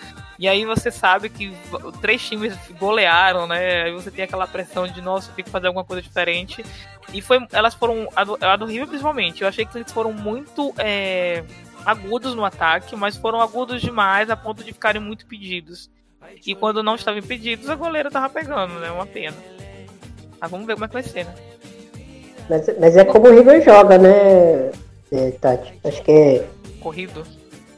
e 0.42 0.48
aí 0.48 0.66
você 0.66 0.90
sabe 0.90 1.30
que 1.30 1.56
três 2.02 2.20
times 2.28 2.58
golearam, 2.80 3.46
né? 3.46 3.84
Aí 3.84 3.92
você 3.92 4.10
tem 4.10 4.26
aquela 4.26 4.48
pressão 4.48 4.88
de, 4.88 5.00
nossa, 5.00 5.32
tem 5.34 5.46
que 5.46 5.52
fazer 5.52 5.68
alguma 5.68 5.86
coisa 5.86 6.02
diferente. 6.02 6.66
E 7.14 7.22
foi, 7.22 7.46
elas 7.52 7.76
foram, 7.76 8.10
a 8.16 8.24
do, 8.24 8.40
a 8.42 8.56
do 8.56 8.66
River 8.66 8.88
principalmente, 8.88 9.44
eu 9.44 9.48
achei 9.48 9.68
que 9.68 9.78
eles 9.78 9.92
foram 9.92 10.12
muito 10.12 10.74
é, 10.80 11.44
agudos 11.86 12.34
no 12.34 12.44
ataque, 12.44 12.96
mas 12.96 13.16
foram 13.16 13.40
agudos 13.40 13.84
demais 13.84 14.32
a 14.32 14.36
ponto 14.36 14.64
de 14.64 14.74
ficarem 14.74 15.00
muito 15.00 15.28
pedidos. 15.28 15.92
E 16.44 16.56
quando 16.56 16.82
não 16.82 16.96
estavam 16.96 17.20
impedidos, 17.20 17.70
a 17.70 17.76
goleira 17.76 18.10
tava 18.10 18.28
pegando, 18.28 18.80
né? 18.80 18.90
Uma 18.90 19.06
pena. 19.06 19.38
Mas 20.40 20.50
vamos 20.50 20.66
ver 20.66 20.74
como 20.74 20.86
é 20.86 20.88
que 20.88 20.94
vai 20.96 21.04
ser, 21.04 21.26
né? 21.26 21.36
Mas, 22.50 22.80
mas 22.80 22.98
é 22.98 23.06
como 23.06 23.28
o 23.28 23.32
River 23.32 23.64
joga, 23.64 24.00
né, 24.00 24.72
é, 25.12 25.30
Tati? 25.40 25.80
Acho 25.84 26.02
que 26.02 26.12
é. 26.12 26.48
Corrido 26.80 27.24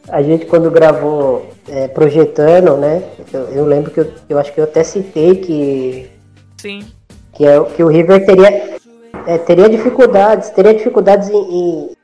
a 0.10 0.22
gente 0.22 0.45
quando 0.45 0.70
gravou 0.70 1.49
é, 1.68 1.88
projetando, 1.88 2.78
né? 2.78 3.04
Eu, 3.32 3.41
eu, 3.49 3.66
lembro 3.66 3.91
que 3.91 3.99
eu, 3.99 4.12
eu 4.30 4.39
acho 4.39 4.54
que 4.54 4.60
eu 4.60 4.66
até 4.66 4.84
citei 4.84 5.36
que. 5.36 6.10
Sim. 6.58 6.86
Que, 7.34 7.45
é, 7.45 7.64
que 7.64 7.84
o 7.84 7.88
River 7.88 8.26
teria, 8.26 8.78
é, 9.26 9.38
teria 9.39 9.70
dificuldades, 9.70 10.49
teria 10.51 10.74
dificuldades 10.74 11.30
em, 11.30 11.36
em, 11.36 11.97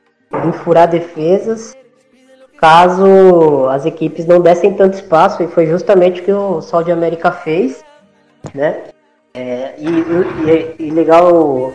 em, 0.44 0.52
furar 0.52 0.88
defesas 0.88 1.76
caso 2.60 3.66
as 3.70 3.86
equipes 3.86 4.26
não 4.26 4.38
dessem 4.38 4.74
tanto 4.74 4.94
espaço, 4.94 5.42
e 5.42 5.48
foi 5.48 5.66
justamente 5.66 6.20
o 6.20 6.24
que 6.24 6.32
o 6.32 6.60
Sol 6.60 6.82
de 6.82 6.92
América 6.92 7.32
fez, 7.32 7.82
né? 8.54 8.82
É, 9.32 9.74
e, 9.78 9.88
e, 9.88 10.86
e, 10.86 10.90
legal 10.90 11.72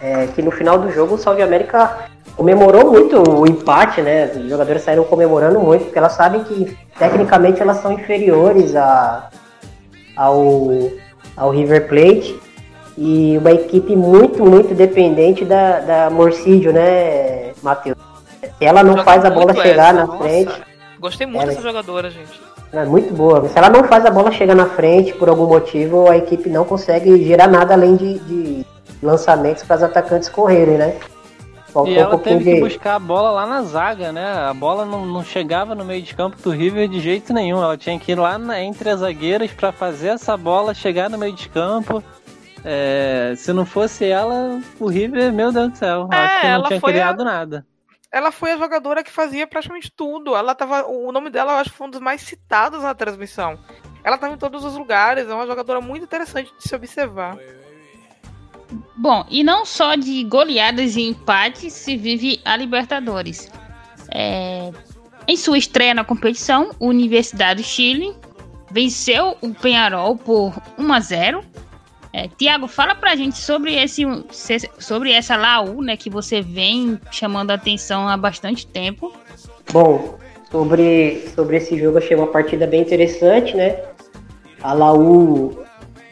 é, 0.00 0.26
que 0.28 0.40
no 0.42 0.50
final 0.50 0.78
do 0.78 0.90
jogo 0.90 1.14
o 1.14 1.18
Sol 1.18 1.34
de 1.34 1.42
América 1.42 2.08
comemorou 2.36 2.90
muito 2.90 3.22
o 3.22 3.46
empate, 3.46 4.00
né? 4.00 4.30
Os 4.34 4.48
jogadores 4.48 4.82
saíram 4.82 5.04
comemorando 5.04 5.60
muito, 5.60 5.84
porque 5.84 5.98
elas 5.98 6.12
sabem 6.12 6.42
que 6.44 6.76
tecnicamente 6.98 7.60
elas 7.60 7.78
são 7.78 7.92
inferiores 7.92 8.74
a, 8.74 9.28
ao, 10.16 10.70
ao 11.36 11.50
River 11.50 11.86
Plate 11.86 12.40
e 12.96 13.36
uma 13.38 13.52
equipe 13.52 13.94
muito, 13.94 14.44
muito 14.44 14.74
dependente 14.74 15.44
da, 15.44 15.80
da 15.80 16.10
Morcídio, 16.10 16.72
né, 16.72 17.52
Matheus? 17.62 17.98
Se 18.58 18.64
ela 18.64 18.82
não 18.82 19.04
faz 19.04 19.24
a 19.24 19.30
bola 19.30 19.54
chegar 19.54 19.88
essa, 19.88 19.92
na 19.92 20.06
nossa. 20.06 20.22
frente. 20.24 20.62
Gostei 20.98 21.26
muito 21.26 21.42
ela, 21.42 21.52
dessa 21.52 21.62
jogadora, 21.62 22.10
gente. 22.10 22.40
É 22.72 22.84
muito 22.84 23.12
boa. 23.12 23.48
Se 23.48 23.58
ela 23.58 23.68
não 23.68 23.84
faz 23.84 24.04
a 24.06 24.10
bola 24.10 24.30
chegar 24.30 24.54
na 24.54 24.66
frente 24.66 25.12
por 25.14 25.28
algum 25.28 25.46
motivo, 25.46 26.10
a 26.10 26.16
equipe 26.16 26.48
não 26.48 26.64
consegue 26.64 27.22
gerar 27.24 27.48
nada 27.48 27.74
além 27.74 27.96
de, 27.96 28.18
de 28.20 28.66
lançamentos 29.02 29.62
para 29.62 29.76
os 29.76 29.82
atacantes 29.82 30.28
correrem, 30.28 30.78
né? 30.78 30.98
Faltou 31.72 31.92
e 31.92 31.98
ela 31.98 32.16
um 32.16 32.18
teve 32.18 32.44
que 32.44 32.60
buscar 32.60 32.96
a 32.96 32.98
bola 32.98 33.30
lá 33.30 33.46
na 33.46 33.62
zaga, 33.62 34.12
né? 34.12 34.26
A 34.26 34.52
bola 34.52 34.84
não, 34.84 35.06
não 35.06 35.24
chegava 35.24 35.74
no 35.74 35.84
meio 35.84 36.02
de 36.02 36.14
campo 36.14 36.36
do 36.42 36.50
River 36.50 36.88
de 36.88 37.00
jeito 37.00 37.32
nenhum. 37.32 37.62
Ela 37.62 37.76
tinha 37.76 37.98
que 37.98 38.12
ir 38.12 38.18
lá 38.18 38.38
na, 38.38 38.60
entre 38.60 38.90
as 38.90 39.00
zagueiras 39.00 39.52
para 39.52 39.70
fazer 39.70 40.08
essa 40.08 40.36
bola 40.36 40.74
chegar 40.74 41.08
no 41.08 41.16
meio 41.16 41.32
de 41.32 41.48
campo. 41.48 42.02
É, 42.64 43.34
se 43.36 43.52
não 43.52 43.64
fosse 43.64 44.04
ela, 44.04 44.60
o 44.78 44.88
River, 44.88 45.32
meu 45.32 45.50
Deus 45.50 45.70
do 45.70 45.76
céu, 45.78 46.08
é, 46.12 46.16
acho 46.16 46.40
que 46.40 46.48
não 46.48 46.62
tinha 46.64 46.80
criado 46.80 47.20
a... 47.22 47.24
nada. 47.24 47.66
Ela 48.12 48.32
foi 48.32 48.52
a 48.52 48.56
jogadora 48.56 49.04
que 49.04 49.10
fazia 49.10 49.46
praticamente 49.46 49.90
tudo. 49.94 50.34
Ela 50.34 50.54
tava, 50.54 50.84
o 50.86 51.12
nome 51.12 51.30
dela 51.30 51.52
eu 51.52 51.58
acho 51.58 51.70
que 51.70 51.76
foi 51.76 51.86
um 51.86 51.90
dos 51.90 52.00
mais 52.00 52.20
citados 52.20 52.82
na 52.82 52.94
transmissão. 52.94 53.56
Ela 54.02 54.16
estava 54.16 54.34
em 54.34 54.38
todos 54.38 54.64
os 54.64 54.76
lugares, 54.76 55.28
é 55.28 55.34
uma 55.34 55.46
jogadora 55.46 55.80
muito 55.80 56.04
interessante 56.04 56.52
de 56.58 56.68
se 56.68 56.74
observar. 56.74 57.38
Bom, 58.96 59.24
e 59.28 59.42
não 59.42 59.64
só 59.64 59.94
de 59.94 60.22
goleadas 60.24 60.96
e 60.96 61.02
empates 61.02 61.72
se 61.72 61.96
vive 61.96 62.40
a 62.44 62.56
Libertadores. 62.56 63.50
É... 64.12 64.70
Em 65.26 65.36
sua 65.36 65.58
estreia 65.58 65.94
na 65.94 66.04
competição, 66.04 66.70
Universidade 66.80 67.62
do 67.62 67.66
Chile 67.66 68.14
venceu 68.70 69.36
o 69.40 69.52
Penharol 69.54 70.16
por 70.16 70.54
1 70.78 70.92
a 70.92 71.00
0 71.00 71.44
É, 72.12 72.28
Tiago, 72.28 72.66
fala 72.66 72.94
pra 72.94 73.14
gente 73.14 73.38
sobre 73.38 73.74
esse 73.74 74.02
sobre 74.78 75.12
essa 75.12 75.36
Laú, 75.36 75.82
né, 75.82 75.96
que 75.96 76.10
você 76.10 76.40
vem 76.40 76.98
chamando 77.10 77.52
a 77.52 77.54
atenção 77.54 78.08
há 78.08 78.16
bastante 78.16 78.66
tempo. 78.66 79.12
Bom, 79.72 80.18
sobre, 80.50 81.28
sobre 81.34 81.58
esse 81.58 81.78
jogo, 81.78 81.98
achei 81.98 82.16
uma 82.16 82.26
partida 82.26 82.66
bem 82.66 82.82
interessante, 82.82 83.56
né? 83.56 83.80
A 84.62 84.72
Laú, 84.72 85.62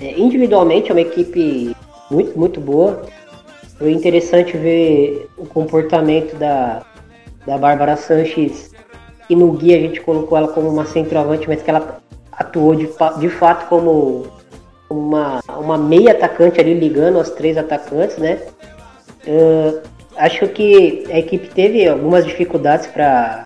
é, 0.00 0.18
individualmente, 0.18 0.90
é 0.90 0.94
uma 0.94 1.00
equipe 1.00 1.74
muito, 2.10 2.38
muito 2.38 2.60
boa. 2.60 3.02
Foi 3.78 3.92
interessante 3.92 4.56
ver 4.56 5.28
o 5.36 5.46
comportamento 5.46 6.36
da, 6.36 6.82
da 7.46 7.56
Bárbara 7.56 7.96
Sanches, 7.96 8.72
e 9.30 9.36
no 9.36 9.52
guia 9.52 9.76
a 9.76 9.80
gente 9.80 10.00
colocou 10.00 10.36
ela 10.36 10.48
como 10.48 10.68
uma 10.68 10.84
centroavante, 10.86 11.46
mas 11.48 11.62
que 11.62 11.70
ela 11.70 11.98
atuou 12.32 12.74
de, 12.74 12.88
de 13.18 13.28
fato 13.28 13.68
como 13.68 14.26
uma, 14.88 15.40
uma 15.48 15.76
meia 15.76 16.12
atacante 16.12 16.60
ali 16.60 16.74
ligando 16.74 17.20
as 17.20 17.30
três 17.30 17.58
atacantes, 17.58 18.16
né? 18.18 18.40
Uh, 19.26 19.80
acho 20.16 20.48
que 20.48 21.04
a 21.10 21.18
equipe 21.18 21.48
teve 21.48 21.86
algumas 21.86 22.24
dificuldades 22.24 22.86
para 22.86 23.44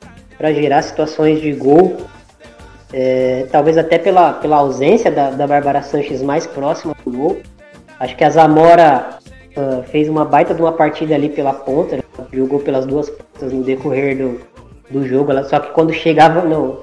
gerar 0.52 0.82
situações 0.82 1.40
de 1.40 1.52
gol, 1.52 1.96
é, 2.92 3.46
talvez 3.50 3.76
até 3.78 3.98
pela, 3.98 4.34
pela 4.34 4.56
ausência 4.56 5.10
da, 5.10 5.30
da 5.30 5.46
Bárbara 5.46 5.82
Sanches 5.82 6.22
mais 6.22 6.46
próxima 6.46 6.94
do 7.04 7.10
gol. 7.10 7.40
Acho 8.02 8.16
que 8.16 8.24
a 8.24 8.30
Zamora 8.30 9.18
uh, 9.56 9.84
fez 9.84 10.08
uma 10.08 10.24
baita 10.24 10.52
de 10.52 10.60
uma 10.60 10.72
partida 10.72 11.14
ali 11.14 11.28
pela 11.28 11.52
ponta, 11.52 11.98
né? 11.98 12.02
jogou 12.32 12.58
pelas 12.58 12.84
duas 12.84 13.08
pontas 13.08 13.52
no 13.52 13.62
decorrer 13.62 14.18
do, 14.18 14.40
do 14.90 15.06
jogo, 15.06 15.30
ela, 15.30 15.44
só 15.44 15.60
que 15.60 15.70
quando 15.70 15.92
chegava 15.92 16.42
no, 16.42 16.80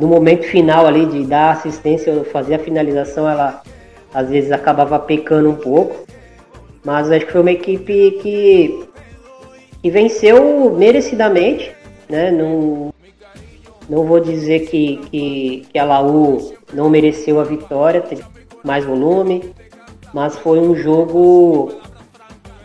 no 0.00 0.06
momento 0.06 0.44
final 0.44 0.86
ali 0.86 1.04
de 1.04 1.24
dar 1.24 1.50
assistência 1.50 2.12
ou 2.12 2.22
fazer 2.22 2.54
a 2.54 2.58
finalização, 2.60 3.28
ela 3.28 3.60
às 4.14 4.28
vezes 4.28 4.52
acabava 4.52 5.00
pecando 5.00 5.50
um 5.50 5.56
pouco. 5.56 6.06
Mas 6.84 7.10
acho 7.10 7.26
que 7.26 7.32
foi 7.32 7.40
uma 7.40 7.50
equipe 7.50 8.20
que, 8.22 8.84
que 9.82 9.90
venceu 9.90 10.70
merecidamente, 10.70 11.74
né? 12.08 12.30
Não, 12.30 12.94
não 13.88 14.04
vou 14.04 14.20
dizer 14.20 14.60
que, 14.60 14.98
que, 15.10 15.66
que 15.72 15.76
a 15.76 15.84
Laú 15.84 16.54
não 16.72 16.88
mereceu 16.88 17.40
a 17.40 17.44
vitória, 17.44 18.00
teve 18.00 18.22
mais 18.62 18.84
volume, 18.84 19.52
mas 20.12 20.36
foi 20.36 20.58
um 20.58 20.74
jogo 20.74 21.72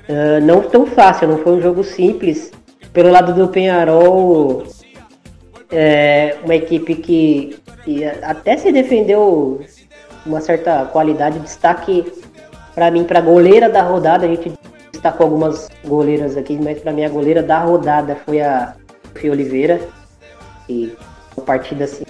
uh, 0.10 0.42
não 0.44 0.62
tão 0.62 0.86
fácil, 0.86 1.28
não 1.28 1.38
foi 1.40 1.54
um 1.54 1.62
jogo 1.62 1.84
simples. 1.84 2.52
Pelo 2.94 3.12
lado 3.12 3.34
do 3.34 3.48
Penharol, 3.50 4.64
é 5.72 6.38
uma 6.44 6.56
equipe 6.56 6.96
que, 6.96 7.58
que 7.84 8.06
até 8.06 8.58
se 8.58 8.72
defendeu 8.72 9.62
uma 10.26 10.42
certa 10.42 10.86
qualidade, 10.86 11.40
destaque 11.40 12.12
para 12.74 12.90
mim 12.90 13.04
para 13.04 13.22
goleira 13.22 13.70
da 13.70 13.82
rodada, 13.82 14.26
a 14.26 14.30
gente 14.30 14.54
destacou 14.92 15.26
algumas 15.26 15.70
goleiras 15.86 16.36
aqui, 16.36 16.58
mas 16.62 16.80
para 16.80 16.92
mim 16.92 17.06
a 17.06 17.10
goleira 17.10 17.44
da 17.44 17.60
rodada 17.60 18.16
foi 18.26 18.42
a 18.42 18.76
Fia 19.14 19.32
Oliveira, 19.32 19.80
e 20.68 20.94
uma 21.36 21.46
partida 21.46 21.86
assim 21.86 22.04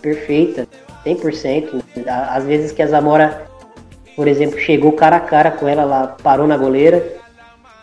perfeita, 0.00 0.66
100%. 1.04 1.82
Às 2.06 2.44
vezes 2.44 2.72
que 2.72 2.82
a 2.82 2.86
Zamora, 2.86 3.46
por 4.20 4.28
exemplo, 4.28 4.60
chegou 4.60 4.92
cara 4.92 5.16
a 5.16 5.20
cara 5.20 5.50
com 5.50 5.66
ela, 5.66 5.80
ela 5.80 6.16
parou 6.22 6.46
na 6.46 6.54
goleira 6.54 7.02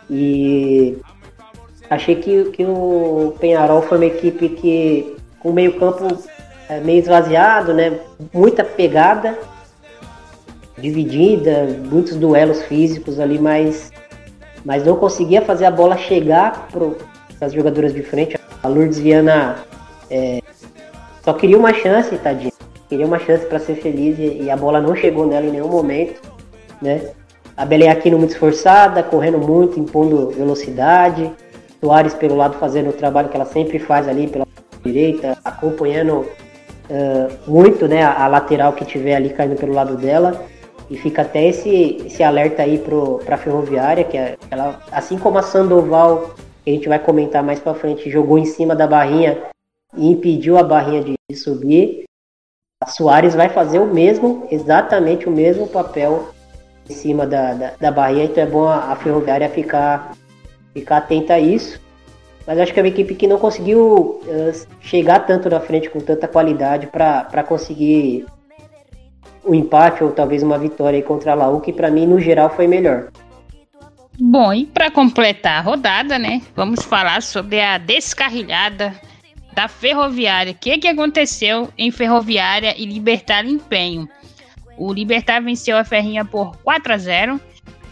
e 0.08 0.96
achei 1.90 2.16
que, 2.18 2.52
que 2.52 2.64
o 2.64 3.34
Penharol 3.40 3.82
foi 3.82 3.98
uma 3.98 4.06
equipe 4.06 4.50
que 4.50 5.16
com 5.40 5.50
o 5.50 5.54
meio 5.54 5.80
campo 5.80 6.06
é, 6.70 6.80
meio 6.80 7.00
esvaziado, 7.00 7.74
né? 7.74 8.00
Muita 8.32 8.64
pegada, 8.64 9.36
dividida, 10.78 11.76
muitos 11.90 12.16
duelos 12.16 12.62
físicos 12.66 13.20
ali, 13.20 13.40
mas, 13.40 13.92
mas 14.64 14.86
não 14.86 14.96
conseguia 14.96 15.42
fazer 15.42 15.66
a 15.66 15.72
bola 15.72 15.98
chegar 15.98 16.68
para 16.72 17.48
as 17.48 17.52
jogadoras 17.52 17.96
de 17.96 18.04
frente. 18.04 18.38
A 18.62 18.68
Lourdes 18.68 19.00
Viana 19.00 19.56
é, 20.08 20.40
só 21.24 21.34
queria 21.34 21.58
uma 21.58 21.74
chance, 21.74 22.16
tadinha. 22.20 22.57
Queria 22.90 23.06
uma 23.06 23.20
chance 23.20 23.46
para 23.46 23.60
ser 23.60 23.76
feliz 23.76 24.18
e, 24.18 24.44
e, 24.44 24.50
a 24.50 24.56
bola 24.56 24.80
não 24.80 24.96
chegou 24.96 25.28
nela 25.28 25.46
em 25.46 25.52
nenhum 25.52 25.68
momento, 25.68 26.22
né? 26.82 27.12
A 27.56 27.66
Belém 27.66 27.90
Aquino 27.90 28.18
muito 28.18 28.32
esforçada, 28.32 29.04
correndo 29.04 29.40
muito, 29.40 29.80
impondo 29.80 30.30
velocidade. 30.30 31.32
Soares 31.82 32.14
pelo 32.14 32.36
lado 32.36 32.58
fazendo 32.58 32.90
o 32.90 32.94
trabalho 32.94 33.30
que 33.30 33.36
ela 33.36 33.46
sempre 33.46 33.78
faz 33.80 34.08
ali 34.08 34.28
pela 34.28 34.48
direita, 34.84 35.38
acompanhando 35.44 36.26
uh, 36.90 37.50
muito 37.50 37.88
né, 37.88 38.04
a, 38.04 38.24
a, 38.24 38.28
lateral 38.28 38.74
que 38.74 38.86
tiver 38.86 39.16
ali 39.16 39.30
caindo 39.30 39.56
pelo 39.56 39.74
lado 39.74 39.96
dela. 39.96 40.46
E 40.90 40.96
fica 40.96 41.24
até 41.24 41.48
esse, 41.48 42.02
esse 42.06 42.24
alerta 42.24 42.64
aí 42.64 42.78
para 42.78 43.36
a 43.36 43.38
Ferroviária, 43.38 44.06
que 44.06 44.18
é, 44.18 44.38
ela, 44.50 44.80
assim 44.92 45.18
como 45.18 45.38
a 45.38 45.42
Sandoval, 45.42 46.36
que 46.64 46.72
a 46.72 46.74
gente 46.74 46.88
vai 46.88 47.00
comentar 47.00 47.44
mais 47.44 47.60
para 47.60 47.74
frente, 47.74 48.10
jogou 48.10 48.38
em 48.38 48.46
cima 48.46 48.76
da 48.76 48.88
barrinha 48.88 49.38
e 49.96 50.10
impediu 50.10 50.58
a 50.58 50.64
barrinha 50.64 51.04
de, 51.04 51.14
de 51.30 51.36
subir, 51.36 52.07
Soares 52.88 53.36
vai 53.36 53.50
fazer 53.50 53.80
o 53.80 53.86
mesmo, 53.86 54.48
exatamente 54.52 55.28
o 55.28 55.32
mesmo 55.32 55.68
papel 55.68 56.30
em 56.90 56.94
cima 56.94 57.28
da, 57.28 57.54
da, 57.54 57.74
da 57.80 57.92
barrinha, 57.92 58.26
então 58.26 58.44
é 58.44 58.48
bom 58.48 58.68
a, 58.68 58.92
a 58.92 58.96
Ferroviária 58.96 59.50
ficar, 59.50 60.14
ficar 60.74 60.98
atenta 60.98 61.34
a 61.34 61.40
isso. 61.40 61.80
Mas 62.46 62.60
acho 62.60 62.74
que 62.74 62.80
é 62.80 62.84
uma 62.84 62.90
equipe 62.90 63.14
que 63.14 63.28
não 63.28 63.38
conseguiu 63.38 64.22
uh, 64.24 64.68
chegar 64.80 65.20
tanto 65.20 65.50
na 65.50 65.60
frente 65.60 65.90
com 65.90 66.00
tanta 66.00 66.30
qualidade 66.30 66.88
para 66.88 67.44
conseguir 67.44 68.26
o 69.44 69.54
empate 69.54 70.04
ou 70.04 70.12
talvez 70.12 70.42
uma 70.44 70.58
vitória 70.58 71.02
contra 71.04 71.34
a 71.34 71.36
Laú, 71.36 71.60
que 71.60 71.74
para 71.74 71.92
mim 71.92 72.06
no 72.06 72.20
geral 72.20 72.50
foi 72.50 72.68
melhor. 72.68 73.10
Bom, 74.20 74.52
e 74.54 74.66
para 74.66 74.90
completar 74.90 75.60
a 75.60 75.62
rodada, 75.62 76.18
né, 76.18 76.42
vamos 76.56 76.84
falar 76.84 77.22
sobre 77.22 77.62
a 77.62 77.78
descarrilhada 77.78 78.94
da 79.58 79.68
Ferroviária. 79.68 80.52
O 80.52 80.56
que, 80.56 80.78
que 80.78 80.88
aconteceu 80.88 81.74
em 81.76 81.90
Ferroviária 81.90 82.76
e 82.78 82.86
Libertar 82.86 83.44
Empenho? 83.44 84.08
O 84.78 84.94
Libertar 84.94 85.42
venceu 85.42 85.76
a 85.76 85.84
Ferrinha 85.84 86.24
por 86.24 86.56
4 86.58 86.94
a 86.94 86.98
0. 87.00 87.42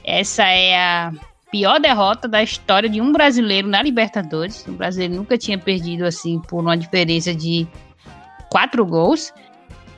Essa 0.04 0.44
é 0.44 0.78
a 0.78 1.12
pior 1.50 1.80
derrota 1.80 2.28
da 2.28 2.44
história 2.44 2.88
de 2.88 3.02
um 3.02 3.12
brasileiro 3.12 3.68
na 3.68 3.82
Libertadores. 3.82 4.64
O 4.68 4.74
brasileiro 4.74 5.16
nunca 5.16 5.40
tinha 5.40 5.58
perdido 5.58 6.06
assim 6.06 6.40
por 6.40 6.60
uma 6.62 6.78
diferença 6.78 7.34
de 7.34 7.68
quatro 8.52 8.86
gols. 8.86 9.34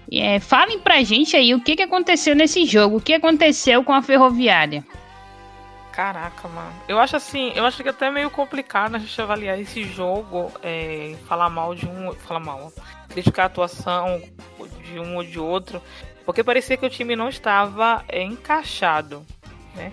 É, 0.09 0.39
falem 0.39 0.79
pra 0.79 1.03
gente 1.03 1.35
aí 1.35 1.53
o 1.53 1.59
que, 1.59 1.75
que 1.75 1.83
aconteceu 1.83 2.33
nesse 2.33 2.65
jogo, 2.65 2.95
o 2.95 3.01
que 3.01 3.13
aconteceu 3.13 3.83
com 3.83 3.91
a 3.91 4.01
Ferroviária. 4.01 4.85
Caraca, 5.97 6.47
mano. 6.47 6.71
Eu 6.87 6.99
acho 6.99 7.15
assim, 7.15 7.51
eu 7.55 7.65
acho 7.65 7.81
que 7.81 7.89
é 7.89 7.91
até 7.91 8.11
meio 8.11 8.29
complicado 8.29 8.93
a 8.93 8.99
gente 8.99 9.19
avaliar 9.19 9.59
esse 9.59 9.83
jogo, 9.83 10.51
é, 10.61 11.15
falar 11.27 11.49
mal 11.49 11.73
de 11.73 11.87
um. 11.87 12.13
Falar 12.13 12.39
mal, 12.39 12.71
criticar 13.09 13.45
a 13.45 13.47
atuação 13.47 14.21
de 14.83 14.99
um 14.99 15.15
ou 15.15 15.23
de 15.23 15.39
outro, 15.39 15.81
porque 16.23 16.43
parecia 16.43 16.77
que 16.77 16.85
o 16.85 16.89
time 16.89 17.15
não 17.15 17.29
estava 17.29 18.05
é, 18.07 18.21
encaixado. 18.21 19.25
Né? 19.73 19.91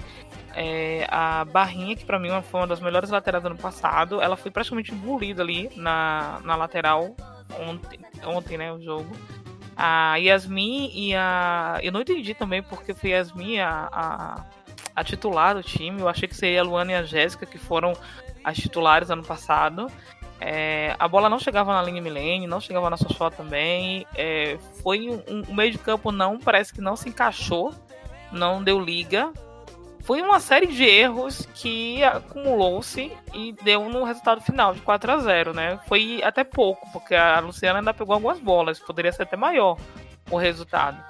É, 0.55 1.07
a 1.11 1.43
Barrinha, 1.47 1.97
que 1.97 2.05
para 2.05 2.19
mim 2.19 2.29
foi 2.51 2.61
uma 2.61 2.67
das 2.67 2.81
melhores 2.81 3.09
laterais 3.09 3.43
do 3.43 3.47
ano 3.47 3.57
passado, 3.59 4.21
ela 4.21 4.37
foi 4.37 4.51
praticamente 4.51 4.93
engolida 4.93 5.43
ali 5.43 5.71
na, 5.75 6.39
na 6.45 6.55
lateral 6.55 7.17
ontem, 7.59 7.99
ontem, 8.27 8.59
né, 8.59 8.71
o 8.71 8.79
jogo 8.79 9.11
a 9.75 10.17
Yasmin 10.17 10.91
e 10.95 11.15
a. 11.15 11.81
Eu 11.83 11.93
não 11.93 12.03
entendi 12.03 12.35
também 12.35 12.63
porque 12.63 12.95
foi 12.95 13.11
Yasmin 13.11 13.59
a, 13.59 13.89
a, 13.91 14.45
a 14.95 15.03
titular 15.03 15.55
do 15.55 15.63
time. 15.63 16.01
Eu 16.01 16.09
achei 16.09 16.29
que 16.29 16.37
seria 16.37 16.61
a 16.61 16.65
Luana 16.65 16.93
e 16.93 16.95
a 16.95 17.03
Jéssica, 17.03 17.47
que 17.47 17.59
foram 17.59 17.93
as 18.43 18.57
titulares 18.57 19.11
ano 19.11 19.25
passado. 19.25 19.87
É, 20.41 20.95
a 20.99 21.09
bola 21.09 21.31
não 21.31 21.39
chegava 21.39 21.73
na 21.73 21.83
linha 21.83 22.03
Milene, 22.03 22.47
não 22.47 22.61
chegava 22.61 22.91
na 22.91 22.97
Sochó 22.97 23.31
também. 23.31 24.07
É, 24.15 24.59
foi 24.83 25.09
um, 25.09 25.23
um, 25.49 25.55
meio 25.55 25.73
de 25.73 25.79
campo 25.79 26.13
não, 26.13 26.39
parece 26.39 26.73
que 26.73 26.81
não 26.81 26.97
se 26.97 27.09
encaixou, 27.09 27.73
não 28.33 28.63
deu 28.63 28.79
liga 28.79 29.33
foi 30.05 30.21
uma 30.21 30.39
série 30.39 30.67
de 30.67 30.85
erros 30.85 31.49
que 31.55 32.05
acumulou-se 32.05 33.11
e 33.33 33.53
deu 33.65 33.89
no 33.89 34.05
resultado 34.05 34.43
final 34.43 34.75
de 34.75 34.81
4 34.83 35.13
a 35.13 35.19
0 35.19 35.55
né? 35.55 35.81
Foi 35.89 36.23
até 36.23 36.45
pouco, 36.45 36.87
porque 36.93 37.15
a 37.15 37.41
Luciana 37.41 37.79
ainda 37.79 37.95
pegou 37.95 38.15
algumas 38.15 38.39
bolas, 38.39 38.79
poderia 38.79 39.11
ser 39.13 39.23
até 39.23 39.35
maior 39.35 39.79
o 40.31 40.37
resultado. 40.37 41.03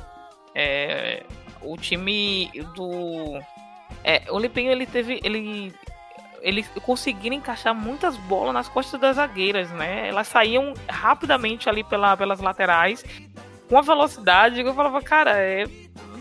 É, 0.55 1.25
o 1.61 1.77
time 1.77 2.49
do. 2.77 3.41
É, 4.05 4.23
o 4.31 4.39
Lipinho 4.39 4.71
ele 4.71 4.87
teve. 4.87 5.21
Ele, 5.25 5.75
eles 6.43 6.69
conseguiram 6.83 7.37
encaixar 7.37 7.75
muitas 7.75 8.17
bolas 8.17 8.53
nas 8.53 8.69
costas 8.69 9.01
das 9.01 9.17
zagueiras, 9.17 9.71
né? 9.71 10.09
Elas 10.09 10.29
saíam 10.29 10.75
rapidamente 10.89 11.69
ali 11.71 11.83
pela, 11.83 12.15
pelas 12.17 12.39
laterais, 12.39 13.03
com 13.67 13.79
a 13.79 13.83
velocidade. 13.83 14.61
Eu 14.61 14.75
falava, 14.75 15.01
cara, 15.01 15.39
é 15.39 15.67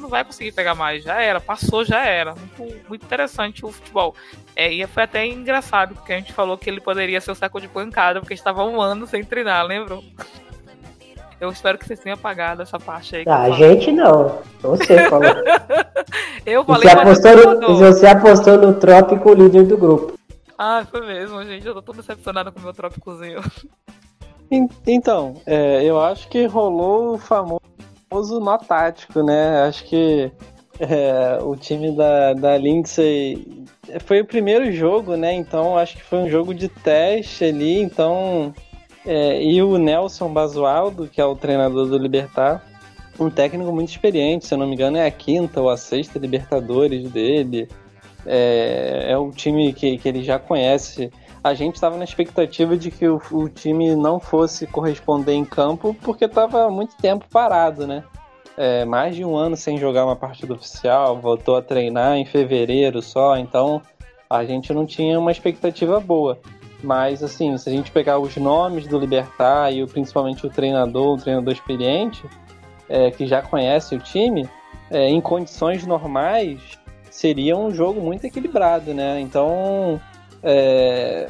não 0.03 0.09
vai 0.09 0.23
conseguir 0.23 0.51
pegar 0.51 0.75
mais. 0.75 1.03
Já 1.03 1.21
era, 1.21 1.39
passou, 1.39 1.83
já 1.83 2.05
era. 2.05 2.35
Muito, 2.35 2.89
muito 2.89 3.05
interessante 3.05 3.65
o 3.65 3.71
futebol. 3.71 4.15
É, 4.55 4.71
e 4.71 4.85
foi 4.85 5.03
até 5.03 5.25
engraçado, 5.25 5.95
porque 5.95 6.13
a 6.13 6.17
gente 6.17 6.33
falou 6.33 6.57
que 6.57 6.69
ele 6.69 6.81
poderia 6.81 7.19
ser 7.19 7.31
o 7.31 7.35
saco 7.35 7.59
de 7.59 7.67
pancada, 7.67 8.19
porque 8.19 8.33
estava 8.33 8.63
um 8.63 8.79
ano 8.79 9.07
sem 9.07 9.23
treinar, 9.23 9.65
lembram? 9.65 10.03
Eu 11.43 11.49
espero 11.49 11.77
que 11.77 11.85
vocês 11.85 11.99
tenham 11.99 12.13
apagado 12.13 12.61
essa 12.61 12.79
parte 12.79 13.17
aí. 13.17 13.25
Ah, 13.27 13.41
a 13.41 13.51
gente 13.51 13.91
não. 13.91 14.39
Você 14.63 15.09
falou. 15.09 15.27
Eu 16.45 16.63
falei 16.63 16.89
você 16.89 16.95
apostou, 16.95 17.59
no, 17.59 17.75
você 17.75 18.07
apostou 18.07 18.57
no 18.57 18.73
Trópico, 18.75 19.33
líder 19.33 19.63
do 19.63 19.77
grupo. 19.77 20.13
Ah, 20.57 20.85
foi 20.89 21.05
mesmo, 21.05 21.43
gente. 21.43 21.67
Eu 21.67 21.73
tô 21.73 21.81
todo 21.81 21.97
decepcionado 21.97 22.49
com 22.51 22.59
o 22.59 22.63
meu 22.63 22.73
Trópicozinho. 22.73 23.41
Então, 24.87 25.41
é, 25.45 25.83
eu 25.83 25.99
acho 25.99 26.29
que 26.29 26.45
rolou 26.45 27.15
o 27.15 27.17
famoso 27.17 28.39
nó 28.39 28.57
tático, 28.57 29.21
né? 29.23 29.63
Acho 29.63 29.83
que 29.85 30.31
é, 30.79 31.39
o 31.41 31.55
time 31.55 31.91
da, 31.95 32.33
da 32.33 32.57
Lindsay 32.57 33.65
foi 34.05 34.21
o 34.21 34.25
primeiro 34.25 34.71
jogo, 34.71 35.17
né? 35.17 35.33
Então 35.33 35.77
acho 35.77 35.95
que 35.97 36.03
foi 36.03 36.19
um 36.19 36.29
jogo 36.29 36.53
de 36.53 36.69
teste 36.69 37.45
ali. 37.45 37.81
Então, 37.81 38.53
é, 39.05 39.43
e 39.43 39.61
o 39.61 39.77
Nelson 39.77 40.31
Basualdo, 40.31 41.07
que 41.07 41.19
é 41.19 41.25
o 41.25 41.35
treinador 41.35 41.87
do 41.87 41.97
Libertar, 41.97 42.63
um 43.19 43.29
técnico 43.29 43.71
muito 43.71 43.89
experiente, 43.89 44.45
se 44.45 44.53
eu 44.53 44.57
não 44.57 44.67
me 44.67 44.73
engano, 44.73 44.97
é 44.97 45.05
a 45.05 45.11
quinta 45.11 45.61
ou 45.61 45.69
a 45.69 45.77
sexta 45.77 46.17
Libertadores 46.17 47.09
dele. 47.11 47.67
É, 48.25 49.07
é 49.09 49.17
o 49.17 49.29
time 49.31 49.73
que, 49.73 49.97
que 49.97 50.07
ele 50.07 50.23
já 50.23 50.39
conhece. 50.39 51.11
A 51.43 51.53
gente 51.53 51.75
estava 51.75 51.97
na 51.97 52.05
expectativa 52.05 52.77
de 52.77 52.89
que 52.89 53.05
o, 53.05 53.21
o, 53.31 53.49
time 53.49 53.95
não 53.95 54.19
fosse 54.19 54.65
corresponder 54.65 55.33
em 55.33 55.43
campo, 55.43 55.93
porque 56.01 56.23
estava 56.23 56.69
muito 56.69 56.95
tempo 56.95 57.25
parado, 57.29 57.85
né? 57.85 58.03
É, 58.55 58.85
mais 58.85 59.15
de 59.15 59.25
um 59.25 59.35
ano 59.35 59.57
sem 59.57 59.77
jogar 59.77 60.05
uma 60.05 60.15
partida 60.15 60.53
oficial, 60.53 61.19
voltou 61.19 61.57
a 61.57 61.61
treinar 61.61 62.15
em 62.15 62.23
fevereiro 62.23 63.01
só, 63.01 63.35
então 63.35 63.81
a 64.29 64.45
gente 64.45 64.71
não 64.71 64.85
tinha 64.85 65.19
uma 65.19 65.31
expectativa 65.31 65.99
boa. 65.99 66.39
Mas, 66.83 67.23
assim, 67.23 67.57
se 67.57 67.69
a 67.69 67.71
gente 67.71 67.91
pegar 67.91 68.19
os 68.19 68.35
nomes 68.35 68.85
do 68.85 68.99
Libertar 68.99 69.71
e 69.71 69.85
principalmente 69.87 70.45
o 70.45 70.49
treinador, 70.49 71.17
o 71.17 71.17
treinador 71.17 71.53
experiente, 71.53 72.21
é, 72.89 73.09
que 73.09 73.25
já 73.25 73.41
conhece 73.41 73.95
o 73.95 73.99
time, 73.99 74.49
é, 74.91 75.07
em 75.07 75.21
condições 75.21 75.85
normais, 75.85 76.59
seria 77.09 77.55
um 77.55 77.73
jogo 77.73 78.01
muito 78.01 78.25
equilibrado, 78.25 78.93
né? 78.93 79.19
Então, 79.21 79.99
é, 80.43 81.29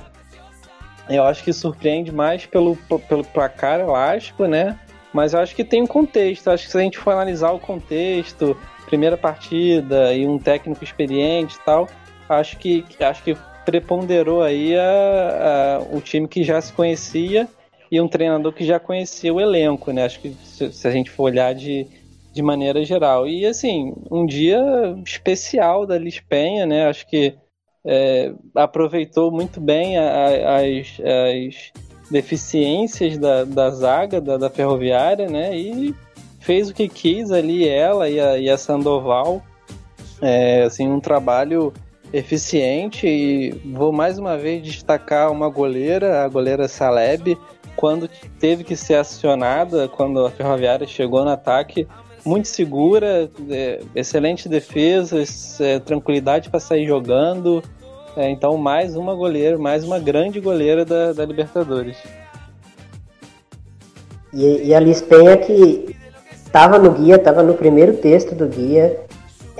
eu 1.07 1.23
acho 1.23 1.43
que 1.43 1.53
surpreende 1.53 2.11
mais 2.11 2.45
pelo, 2.45 2.75
pelo 3.07 3.23
placar 3.23 3.79
elástico, 3.79 4.47
né? 4.47 4.79
Mas 5.13 5.33
eu 5.33 5.39
acho 5.39 5.55
que 5.55 5.63
tem 5.63 5.83
um 5.83 5.87
contexto. 5.87 6.49
Acho 6.49 6.65
que 6.65 6.71
se 6.71 6.77
a 6.77 6.81
gente 6.81 6.97
for 6.97 7.11
analisar 7.11 7.51
o 7.51 7.59
contexto, 7.59 8.57
primeira 8.87 9.15
partida 9.15 10.13
e 10.13 10.25
um 10.27 10.39
técnico 10.39 10.83
experiente 10.83 11.57
e 11.57 11.59
tal, 11.59 11.87
acho 12.27 12.57
que, 12.57 12.83
acho 12.99 13.23
que 13.23 13.37
preponderou 13.65 14.41
aí 14.41 14.75
a, 14.75 15.79
a, 15.79 15.95
o 15.95 16.01
time 16.01 16.27
que 16.27 16.43
já 16.43 16.59
se 16.61 16.71
conhecia 16.73 17.47
e 17.91 18.01
um 18.01 18.07
treinador 18.07 18.51
que 18.53 18.65
já 18.65 18.79
conhecia 18.79 19.33
o 19.33 19.39
elenco, 19.39 19.91
né? 19.91 20.05
Acho 20.05 20.19
que 20.19 20.35
se, 20.43 20.71
se 20.71 20.87
a 20.87 20.91
gente 20.91 21.09
for 21.09 21.23
olhar 21.23 21.53
de, 21.53 21.85
de 22.33 22.41
maneira 22.41 22.83
geral. 22.83 23.27
E 23.27 23.45
assim, 23.45 23.93
um 24.09 24.25
dia 24.25 24.59
especial 25.05 25.85
da 25.85 25.97
Lispenha, 25.97 26.65
né? 26.65 26.87
Acho 26.87 27.07
que 27.07 27.35
é, 27.85 28.33
aproveitou 28.55 29.31
muito 29.31 29.61
bem 29.61 29.97
a, 29.97 30.03
a, 30.03 30.57
as, 30.57 30.99
as 30.99 31.83
deficiências 32.09 33.17
da, 33.17 33.43
da 33.43 33.69
zaga 33.69 34.19
da, 34.19 34.37
da, 34.37 34.49
ferroviária, 34.49 35.27
né? 35.29 35.55
E 35.55 35.93
fez 36.39 36.69
o 36.69 36.73
que 36.73 36.87
quis 36.87 37.31
ali 37.31 37.67
ela 37.67 38.09
e 38.09 38.19
a, 38.19 38.37
e 38.37 38.49
a 38.49 38.57
Sandoval. 38.57 39.41
É, 40.21 40.63
assim, 40.63 40.87
um 40.87 40.99
trabalho 40.99 41.73
eficiente 42.13 43.07
e 43.07 43.51
vou 43.73 43.91
mais 43.91 44.19
uma 44.19 44.37
vez 44.37 44.61
destacar 44.61 45.31
uma 45.31 45.49
goleira, 45.49 46.23
a 46.23 46.27
goleira 46.27 46.67
Saleb, 46.67 47.35
quando 47.75 48.07
teve 48.39 48.63
que 48.63 48.75
ser 48.75 48.95
acionada, 48.95 49.87
quando 49.87 50.23
a 50.23 50.29
Ferroviária 50.29 50.85
chegou 50.85 51.23
no 51.23 51.31
ataque, 51.31 51.87
muito 52.23 52.47
segura, 52.47 53.29
é, 53.49 53.81
excelente 53.95 54.47
defesa, 54.47 55.21
é, 55.59 55.79
tranquilidade 55.79 56.49
para 56.49 56.59
sair 56.59 56.85
jogando. 56.85 57.63
É, 58.15 58.29
então, 58.29 58.57
mais 58.57 58.95
uma 58.95 59.15
goleira, 59.15 59.57
mais 59.57 59.83
uma 59.83 59.99
grande 59.99 60.39
goleira 60.39 60.85
da, 60.85 61.13
da 61.13 61.25
Libertadores. 61.25 61.97
E, 64.31 64.67
e 64.67 64.75
a 64.75 64.79
Liz 64.79 65.01
Penha 65.01 65.35
que 65.35 65.95
estava 66.31 66.77
no 66.77 66.91
guia, 66.91 67.15
estava 67.15 67.41
no 67.41 67.55
primeiro 67.55 67.97
texto 67.97 68.35
do 68.35 68.47
guia, 68.47 69.01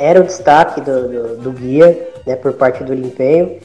era 0.04 0.20
o 0.20 0.24
destaque 0.24 0.82
do, 0.82 1.08
do, 1.08 1.38
do 1.38 1.51
guia, 1.51 2.10
né, 2.26 2.36
por 2.36 2.54
parte 2.54 2.84
do 2.84 2.93
Limpenho. 2.93 3.60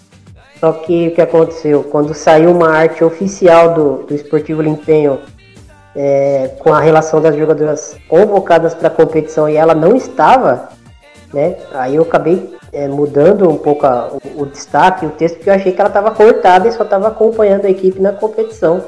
Só 0.61 0.73
que 0.73 1.09
o 1.09 1.15
que 1.15 1.21
aconteceu? 1.21 1.85
Quando 1.85 2.15
saiu 2.15 2.51
uma 2.51 2.71
arte 2.71 3.03
oficial 3.05 3.75
do, 3.75 4.03
do 4.05 4.15
Esportivo 4.15 4.63
Limpenho 4.63 5.19
é, 5.97 6.51
com 6.59 6.73
a 6.73 6.81
relação 6.81 7.21
das 7.21 7.37
jogadoras 7.37 7.97
convocadas 8.09 8.75
para 8.75 8.89
a 8.89 8.91
competição 8.91 9.49
e 9.49 9.57
ela 9.57 9.75
não 9.75 9.97
estava, 9.97 10.69
né? 11.33 11.57
Aí 11.73 11.97
eu 11.97 12.03
acabei 12.03 12.57
é, 12.73 12.87
mudando 12.87 13.49
um 13.49 13.57
pouco 13.57 13.87
a, 13.87 14.09
o, 14.09 14.43
o, 14.43 14.47
destaque, 14.47 15.07
o 15.07 15.11
texto, 15.11 15.37
porque 15.37 15.51
eu 15.51 15.55
achei 15.55 15.73
que 15.73 15.81
ela 15.81 15.89
estava 15.89 16.11
cortada 16.11 16.69
e 16.69 16.73
só 16.73 16.85
estava 16.85 17.09
acompanhando 17.09 17.67
a 17.67 17.71
equipe 17.71 18.01
na 18.01 18.13
competição. 18.13 18.83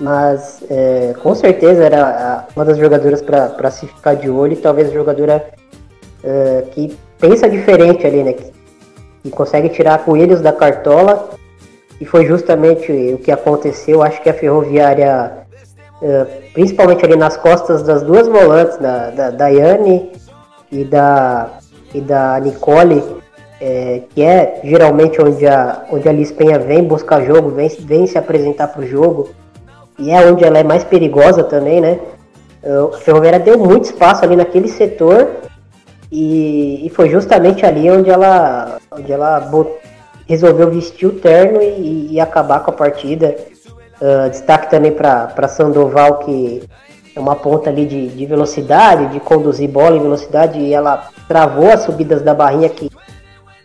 Mas 0.00 0.62
é, 0.68 1.14
com 1.22 1.34
certeza 1.34 1.84
era 1.84 2.46
uma 2.56 2.64
das 2.64 2.76
jogadoras 2.76 3.22
para 3.22 3.70
se 3.70 3.86
ficar 3.86 4.14
de 4.14 4.28
olho 4.28 4.54
e 4.54 4.56
talvez 4.56 4.88
a 4.88 4.92
jogadora 4.92 5.46
é, 6.24 6.64
que 6.72 6.96
pensa 7.18 7.48
diferente 7.48 8.06
ali, 8.06 8.22
né? 8.22 8.32
Que 8.32 8.54
e 9.24 9.30
consegue 9.30 9.70
tirar 9.70 10.04
coelhos 10.04 10.40
da 10.40 10.52
cartola. 10.52 11.30
E 12.00 12.04
foi 12.04 12.26
justamente 12.26 12.92
o 13.14 13.18
que 13.18 13.30
aconteceu. 13.30 14.02
Acho 14.02 14.20
que 14.20 14.28
a 14.28 14.34
Ferroviária, 14.34 15.32
eh, 16.02 16.26
principalmente 16.52 17.04
ali 17.04 17.16
nas 17.16 17.36
costas 17.36 17.82
das 17.82 18.02
duas 18.02 18.28
volantes, 18.28 18.76
da, 18.78 19.10
da 19.10 19.30
Daiane 19.30 20.10
e 20.70 20.84
da, 20.84 21.50
e 21.94 22.00
da 22.00 22.38
Nicole, 22.40 23.02
é, 23.60 24.02
que 24.10 24.22
é 24.22 24.60
geralmente 24.64 25.22
onde 25.22 25.46
a, 25.46 25.84
onde 25.90 26.08
a 26.08 26.12
Liz 26.12 26.32
Penha 26.32 26.58
vem 26.58 26.82
buscar 26.82 27.24
jogo, 27.24 27.50
vem, 27.50 27.68
vem 27.68 28.06
se 28.06 28.18
apresentar 28.18 28.68
para 28.68 28.82
o 28.82 28.86
jogo, 28.86 29.30
e 29.96 30.10
é 30.10 30.26
onde 30.26 30.44
ela 30.44 30.58
é 30.58 30.64
mais 30.64 30.82
perigosa 30.82 31.44
também, 31.44 31.80
né? 31.80 32.00
A 32.64 32.96
Ferroviária 32.98 33.38
deu 33.38 33.56
muito 33.56 33.84
espaço 33.84 34.24
ali 34.24 34.34
naquele 34.34 34.68
setor 34.68 35.28
e, 36.16 36.86
e, 36.86 36.90
foi 36.90 37.10
justamente 37.10 37.66
ali 37.66 37.90
onde 37.90 38.08
ela, 38.08 38.78
onde 38.92 39.12
ela 39.12 39.50
resolveu 40.28 40.70
vestir 40.70 41.08
o 41.08 41.18
terno 41.18 41.60
e, 41.60 42.12
e, 42.12 42.20
acabar 42.20 42.60
com 42.60 42.70
a 42.70 42.74
partida. 42.74 43.34
Uh, 44.00 44.30
destaque 44.30 44.70
também 44.70 44.92
para 44.92 45.48
Sandoval, 45.48 46.18
que 46.18 46.62
é 47.16 47.18
uma 47.18 47.34
ponta 47.34 47.68
ali 47.68 47.84
de, 47.84 48.08
de 48.08 48.26
velocidade, 48.26 49.08
de 49.08 49.18
conduzir 49.18 49.68
bola 49.68 49.96
em 49.96 50.02
velocidade, 50.02 50.60
e 50.60 50.72
ela 50.72 51.08
travou 51.26 51.72
as 51.72 51.80
subidas 51.80 52.22
da 52.22 52.32
barrinha, 52.32 52.68
que, 52.68 52.88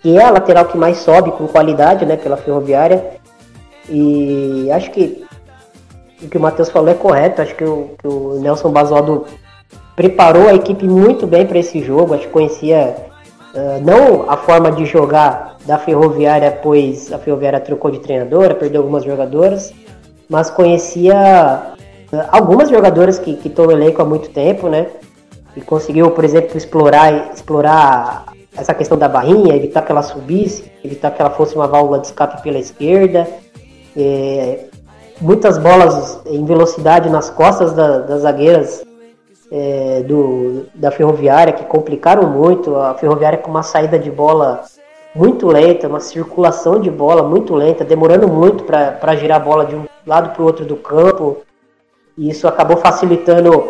que 0.01 0.17
é 0.17 0.23
a 0.23 0.31
lateral 0.31 0.65
que 0.65 0.77
mais 0.77 0.97
sobe 0.97 1.31
com 1.31 1.47
qualidade 1.47 2.03
né, 2.03 2.17
pela 2.17 2.37
ferroviária. 2.37 3.11
E 3.87 4.71
acho 4.71 4.89
que 4.89 5.23
o 6.23 6.27
que 6.27 6.37
o 6.37 6.41
Matheus 6.41 6.69
falou 6.71 6.89
é 6.89 6.95
correto, 6.95 7.43
acho 7.43 7.53
que 7.53 7.63
o, 7.63 7.91
que 7.99 8.07
o 8.07 8.39
Nelson 8.39 8.71
Basualdo 8.71 9.25
preparou 9.99 10.47
a 10.47 10.53
equipe 10.53 10.87
muito 10.87 11.27
bem 11.27 11.45
para 11.45 11.59
esse 11.59 11.83
jogo. 11.83 12.13
Acho 12.13 12.27
que 12.27 12.31
conhecia 12.31 12.95
uh, 13.53 13.83
não 13.83 14.31
a 14.31 14.37
forma 14.37 14.71
de 14.71 14.85
jogar 14.85 15.57
da 15.65 15.77
Ferroviária, 15.77 16.57
pois 16.63 17.11
a 17.11 17.19
Ferroviária 17.19 17.59
trocou 17.59 17.91
de 17.91 17.99
treinadora, 17.99 18.55
perdeu 18.55 18.79
algumas 18.79 19.03
jogadoras, 19.03 19.73
mas 20.29 20.49
conhecia 20.49 21.73
uh, 22.13 22.17
algumas 22.31 22.69
jogadoras 22.69 23.19
que 23.19 23.37
estão 23.43 23.65
no 23.65 23.73
elenco 23.73 24.01
há 24.01 24.05
muito 24.05 24.29
tempo, 24.29 24.69
né? 24.69 24.87
E 25.53 25.59
conseguiu, 25.59 26.11
por 26.11 26.23
exemplo, 26.23 26.57
explorar, 26.57 27.33
explorar 27.33 28.23
essa 28.55 28.73
questão 28.73 28.97
da 28.97 29.09
barrinha, 29.09 29.53
evitar 29.53 29.81
que 29.81 29.91
ela 29.91 30.01
subisse, 30.01 30.71
evitar 30.81 31.11
que 31.11 31.21
ela 31.21 31.31
fosse 31.31 31.55
uma 31.55 31.67
válvula 31.67 31.99
de 31.99 32.07
escape 32.07 32.41
pela 32.41 32.57
esquerda. 32.57 33.27
É, 33.97 34.63
muitas 35.19 35.57
bolas 35.57 36.21
em 36.25 36.45
velocidade 36.45 37.09
nas 37.09 37.29
costas 37.29 37.73
da, 37.73 37.97
das 37.99 38.21
zagueiras 38.21 38.87
é, 39.51 40.03
do, 40.03 40.65
da 40.75 40.91
Ferroviária 40.91 41.53
que 41.53 41.63
complicaram 41.65 42.29
muito. 42.29 42.75
A 42.75 42.93
Ferroviária 42.95 43.37
com 43.37 43.49
uma 43.49 43.63
saída 43.63 43.97
de 43.97 44.11
bola 44.11 44.63
muito 45.15 45.47
lenta, 45.47 45.87
uma 45.87 45.99
circulação 45.99 46.79
de 46.79 46.89
bola 46.89 47.23
muito 47.23 47.55
lenta, 47.55 47.83
demorando 47.83 48.27
muito 48.27 48.63
para 48.63 49.15
girar 49.15 49.41
a 49.41 49.43
bola 49.43 49.65
de 49.65 49.75
um 49.75 49.85
lado 50.05 50.33
para 50.33 50.41
o 50.41 50.45
outro 50.45 50.65
do 50.65 50.75
campo. 50.75 51.37
E 52.17 52.29
isso 52.29 52.47
acabou 52.47 52.77
facilitando 52.77 53.69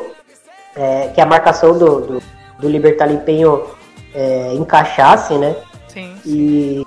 é, 0.76 1.10
que 1.14 1.22
a 1.22 1.26
marcação 1.26 1.78
do, 1.78 2.02
do, 2.02 2.24
do 2.60 2.70
Libertar 2.70 3.12
Empenho 3.12 3.64
é, 4.14 4.54
encaixasse, 4.54 5.36
né? 5.36 5.56
Sim. 5.88 6.16
E 6.26 6.86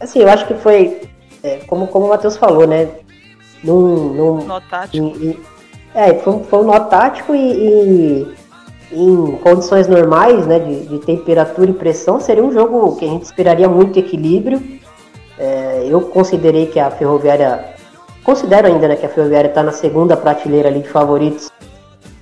assim, 0.00 0.20
eu 0.20 0.28
acho 0.28 0.46
que 0.46 0.54
foi, 0.54 1.08
é, 1.42 1.58
como, 1.66 1.86
como 1.86 2.06
o 2.06 2.08
Matheus 2.10 2.36
falou, 2.36 2.66
né? 2.66 2.88
Num, 3.62 4.12
num, 4.12 4.44
no 4.44 4.60
tático. 4.60 4.96
Em, 4.96 5.40
é, 5.94 6.14
foi, 6.14 6.42
foi 6.42 6.58
um 6.60 6.64
nó 6.64 6.80
tático 6.80 7.34
e, 7.34 7.38
e 7.38 8.36
em 8.92 9.36
condições 9.38 9.88
normais, 9.88 10.46
né, 10.46 10.58
de, 10.58 10.86
de, 10.86 10.98
temperatura 10.98 11.70
e 11.70 11.74
pressão, 11.74 12.20
seria 12.20 12.44
um 12.44 12.52
jogo 12.52 12.96
que 12.96 13.04
a 13.04 13.08
gente 13.08 13.24
esperaria 13.24 13.68
muito 13.68 13.98
equilíbrio. 13.98 14.62
É, 15.38 15.86
eu 15.88 16.00
considerei 16.00 16.66
que 16.66 16.78
a 16.78 16.90
Ferroviária, 16.90 17.74
considero 18.22 18.68
ainda 18.68 18.88
né, 18.88 18.96
que 18.96 19.06
a 19.06 19.08
Ferroviária 19.08 19.48
está 19.48 19.62
na 19.62 19.72
segunda 19.72 20.16
prateleira 20.16 20.68
ali 20.68 20.80
de 20.80 20.88
favoritos. 20.88 21.50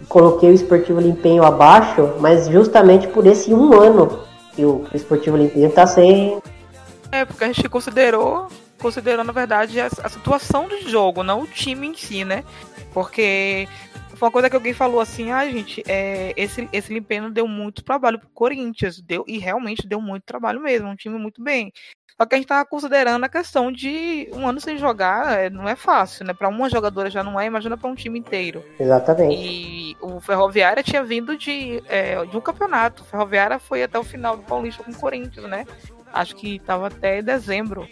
Coloquei 0.08 0.50
o 0.50 0.54
Esportivo 0.54 1.00
Limpenho 1.00 1.42
abaixo, 1.42 2.14
mas 2.20 2.48
justamente 2.48 3.06
por 3.08 3.26
esse 3.26 3.52
um 3.52 3.72
ano 3.72 4.20
que 4.54 4.64
o 4.64 4.84
Esportivo 4.92 5.36
Olímpico 5.36 5.60
está 5.60 5.86
sem. 5.86 6.38
É, 7.10 7.24
porque 7.24 7.44
a 7.44 7.46
gente 7.46 7.68
considerou, 7.68 8.48
considerou, 8.82 9.24
na 9.24 9.32
verdade, 9.32 9.80
a, 9.80 9.86
a 9.86 10.08
situação 10.08 10.68
do 10.68 10.82
jogo, 10.88 11.22
não 11.22 11.42
o 11.42 11.46
time 11.46 11.86
em 11.86 11.94
si, 11.94 12.24
né? 12.24 12.44
Porque 12.92 13.68
foi 14.16 14.26
uma 14.26 14.32
coisa 14.32 14.50
que 14.50 14.56
alguém 14.56 14.74
falou 14.74 15.00
assim, 15.00 15.30
ah, 15.30 15.48
gente, 15.48 15.82
é, 15.86 16.34
esse, 16.36 16.68
esse 16.72 16.92
limpeno 16.92 17.30
deu 17.30 17.46
muito 17.46 17.82
trabalho 17.82 18.18
pro 18.18 18.28
Corinthians, 18.30 19.00
deu, 19.00 19.24
e 19.26 19.38
realmente 19.38 19.86
deu 19.86 20.00
muito 20.00 20.24
trabalho 20.24 20.60
mesmo, 20.60 20.88
um 20.88 20.96
time 20.96 21.16
muito 21.16 21.42
bem. 21.42 21.72
Só 22.16 22.26
que 22.26 22.34
a 22.34 22.38
gente 22.38 22.46
tava 22.46 22.64
considerando 22.64 23.24
a 23.24 23.28
questão 23.28 23.72
de 23.72 24.28
um 24.32 24.46
ano 24.46 24.60
sem 24.60 24.76
jogar, 24.76 25.38
é, 25.38 25.50
não 25.50 25.68
é 25.68 25.74
fácil, 25.74 26.26
né? 26.26 26.34
Para 26.34 26.48
uma 26.48 26.68
jogadora 26.68 27.08
já 27.08 27.24
não 27.24 27.40
é, 27.40 27.46
imagina 27.46 27.76
para 27.76 27.88
um 27.88 27.94
time 27.94 28.18
inteiro. 28.18 28.62
Exatamente. 28.78 29.34
E 29.34 29.96
o 30.00 30.20
Ferroviária 30.20 30.82
tinha 30.82 31.02
vindo 31.02 31.36
de, 31.36 31.82
é, 31.88 32.24
de 32.26 32.36
um 32.36 32.40
campeonato. 32.40 33.02
O 33.02 33.06
Ferroviária 33.06 33.58
foi 33.58 33.82
até 33.82 33.98
o 33.98 34.04
final 34.04 34.36
do 34.36 34.42
Paulista 34.42 34.84
com 34.84 34.90
o 34.90 35.00
Corinthians, 35.00 35.48
né? 35.48 35.64
Acho 36.12 36.36
que 36.36 36.58
tava 36.58 36.88
até 36.88 37.22
dezembro. 37.22 37.88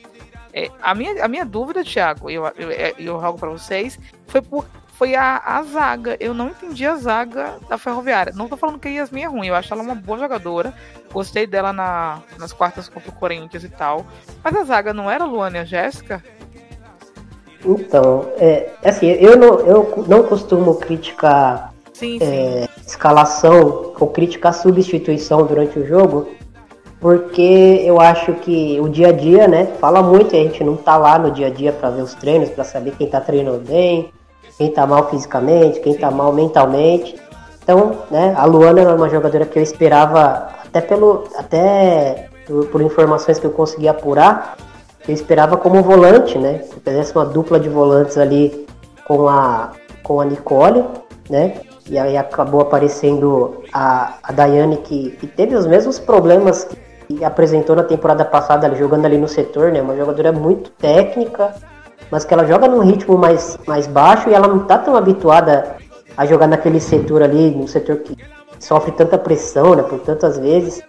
É, 0.53 0.71
a, 0.83 0.95
minha, 0.95 1.25
a 1.25 1.29
minha 1.29 1.45
dúvida, 1.45 1.85
Thiago, 1.85 2.31
eu, 2.31 2.45
eu, 2.57 2.71
eu, 2.71 2.95
eu 2.99 3.19
rogo 3.19 3.39
para 3.39 3.51
vocês, 3.51 3.99
foi 4.27 4.43
por 4.43 4.67
foi 5.01 5.15
a, 5.15 5.41
a 5.43 5.63
zaga. 5.63 6.15
Eu 6.21 6.35
não 6.35 6.49
entendi 6.49 6.85
a 6.85 6.95
zaga 6.95 7.57
da 7.71 7.79
Ferroviária. 7.79 8.35
Não 8.37 8.51
tô 8.51 8.57
falando 8.59 8.79
que 8.79 8.87
a 8.87 8.91
Yasmin 8.91 9.23
é 9.23 9.27
ruim, 9.27 9.47
eu 9.47 9.55
acho 9.55 9.73
ela 9.73 9.83
uma 9.83 9.95
boa 9.95 10.19
jogadora. 10.19 10.75
Gostei 11.11 11.47
dela 11.47 11.73
na, 11.73 12.21
nas 12.39 12.53
quartas 12.53 12.87
contra 12.87 13.09
o 13.09 13.15
Corinthians 13.15 13.65
e 13.65 13.71
tal. 13.71 14.05
Mas 14.45 14.55
a 14.55 14.63
zaga 14.63 14.93
não 14.93 15.11
era 15.11 15.25
a 15.25 15.27
Luana 15.27 15.57
e 15.57 15.61
a 15.61 15.65
Jéssica? 15.65 16.23
Então, 17.65 18.31
é, 18.37 18.73
assim, 18.85 19.07
eu 19.07 19.39
não, 19.39 19.61
eu 19.61 20.05
não 20.07 20.23
costumo 20.23 20.75
criticar 20.75 21.73
sim, 21.95 22.19
é, 22.21 22.67
sim. 22.67 22.81
escalação 22.87 23.95
ou 23.99 24.09
criticar 24.09 24.53
substituição 24.53 25.47
durante 25.47 25.79
o 25.79 25.87
jogo, 25.87 26.29
porque 27.01 27.83
eu 27.83 27.99
acho 27.99 28.35
que 28.35 28.79
o 28.79 28.89
dia 28.89 29.09
a 29.09 29.13
dia, 29.13 29.49
né, 29.49 29.67
fala 29.81 30.03
muito, 30.03 30.37
a 30.37 30.39
gente 30.39 30.63
não 30.63 30.77
tá 30.77 30.99
lá 30.99 31.19
no 31.19 31.31
dia 31.31 31.47
a 31.47 31.51
dia 31.51 31.73
para 31.73 31.89
ver 31.89 32.03
os 32.03 32.15
treinos, 32.15 32.51
para 32.51 32.63
saber 32.63 32.93
quem 32.93 33.09
tá 33.09 33.21
treinando 33.21 33.59
bem, 33.67 34.13
quem 34.59 34.69
está 34.69 34.87
mal 34.87 35.09
fisicamente, 35.09 35.81
quem 35.81 35.95
está 35.95 36.11
mal 36.11 36.31
mentalmente. 36.33 37.17
Então, 37.63 38.01
né, 38.11 38.35
a 38.37 38.45
Luana 38.45 38.83
era 38.83 38.95
uma 38.95 39.09
jogadora 39.09 39.47
que 39.47 39.59
eu 39.59 39.63
esperava, 39.63 40.51
até 40.67 40.83
pelo. 40.83 41.25
até 41.37 42.29
por, 42.47 42.67
por 42.67 42.83
informações 42.83 43.39
que 43.39 43.47
eu 43.47 43.51
consegui 43.51 43.89
apurar, 43.89 44.59
eu 45.09 45.15
esperava 45.15 45.57
como 45.57 45.83
volante, 45.83 46.37
né? 46.37 46.59
Que 46.71 46.81
fizesse 46.81 47.15
uma 47.15 47.25
dupla 47.25 47.59
de 47.59 47.71
volantes 47.71 48.19
ali 48.19 48.67
com 49.07 49.27
a, 49.27 49.71
com 50.03 50.21
a 50.21 50.25
Nicole, 50.27 50.85
né? 51.31 51.55
E 51.89 51.99
aí 51.99 52.17
acabou 52.17 52.61
aparecendo 52.61 53.63
a, 53.73 54.15
a 54.23 54.33
Daiane 54.33 54.77
que, 54.79 55.13
que 55.13 55.27
teve 55.27 55.57
os 55.57 55.67
mesmos 55.67 55.99
problemas 55.99 56.65
que 56.65 56.77
apresentou 57.25 57.75
na 57.75 57.83
temporada 57.83 58.25
passada, 58.25 58.75
jogando 58.75 59.07
ali 59.07 59.19
no 59.19 59.29
setor, 59.29 59.73
né? 59.73 59.83
Uma 59.83 59.97
jogadora 59.97 60.33
muito 60.33 60.71
técnica, 60.71 61.55
mas 62.11 62.25
que 62.25 62.33
ela 62.33 62.45
joga 62.47 62.69
num 62.69 62.81
ritmo 62.81 63.17
mais, 63.17 63.59
mais 63.67 63.87
baixo 63.87 64.29
e 64.29 64.35
ela 64.35 64.49
não 64.49 64.61
tá 64.61 64.79
tão 64.79 64.97
habituada 64.97 65.77
a 66.17 66.27
jogar 66.27 66.47
naquele 66.47 66.81
setor 66.81 67.23
ali, 67.23 67.51
no 67.51 67.67
setor 67.69 67.97
que 67.99 68.17
sofre 68.59 68.93
tanta 68.93 69.17
pressão, 69.17 69.75
né, 69.75 69.83
por 69.83 70.01
tantas 70.01 70.39
vezes. 70.39 70.83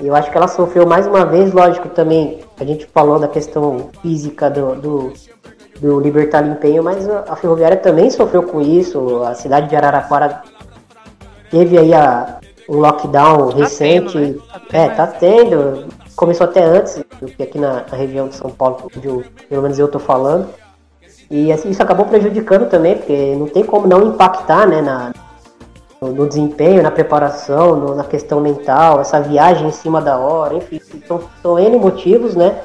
E 0.00 0.06
eu 0.06 0.14
acho 0.14 0.30
que 0.30 0.36
ela 0.36 0.48
sofreu 0.48 0.86
mais 0.86 1.06
uma 1.06 1.24
vez, 1.24 1.52
lógico, 1.52 1.88
também, 1.88 2.40
a 2.58 2.64
gente 2.64 2.86
falou 2.86 3.18
da 3.18 3.28
questão 3.28 3.90
física 4.02 4.50
do, 4.50 4.74
do, 4.74 5.12
do 5.80 6.00
Libertar 6.00 6.46
Empenho, 6.46 6.82
mas 6.82 7.08
a 7.08 7.36
Ferroviária 7.36 7.76
também 7.76 8.10
sofreu 8.10 8.42
com 8.42 8.60
isso, 8.60 9.22
a 9.22 9.34
cidade 9.34 9.68
de 9.68 9.76
Araraquara 9.76 10.42
teve 11.50 11.78
aí 11.78 11.94
a, 11.94 12.38
um 12.68 12.78
lockdown 12.78 13.50
tá 13.50 13.56
recente, 13.56 14.12
tendo, 14.12 14.36
né? 14.36 14.42
tá 14.70 14.78
é, 14.78 14.88
tá 14.88 15.06
tendo, 15.06 15.86
começou 16.16 16.46
até 16.46 16.64
antes 16.64 17.02
do 17.20 17.26
que 17.26 17.42
aqui 17.42 17.58
na, 17.58 17.84
na, 17.90 17.96
região 17.96 18.28
de 18.28 18.34
São 18.34 18.50
Paulo, 18.50 18.90
onde 18.96 19.06
eu, 19.06 19.24
pelo 19.48 19.62
menos 19.62 19.78
eu 19.78 19.88
tô 19.88 19.98
falando. 19.98 20.48
E 21.30 21.52
assim, 21.52 21.70
isso 21.70 21.82
acabou 21.82 22.06
prejudicando 22.06 22.68
também, 22.68 22.96
porque 22.96 23.34
não 23.36 23.46
tem 23.46 23.64
como 23.64 23.86
não 23.86 24.08
impactar 24.08 24.66
né, 24.66 24.80
na, 24.80 25.12
no, 26.00 26.12
no 26.12 26.28
desempenho, 26.28 26.82
na 26.82 26.90
preparação, 26.90 27.76
no, 27.76 27.94
na 27.94 28.04
questão 28.04 28.40
mental, 28.40 29.00
essa 29.00 29.20
viagem 29.20 29.68
em 29.68 29.72
cima 29.72 30.00
da 30.00 30.18
hora, 30.18 30.54
enfim, 30.54 30.80
são, 31.06 31.22
são 31.42 31.58
N 31.58 31.76
motivos, 31.78 32.34
né? 32.34 32.60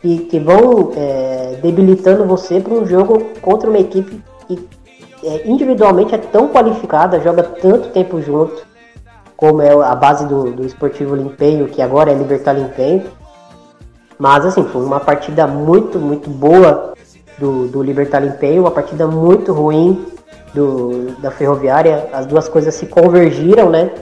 Que, 0.00 0.18
que 0.18 0.38
vão 0.38 0.92
é, 0.96 1.58
debilitando 1.60 2.24
você 2.24 2.60
para 2.60 2.72
um 2.72 2.86
jogo 2.86 3.20
contra 3.42 3.68
uma 3.68 3.80
equipe 3.80 4.22
que 4.46 4.68
é, 5.24 5.48
individualmente 5.48 6.14
é 6.14 6.18
tão 6.18 6.48
qualificada, 6.48 7.20
joga 7.20 7.42
tanto 7.42 7.88
tempo 7.88 8.20
junto, 8.22 8.67
como 9.38 9.62
é 9.62 9.70
a 9.70 9.94
base 9.94 10.26
do, 10.26 10.50
do 10.50 10.66
Esportivo 10.66 11.14
Limpenho, 11.14 11.68
que 11.68 11.80
agora 11.80 12.10
é 12.10 12.14
Libertar 12.14 12.54
Limpenho. 12.54 13.04
Mas 14.18 14.44
assim, 14.44 14.64
foi 14.64 14.84
uma 14.84 14.98
partida 14.98 15.46
muito, 15.46 15.96
muito 15.96 16.28
boa 16.28 16.92
do, 17.38 17.68
do 17.68 17.80
Libertar 17.80 18.18
Limpenho, 18.18 18.62
uma 18.62 18.72
partida 18.72 19.06
muito 19.06 19.52
ruim 19.52 20.04
do, 20.52 21.12
da 21.20 21.30
Ferroviária. 21.30 22.08
As 22.12 22.26
duas 22.26 22.48
coisas 22.48 22.74
se 22.74 22.86
convergiram, 22.86 23.70
né? 23.70 23.92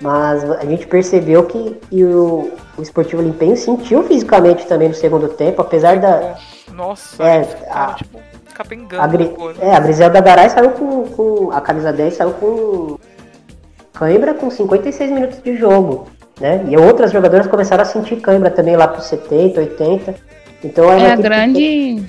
Mas 0.00 0.50
a 0.50 0.64
gente 0.64 0.84
percebeu 0.88 1.44
que, 1.44 1.78
o, 1.92 2.50
o 2.76 2.82
Esportivo 2.82 3.22
Limpenho 3.22 3.56
sentiu 3.56 4.02
fisicamente 4.02 4.66
também 4.66 4.88
no 4.88 4.94
segundo 4.94 5.28
tempo, 5.28 5.62
apesar 5.62 6.00
da. 6.00 6.34
Nossa, 6.72 7.22
é, 7.22 7.46
a, 7.70 7.94
tipo, 7.94 8.18
a, 8.98 9.06
Gri, 9.06 9.32
é, 9.60 9.76
a 9.76 9.78
Griselda 9.78 10.20
Garay 10.20 10.50
saiu 10.50 10.70
com, 10.70 11.06
com. 11.06 11.52
A 11.52 11.60
camisa 11.60 11.92
10 11.92 12.14
saiu 12.14 12.32
com 12.32 12.98
cãibra 13.92 14.34
com 14.34 14.50
56 14.50 15.10
minutos 15.10 15.42
de 15.42 15.56
jogo. 15.56 16.10
Né? 16.40 16.64
E 16.68 16.76
outras 16.76 17.12
jogadoras 17.12 17.46
começaram 17.46 17.82
a 17.82 17.86
sentir 17.86 18.16
cãibra 18.20 18.50
também 18.50 18.76
lá 18.76 18.88
para 18.88 19.00
70, 19.00 19.60
80. 19.60 20.14
Então 20.64 20.90
é 20.90 21.12
a 21.12 21.16
grande. 21.16 21.58
Que... 21.58 22.06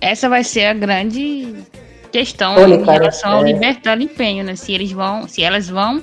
Essa 0.00 0.28
vai 0.28 0.44
ser 0.44 0.66
a 0.66 0.74
grande 0.74 1.54
questão 2.12 2.54
Tônica, 2.54 2.90
em 2.90 2.98
relação 2.98 3.32
ao 3.32 3.46
é... 3.46 3.52
libertar 3.52 4.00
empenho, 4.00 4.44
né? 4.44 4.56
Se 4.56 4.72
eles 4.72 4.92
vão, 4.92 5.26
se 5.26 5.42
elas 5.42 5.68
vão 5.68 6.02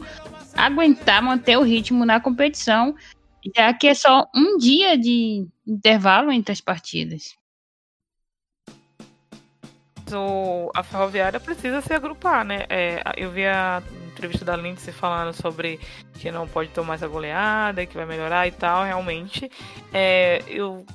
aguentar 0.56 1.24
manter 1.24 1.58
o 1.58 1.64
ritmo 1.64 2.06
na 2.06 2.20
competição, 2.20 2.96
já 3.56 3.74
que 3.74 3.88
é 3.88 3.94
só 3.94 4.28
um 4.36 4.58
dia 4.58 4.98
de 4.98 5.48
intervalo 5.66 6.32
entre 6.32 6.52
as 6.52 6.62
partidas. 6.62 7.36
O, 10.12 10.70
a 10.76 10.84
ferroviária 10.84 11.40
precisa 11.40 11.82
se 11.82 11.94
agrupar, 11.94 12.46
né? 12.46 12.66
É, 12.70 13.02
eu 13.18 13.32
vi 13.32 13.46
a 13.46 13.82
entrevista 14.14 14.46
da 14.46 14.56
Lindsay 14.56 14.94
falando 14.94 15.34
sobre 15.34 15.80
que 16.14 16.32
não 16.32 16.48
pode 16.48 16.70
tomar 16.70 16.96
essa 16.96 17.08
goleada, 17.08 17.86
que 17.86 17.96
vai 17.96 18.06
melhorar 18.06 18.48
e 18.48 18.52
tal, 18.52 18.84
realmente. 18.84 19.52
É, 19.92 20.42
eu, 20.48 20.86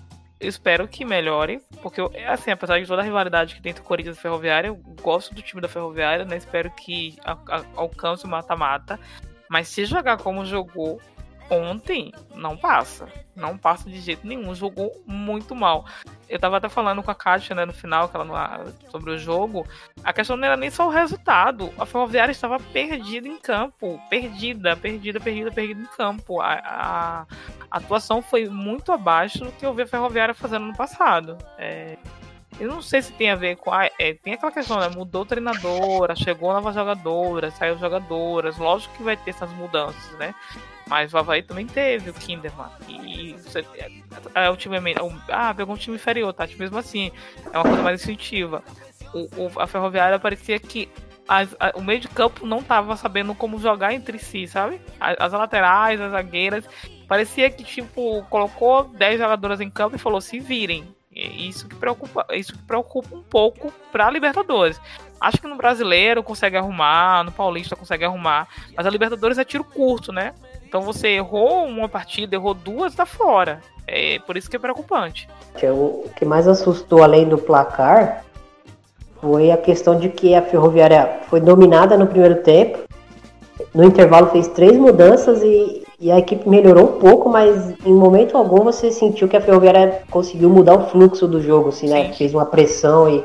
eu 0.41 0.49
espero 0.49 0.89
que 0.89 1.05
melhore, 1.05 1.61
porque, 1.83 2.01
eu, 2.01 2.11
assim, 2.27 2.51
apesar 2.51 2.81
de 2.81 2.87
toda 2.87 3.03
a 3.03 3.05
rivalidade 3.05 3.55
que 3.55 3.61
tem 3.61 3.71
entre 3.71 3.83
o 3.83 3.87
Corinthians 3.87 4.17
e 4.17 4.21
Ferroviária, 4.21 4.69
eu 4.69 4.77
gosto 5.03 5.35
do 5.35 5.43
time 5.43 5.61
da 5.61 5.69
Ferroviária, 5.69 6.25
né? 6.25 6.37
Espero 6.37 6.71
que 6.71 7.17
a, 7.25 7.33
a, 7.33 7.65
alcance 7.77 8.25
o 8.25 8.29
mata-mata. 8.29 8.99
Mas 9.51 9.69
se 9.69 9.85
jogar 9.85 10.19
como 10.19 10.45
jogou 10.45 11.01
ontem, 11.51 12.13
não 12.35 12.57
passa. 12.57 13.09
Não 13.35 13.57
passa 13.57 13.89
de 13.89 14.01
jeito 14.01 14.27
nenhum. 14.27 14.55
Jogou 14.55 15.03
muito 15.07 15.55
mal. 15.55 15.85
Eu 16.29 16.39
tava 16.39 16.57
até 16.57 16.69
falando 16.69 17.03
com 17.03 17.11
a 17.11 17.15
Kátia, 17.15 17.55
né, 17.55 17.65
no 17.65 17.73
final, 17.73 18.09
que 18.09 18.17
ela 18.17 18.25
não, 18.25 18.91
sobre 18.91 19.13
o 19.13 19.19
jogo. 19.19 19.67
A 20.03 20.13
questão 20.13 20.37
não 20.37 20.45
era 20.45 20.57
nem 20.57 20.71
só 20.71 20.87
o 20.87 20.91
resultado. 20.91 21.73
A 21.79 21.87
Ferroviária 21.87 22.33
estava 22.33 22.59
perdida 22.59 23.29
em 23.29 23.39
campo. 23.39 24.01
Perdida, 24.11 24.77
perdida, 24.77 25.21
perdida, 25.21 25.51
perdida 25.51 25.81
em 25.81 25.97
campo. 25.97 26.41
A, 26.41 26.55
a, 26.55 27.27
a 27.71 27.79
atuação 27.79 28.21
foi 28.21 28.49
muito 28.49 28.93
abaixo 28.93 29.45
do 29.45 29.53
que 29.53 29.65
eu 29.65 29.73
vi 29.73 29.83
a 29.83 29.87
Ferroviária 29.87 30.35
fazendo 30.35 30.67
no 30.67 30.77
passado. 30.77 31.39
É, 31.57 31.97
eu 32.61 32.69
não 32.69 32.83
sei 32.83 33.03
se 33.03 33.13
tem 33.13 33.31
a 33.31 33.37
ver 33.37 33.57
com. 33.57 33.73
A, 33.73 33.87
é, 33.99 34.15
tem 34.15 34.35
aquela 34.35 34.51
questão, 34.51 34.81
né? 34.81 34.89
Mudou 34.89 35.25
treinadora, 35.25 36.17
chegou 36.17 36.53
nova 36.53 36.73
jogadora, 36.73 37.51
saiu 37.53 37.79
jogadoras. 37.79 38.59
Lógico 38.59 38.97
que 38.97 39.03
vai 39.03 39.17
ter 39.17 39.31
essas 39.31 39.51
mudanças, 39.53 40.19
né? 40.19 40.35
Mas 40.89 41.13
o 41.13 41.19
Havaí 41.19 41.43
também 41.43 41.67
teve 41.67 42.11
o 42.11 42.15
Kinderman. 42.15 42.69
E 42.89 43.37
é, 44.35 44.45
é, 44.47 44.51
ultimamente. 44.51 44.99
Ah, 45.29 45.53
pegou 45.55 45.75
um 45.75 45.79
time 45.79 45.97
inferior, 45.97 46.33
tá? 46.33 46.47
Tipo, 46.47 46.63
mesmo 46.63 46.79
assim, 46.79 47.13
é 47.53 47.59
uma 47.59 47.65
coisa 47.65 47.83
mais 47.83 48.03
intuitiva. 48.03 48.63
O, 49.13 49.45
o, 49.45 49.61
a 49.61 49.67
Ferroviária 49.67 50.19
parecia 50.19 50.59
que 50.59 50.89
as, 51.29 51.55
a, 51.61 51.73
o 51.77 51.83
meio 51.83 52.01
de 52.01 52.09
campo 52.09 52.47
não 52.47 52.63
tava 52.63 52.97
sabendo 52.97 53.35
como 53.35 53.61
jogar 53.61 53.93
entre 53.93 54.19
si, 54.19 54.47
sabe? 54.47 54.81
As, 54.99 55.17
as, 55.21 55.33
laterais, 55.33 56.01
as 56.01 56.11
zagueiras. 56.11 56.65
Parecia 57.07 57.51
que, 57.51 57.63
tipo, 57.63 58.25
colocou 58.31 58.85
10 58.85 59.21
jogadoras 59.21 59.61
em 59.61 59.71
campo 59.71 59.97
e 59.97 59.99
falou: 59.99 60.21
se 60.21 60.41
virem. 60.41 60.97
Isso 61.13 61.67
que 61.67 61.75
preocupa, 61.75 62.25
isso 62.33 62.53
que 62.53 62.63
preocupa 62.63 63.15
um 63.15 63.23
pouco 63.23 63.73
para 63.91 64.11
Libertadores. 64.11 64.81
Acho 65.21 65.39
que 65.41 65.49
no 65.49 65.57
brasileiro 65.57 66.23
consegue 66.23 66.57
arrumar, 66.57 67.25
no 67.25 67.33
paulista 67.33 67.75
consegue 67.75 68.05
arrumar, 68.05 68.47
mas 68.77 68.87
a 68.87 68.91
Libertadores 68.91 69.37
é 69.37 69.45
tiro 69.45 69.65
curto, 69.65 70.13
né? 70.13 70.33
Então 70.69 70.83
você 70.83 71.09
errou 71.09 71.65
uma 71.65 71.89
partida, 71.89 72.37
errou 72.37 72.53
duas, 72.53 72.95
tá 72.95 73.07
fora. 73.07 73.61
É 73.87 74.19
por 74.27 74.37
isso 74.37 74.51
que 74.51 74.57
é 74.57 74.59
preocupante. 74.59 75.27
O 75.65 76.11
que 76.15 76.27
mais 76.27 76.47
assustou 76.47 77.03
além 77.03 77.27
do 77.27 77.39
placar 77.39 78.23
foi 79.19 79.51
a 79.51 79.57
questão 79.57 79.99
de 79.99 80.11
que 80.11 80.35
a 80.35 80.43
Ferroviária 80.43 81.21
foi 81.31 81.41
dominada 81.41 81.97
no 81.97 82.07
primeiro 82.07 82.43
tempo. 82.43 82.81
No 83.75 83.83
intervalo 83.83 84.27
fez 84.27 84.47
três 84.49 84.77
mudanças 84.77 85.43
e, 85.43 85.85
e 85.99 86.13
a 86.13 86.19
equipe 86.19 86.47
melhorou 86.47 86.97
um 86.97 86.99
pouco, 86.99 87.31
mas 87.31 87.75
em 87.83 87.95
momento 87.95 88.37
algum 88.37 88.63
você 88.63 88.91
sentiu 88.93 89.27
que 89.27 89.39
a 89.39 89.41
Ferroviária 89.41 90.03
conseguiu 90.11 90.51
mudar 90.51 90.75
o 90.75 90.87
fluxo 90.91 91.27
do 91.27 91.41
jogo, 91.41 91.71
assim, 91.71 91.89
né? 91.89 92.13
Fez 92.13 92.35
uma 92.35 92.45
pressão 92.45 93.09
e 93.09 93.25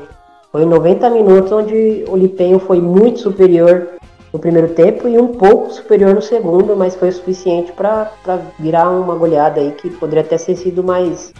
foi 0.50 0.64
90 0.64 1.10
minutos 1.10 1.52
onde 1.52 2.06
o 2.08 2.16
Lipenho 2.16 2.58
foi 2.58 2.80
muito 2.80 3.20
superior 3.20 3.93
no 4.34 4.40
primeiro 4.40 4.74
tempo 4.74 5.06
e 5.06 5.16
um 5.16 5.28
pouco 5.28 5.70
superior 5.70 6.12
no 6.12 6.20
segundo, 6.20 6.76
mas 6.76 6.96
foi 6.96 7.10
o 7.10 7.12
suficiente 7.12 7.70
para 7.70 8.10
virar 8.58 8.90
uma 8.90 9.14
goleada 9.14 9.60
aí 9.60 9.70
que 9.70 9.88
poderia 9.88 10.24
até 10.24 10.36
ter 10.36 10.56
sido 10.56 10.82
mais 10.82 11.32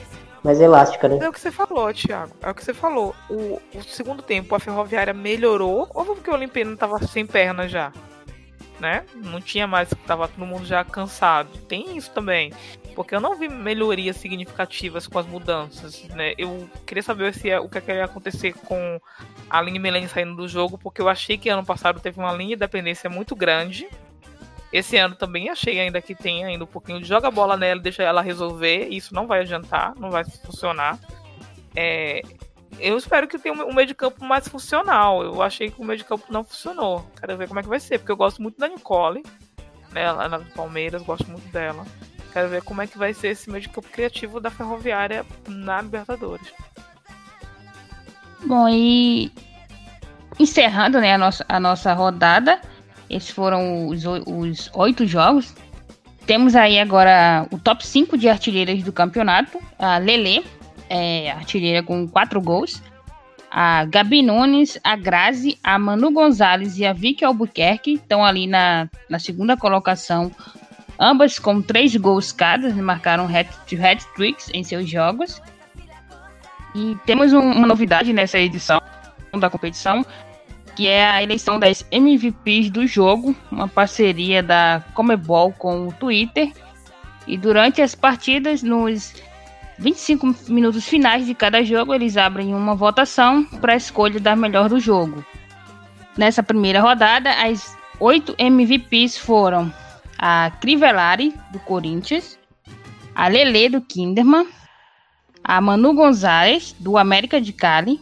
mais 0.45 0.61
elástica, 0.61 1.09
né? 1.09 1.19
É 1.21 1.29
o 1.29 1.33
que 1.33 1.41
você 1.41 1.51
falou, 1.51 1.93
Thiago. 1.93 2.33
É 2.43 2.51
o 2.51 2.55
que 2.55 2.63
você 2.63 2.75
falou. 2.75 3.15
O, 3.31 3.59
o 3.75 3.83
segundo 3.83 4.23
tempo 4.23 4.55
a 4.55 4.61
Ferroviária 4.61 5.15
melhorou 5.15 5.89
ou 5.93 6.05
porque 6.05 6.31
o 6.31 6.35
Olimpíada 6.35 6.77
tava 6.77 6.99
sem 6.99 7.27
perna 7.27 7.67
já? 7.67 7.91
Né? 8.79 9.05
Não 9.15 9.41
tinha 9.41 9.67
mais, 9.67 9.89
tava 10.07 10.29
todo 10.29 10.47
mundo 10.47 10.67
já 10.67 10.85
cansado. 10.85 11.49
Tem 11.67 11.97
isso 11.97 12.11
também. 12.11 12.53
Porque 12.95 13.15
eu 13.15 13.21
não 13.21 13.37
vi 13.37 13.49
melhorias 13.49 14.17
significativas 14.17 15.07
com 15.07 15.19
as 15.19 15.27
mudanças, 15.27 16.05
né? 16.11 16.35
Eu 16.39 16.69
queria 16.87 17.03
saber 17.03 17.35
se 17.35 17.51
é, 17.51 17.59
o 17.59 17.69
que, 17.69 17.79
é 17.79 17.81
que 17.81 17.93
ia 17.93 18.05
acontecer 18.05 18.53
com 18.53 19.01
a 19.51 19.59
Aline 19.59 19.79
Melene 19.79 20.09
saindo 20.09 20.37
do 20.37 20.47
jogo, 20.49 20.79
porque 20.79 21.01
eu 21.01 21.09
achei 21.09 21.37
que 21.37 21.49
ano 21.49 21.65
passado 21.65 22.01
teve 22.01 22.19
uma 22.19 22.33
linha 22.33 22.57
de 22.57 22.61
dependência 22.61 23.11
muito 23.11 23.35
grande 23.35 23.89
esse 24.75 24.97
ano 24.97 25.15
também 25.15 25.49
achei 25.49 25.79
ainda 25.79 26.03
que 26.03 26.17
tem 26.17 26.45
ainda 26.45 26.65
um 26.65 26.67
pouquinho 26.67 27.01
de 27.01 27.07
joga 27.07 27.31
bola 27.31 27.57
nela, 27.57 27.81
deixa 27.81 28.03
ela 28.03 28.21
resolver. 28.21 28.89
Isso 28.89 29.15
não 29.15 29.25
vai 29.25 29.43
adiantar, 29.43 29.95
não 29.95 30.11
vai 30.11 30.25
funcionar. 30.25 30.99
É, 31.77 32.23
eu 32.81 32.99
espero 32.99 33.29
que 33.29 33.39
tenha 33.39 33.55
um 33.55 33.73
meio 33.73 33.87
de 33.87 33.95
campo 33.95 34.25
mais 34.25 34.49
funcional. 34.49 35.23
Eu 35.23 35.41
achei 35.41 35.71
que 35.71 35.81
o 35.81 35.85
meio 35.85 35.99
de 35.99 36.05
campo 36.05 36.25
não 36.29 36.43
funcionou. 36.43 37.09
Quero 37.21 37.37
ver 37.37 37.47
como 37.47 37.61
é 37.61 37.63
que 37.63 37.69
vai 37.69 37.79
ser, 37.79 37.99
porque 38.01 38.11
eu 38.11 38.17
gosto 38.17 38.43
muito 38.43 38.59
da 38.59 38.67
Nicole, 38.67 39.23
né, 39.93 40.03
ela 40.03 40.29
na 40.29 40.41
Palmeiras, 40.41 41.03
gosto 41.03 41.31
muito 41.31 41.47
dela. 41.53 41.87
Quero 42.35 42.49
ver 42.49 42.63
como 42.63 42.83
é 42.83 42.87
que 42.89 42.99
vai 42.99 43.15
ser 43.15 43.29
esse 43.29 43.49
meio 43.49 43.63
de 43.63 43.69
campo 43.69 43.89
criativo 43.89 44.41
da 44.41 44.51
Ferroviária 44.51 45.25
na 45.47 45.81
Libertadores. 45.81 46.53
Bom, 48.45 48.69
e 48.69 49.31
encerrando 50.37 51.01
né, 51.01 51.15
a, 51.15 51.19
nossa, 51.19 51.47
a 51.49 51.61
nossa 51.61 51.93
rodada, 51.93 52.61
esses 53.09 53.31
foram 53.31 53.87
os, 53.87 54.03
os 54.27 54.69
oito 54.75 55.07
jogos. 55.07 55.55
Temos 56.27 56.57
aí 56.57 56.77
agora 56.81 57.47
o 57.53 57.59
top 57.59 57.87
5 57.87 58.19
de 58.19 58.29
artilheiras 58.29 58.83
do 58.83 58.93
campeonato. 58.93 59.61
A 59.79 59.99
Lele, 59.99 60.45
é, 60.91 61.31
artilheira 61.31 61.85
com 61.85 62.09
quatro 62.09 62.41
gols. 62.41 62.83
A 63.49 63.85
Gabi 63.85 64.23
Nunes, 64.23 64.77
a 64.83 64.97
Grazi, 64.97 65.57
a 65.63 65.79
Manu 65.79 66.11
Gonzalez 66.11 66.77
e 66.79 66.85
a 66.85 66.93
Vicky 66.93 67.25
Albuquerque 67.25 67.93
estão 67.93 68.25
ali 68.25 68.49
na, 68.49 68.91
na 69.09 69.21
segunda 69.21 69.57
colocação. 69.57 70.33
Ambas 70.99 71.39
com 71.39 71.61
três 71.61 71.95
gols 71.97 72.33
cada, 72.33 72.73
marcaram 72.75 73.27
hat-tricks 73.27 74.51
em 74.53 74.63
seus 74.63 74.89
jogos. 74.89 75.41
E 76.75 76.97
temos 77.07 77.33
um, 77.33 77.41
uma 77.41 77.67
novidade 77.67 78.13
nessa 78.13 78.39
edição 78.39 78.81
da 79.33 79.51
competição 79.51 80.05
que 80.75 80.89
é 80.89 81.09
a 81.09 81.23
eleição 81.23 81.59
das 81.59 81.87
MVPs 81.91 82.71
do 82.71 82.87
jogo, 82.87 83.35
uma 83.51 83.69
parceria 83.69 84.43
da 84.43 84.83
Comebol 84.93 85.53
com 85.53 85.89
o 85.89 85.93
Twitter. 85.93 86.53
E 87.27 87.37
durante 87.39 87.81
as 87.81 87.95
partidas, 87.95 88.63
nos 88.63 89.15
25 89.79 90.35
minutos 90.49 90.85
finais 90.85 91.27
de 91.27 91.35
cada 91.35 91.63
jogo, 91.63 91.95
eles 91.95 92.17
abrem 92.17 92.55
uma 92.55 92.75
votação 92.75 93.45
para 93.45 93.73
a 93.75 93.77
escolha 93.77 94.21
da 94.21 94.35
melhor 94.35 94.69
do 94.69 94.81
jogo. 94.81 95.25
Nessa 96.17 96.43
primeira 96.43 96.81
rodada, 96.81 97.31
as 97.31 97.77
oito 98.01 98.35
MVPs 98.39 99.17
foram 99.17 99.73
a 100.19 100.51
Crivellari, 100.61 101.35
do 101.53 101.59
Corinthians, 101.61 102.39
a 103.15 103.29
Lele, 103.29 103.69
do 103.69 103.81
Kinderman, 103.81 104.47
a 105.43 105.61
Manu 105.61 105.95
Gonzalez, 105.95 106.75
do 106.79 106.97
América 106.97 107.41
de 107.41 107.53
Cali, 107.53 108.01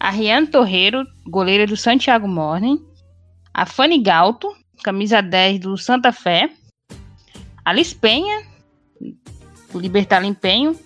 a 0.00 0.10
Rian 0.10 0.46
Torreiro, 0.46 1.06
goleira 1.26 1.66
do 1.66 1.76
Santiago 1.76 2.26
Morning, 2.26 2.84
a 3.54 3.66
Fanny 3.66 4.02
Galto, 4.02 4.48
camisa 4.82 5.20
10 5.20 5.60
do 5.60 5.76
Santa 5.76 6.12
Fé, 6.12 6.50
a 7.64 7.72
Liz 7.72 7.92
Penha, 7.92 8.42
do 9.72 9.78
Libertar 9.78 10.24
Empenho, 10.24 10.78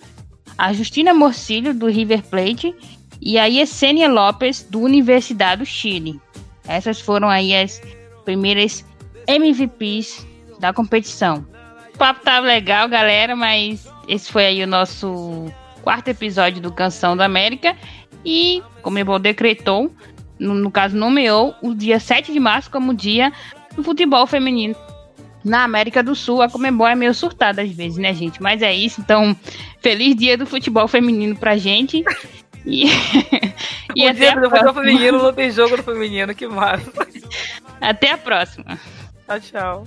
a 0.57 0.73
Justina 0.73 1.13
Morcilho, 1.13 1.73
do 1.73 1.87
River 1.87 2.21
Plate, 2.23 2.75
e 3.21 3.37
a 3.37 3.45
Yesenia 3.45 4.07
Lopes, 4.07 4.63
do 4.63 4.79
Universidade 4.81 5.59
do 5.59 5.65
Chile. 5.65 6.19
Essas 6.67 6.99
foram 6.99 7.29
aí 7.29 7.55
as 7.55 7.81
primeiras 8.23 8.85
MVPs 9.27 10.25
da 10.59 10.73
competição. 10.73 11.45
O 11.93 11.97
papo 11.97 12.21
tava 12.23 12.45
legal, 12.45 12.87
galera, 12.87 13.35
mas 13.35 13.87
esse 14.07 14.31
foi 14.31 14.45
aí 14.45 14.63
o 14.63 14.67
nosso 14.67 15.51
quarto 15.81 16.09
episódio 16.09 16.61
do 16.61 16.71
Canção 16.71 17.15
da 17.15 17.25
América. 17.25 17.75
E 18.25 18.61
Comebol 18.81 19.19
decretou, 19.19 19.91
no, 20.39 20.53
no 20.53 20.69
caso 20.69 20.97
nomeou, 20.97 21.55
o 21.61 21.73
dia 21.73 21.99
7 21.99 22.31
de 22.31 22.39
março 22.39 22.69
como 22.69 22.93
dia 22.93 23.31
do 23.75 23.83
futebol 23.83 24.27
feminino. 24.27 24.75
Na 25.43 25.63
América 25.63 26.03
do 26.03 26.13
Sul, 26.13 26.41
a 26.41 26.49
Comebol 26.49 26.87
é 26.87 26.95
meio 26.95 27.13
surtada 27.13 27.61
às 27.61 27.71
vezes, 27.71 27.97
né, 27.97 28.13
gente? 28.13 28.41
Mas 28.41 28.61
é 28.61 28.73
isso, 28.73 28.99
então, 28.99 29.35
feliz 29.81 30.15
dia 30.15 30.37
do 30.37 30.45
futebol 30.45 30.87
feminino 30.87 31.35
pra 31.37 31.57
gente. 31.57 32.03
E, 32.65 32.85
e 33.95 34.09
o 34.09 34.13
dia 34.13 34.35
do 34.35 34.49
futebol 34.49 34.73
feminino 34.73 35.23
não 35.23 35.31
tem 35.31 35.49
jogo 35.51 35.77
do 35.77 35.83
feminino, 35.83 36.35
que 36.35 36.47
massa. 36.47 36.91
Até 37.79 38.11
a 38.11 38.17
próxima. 38.17 38.77
Chao, 39.27 39.39
chao. 39.39 39.83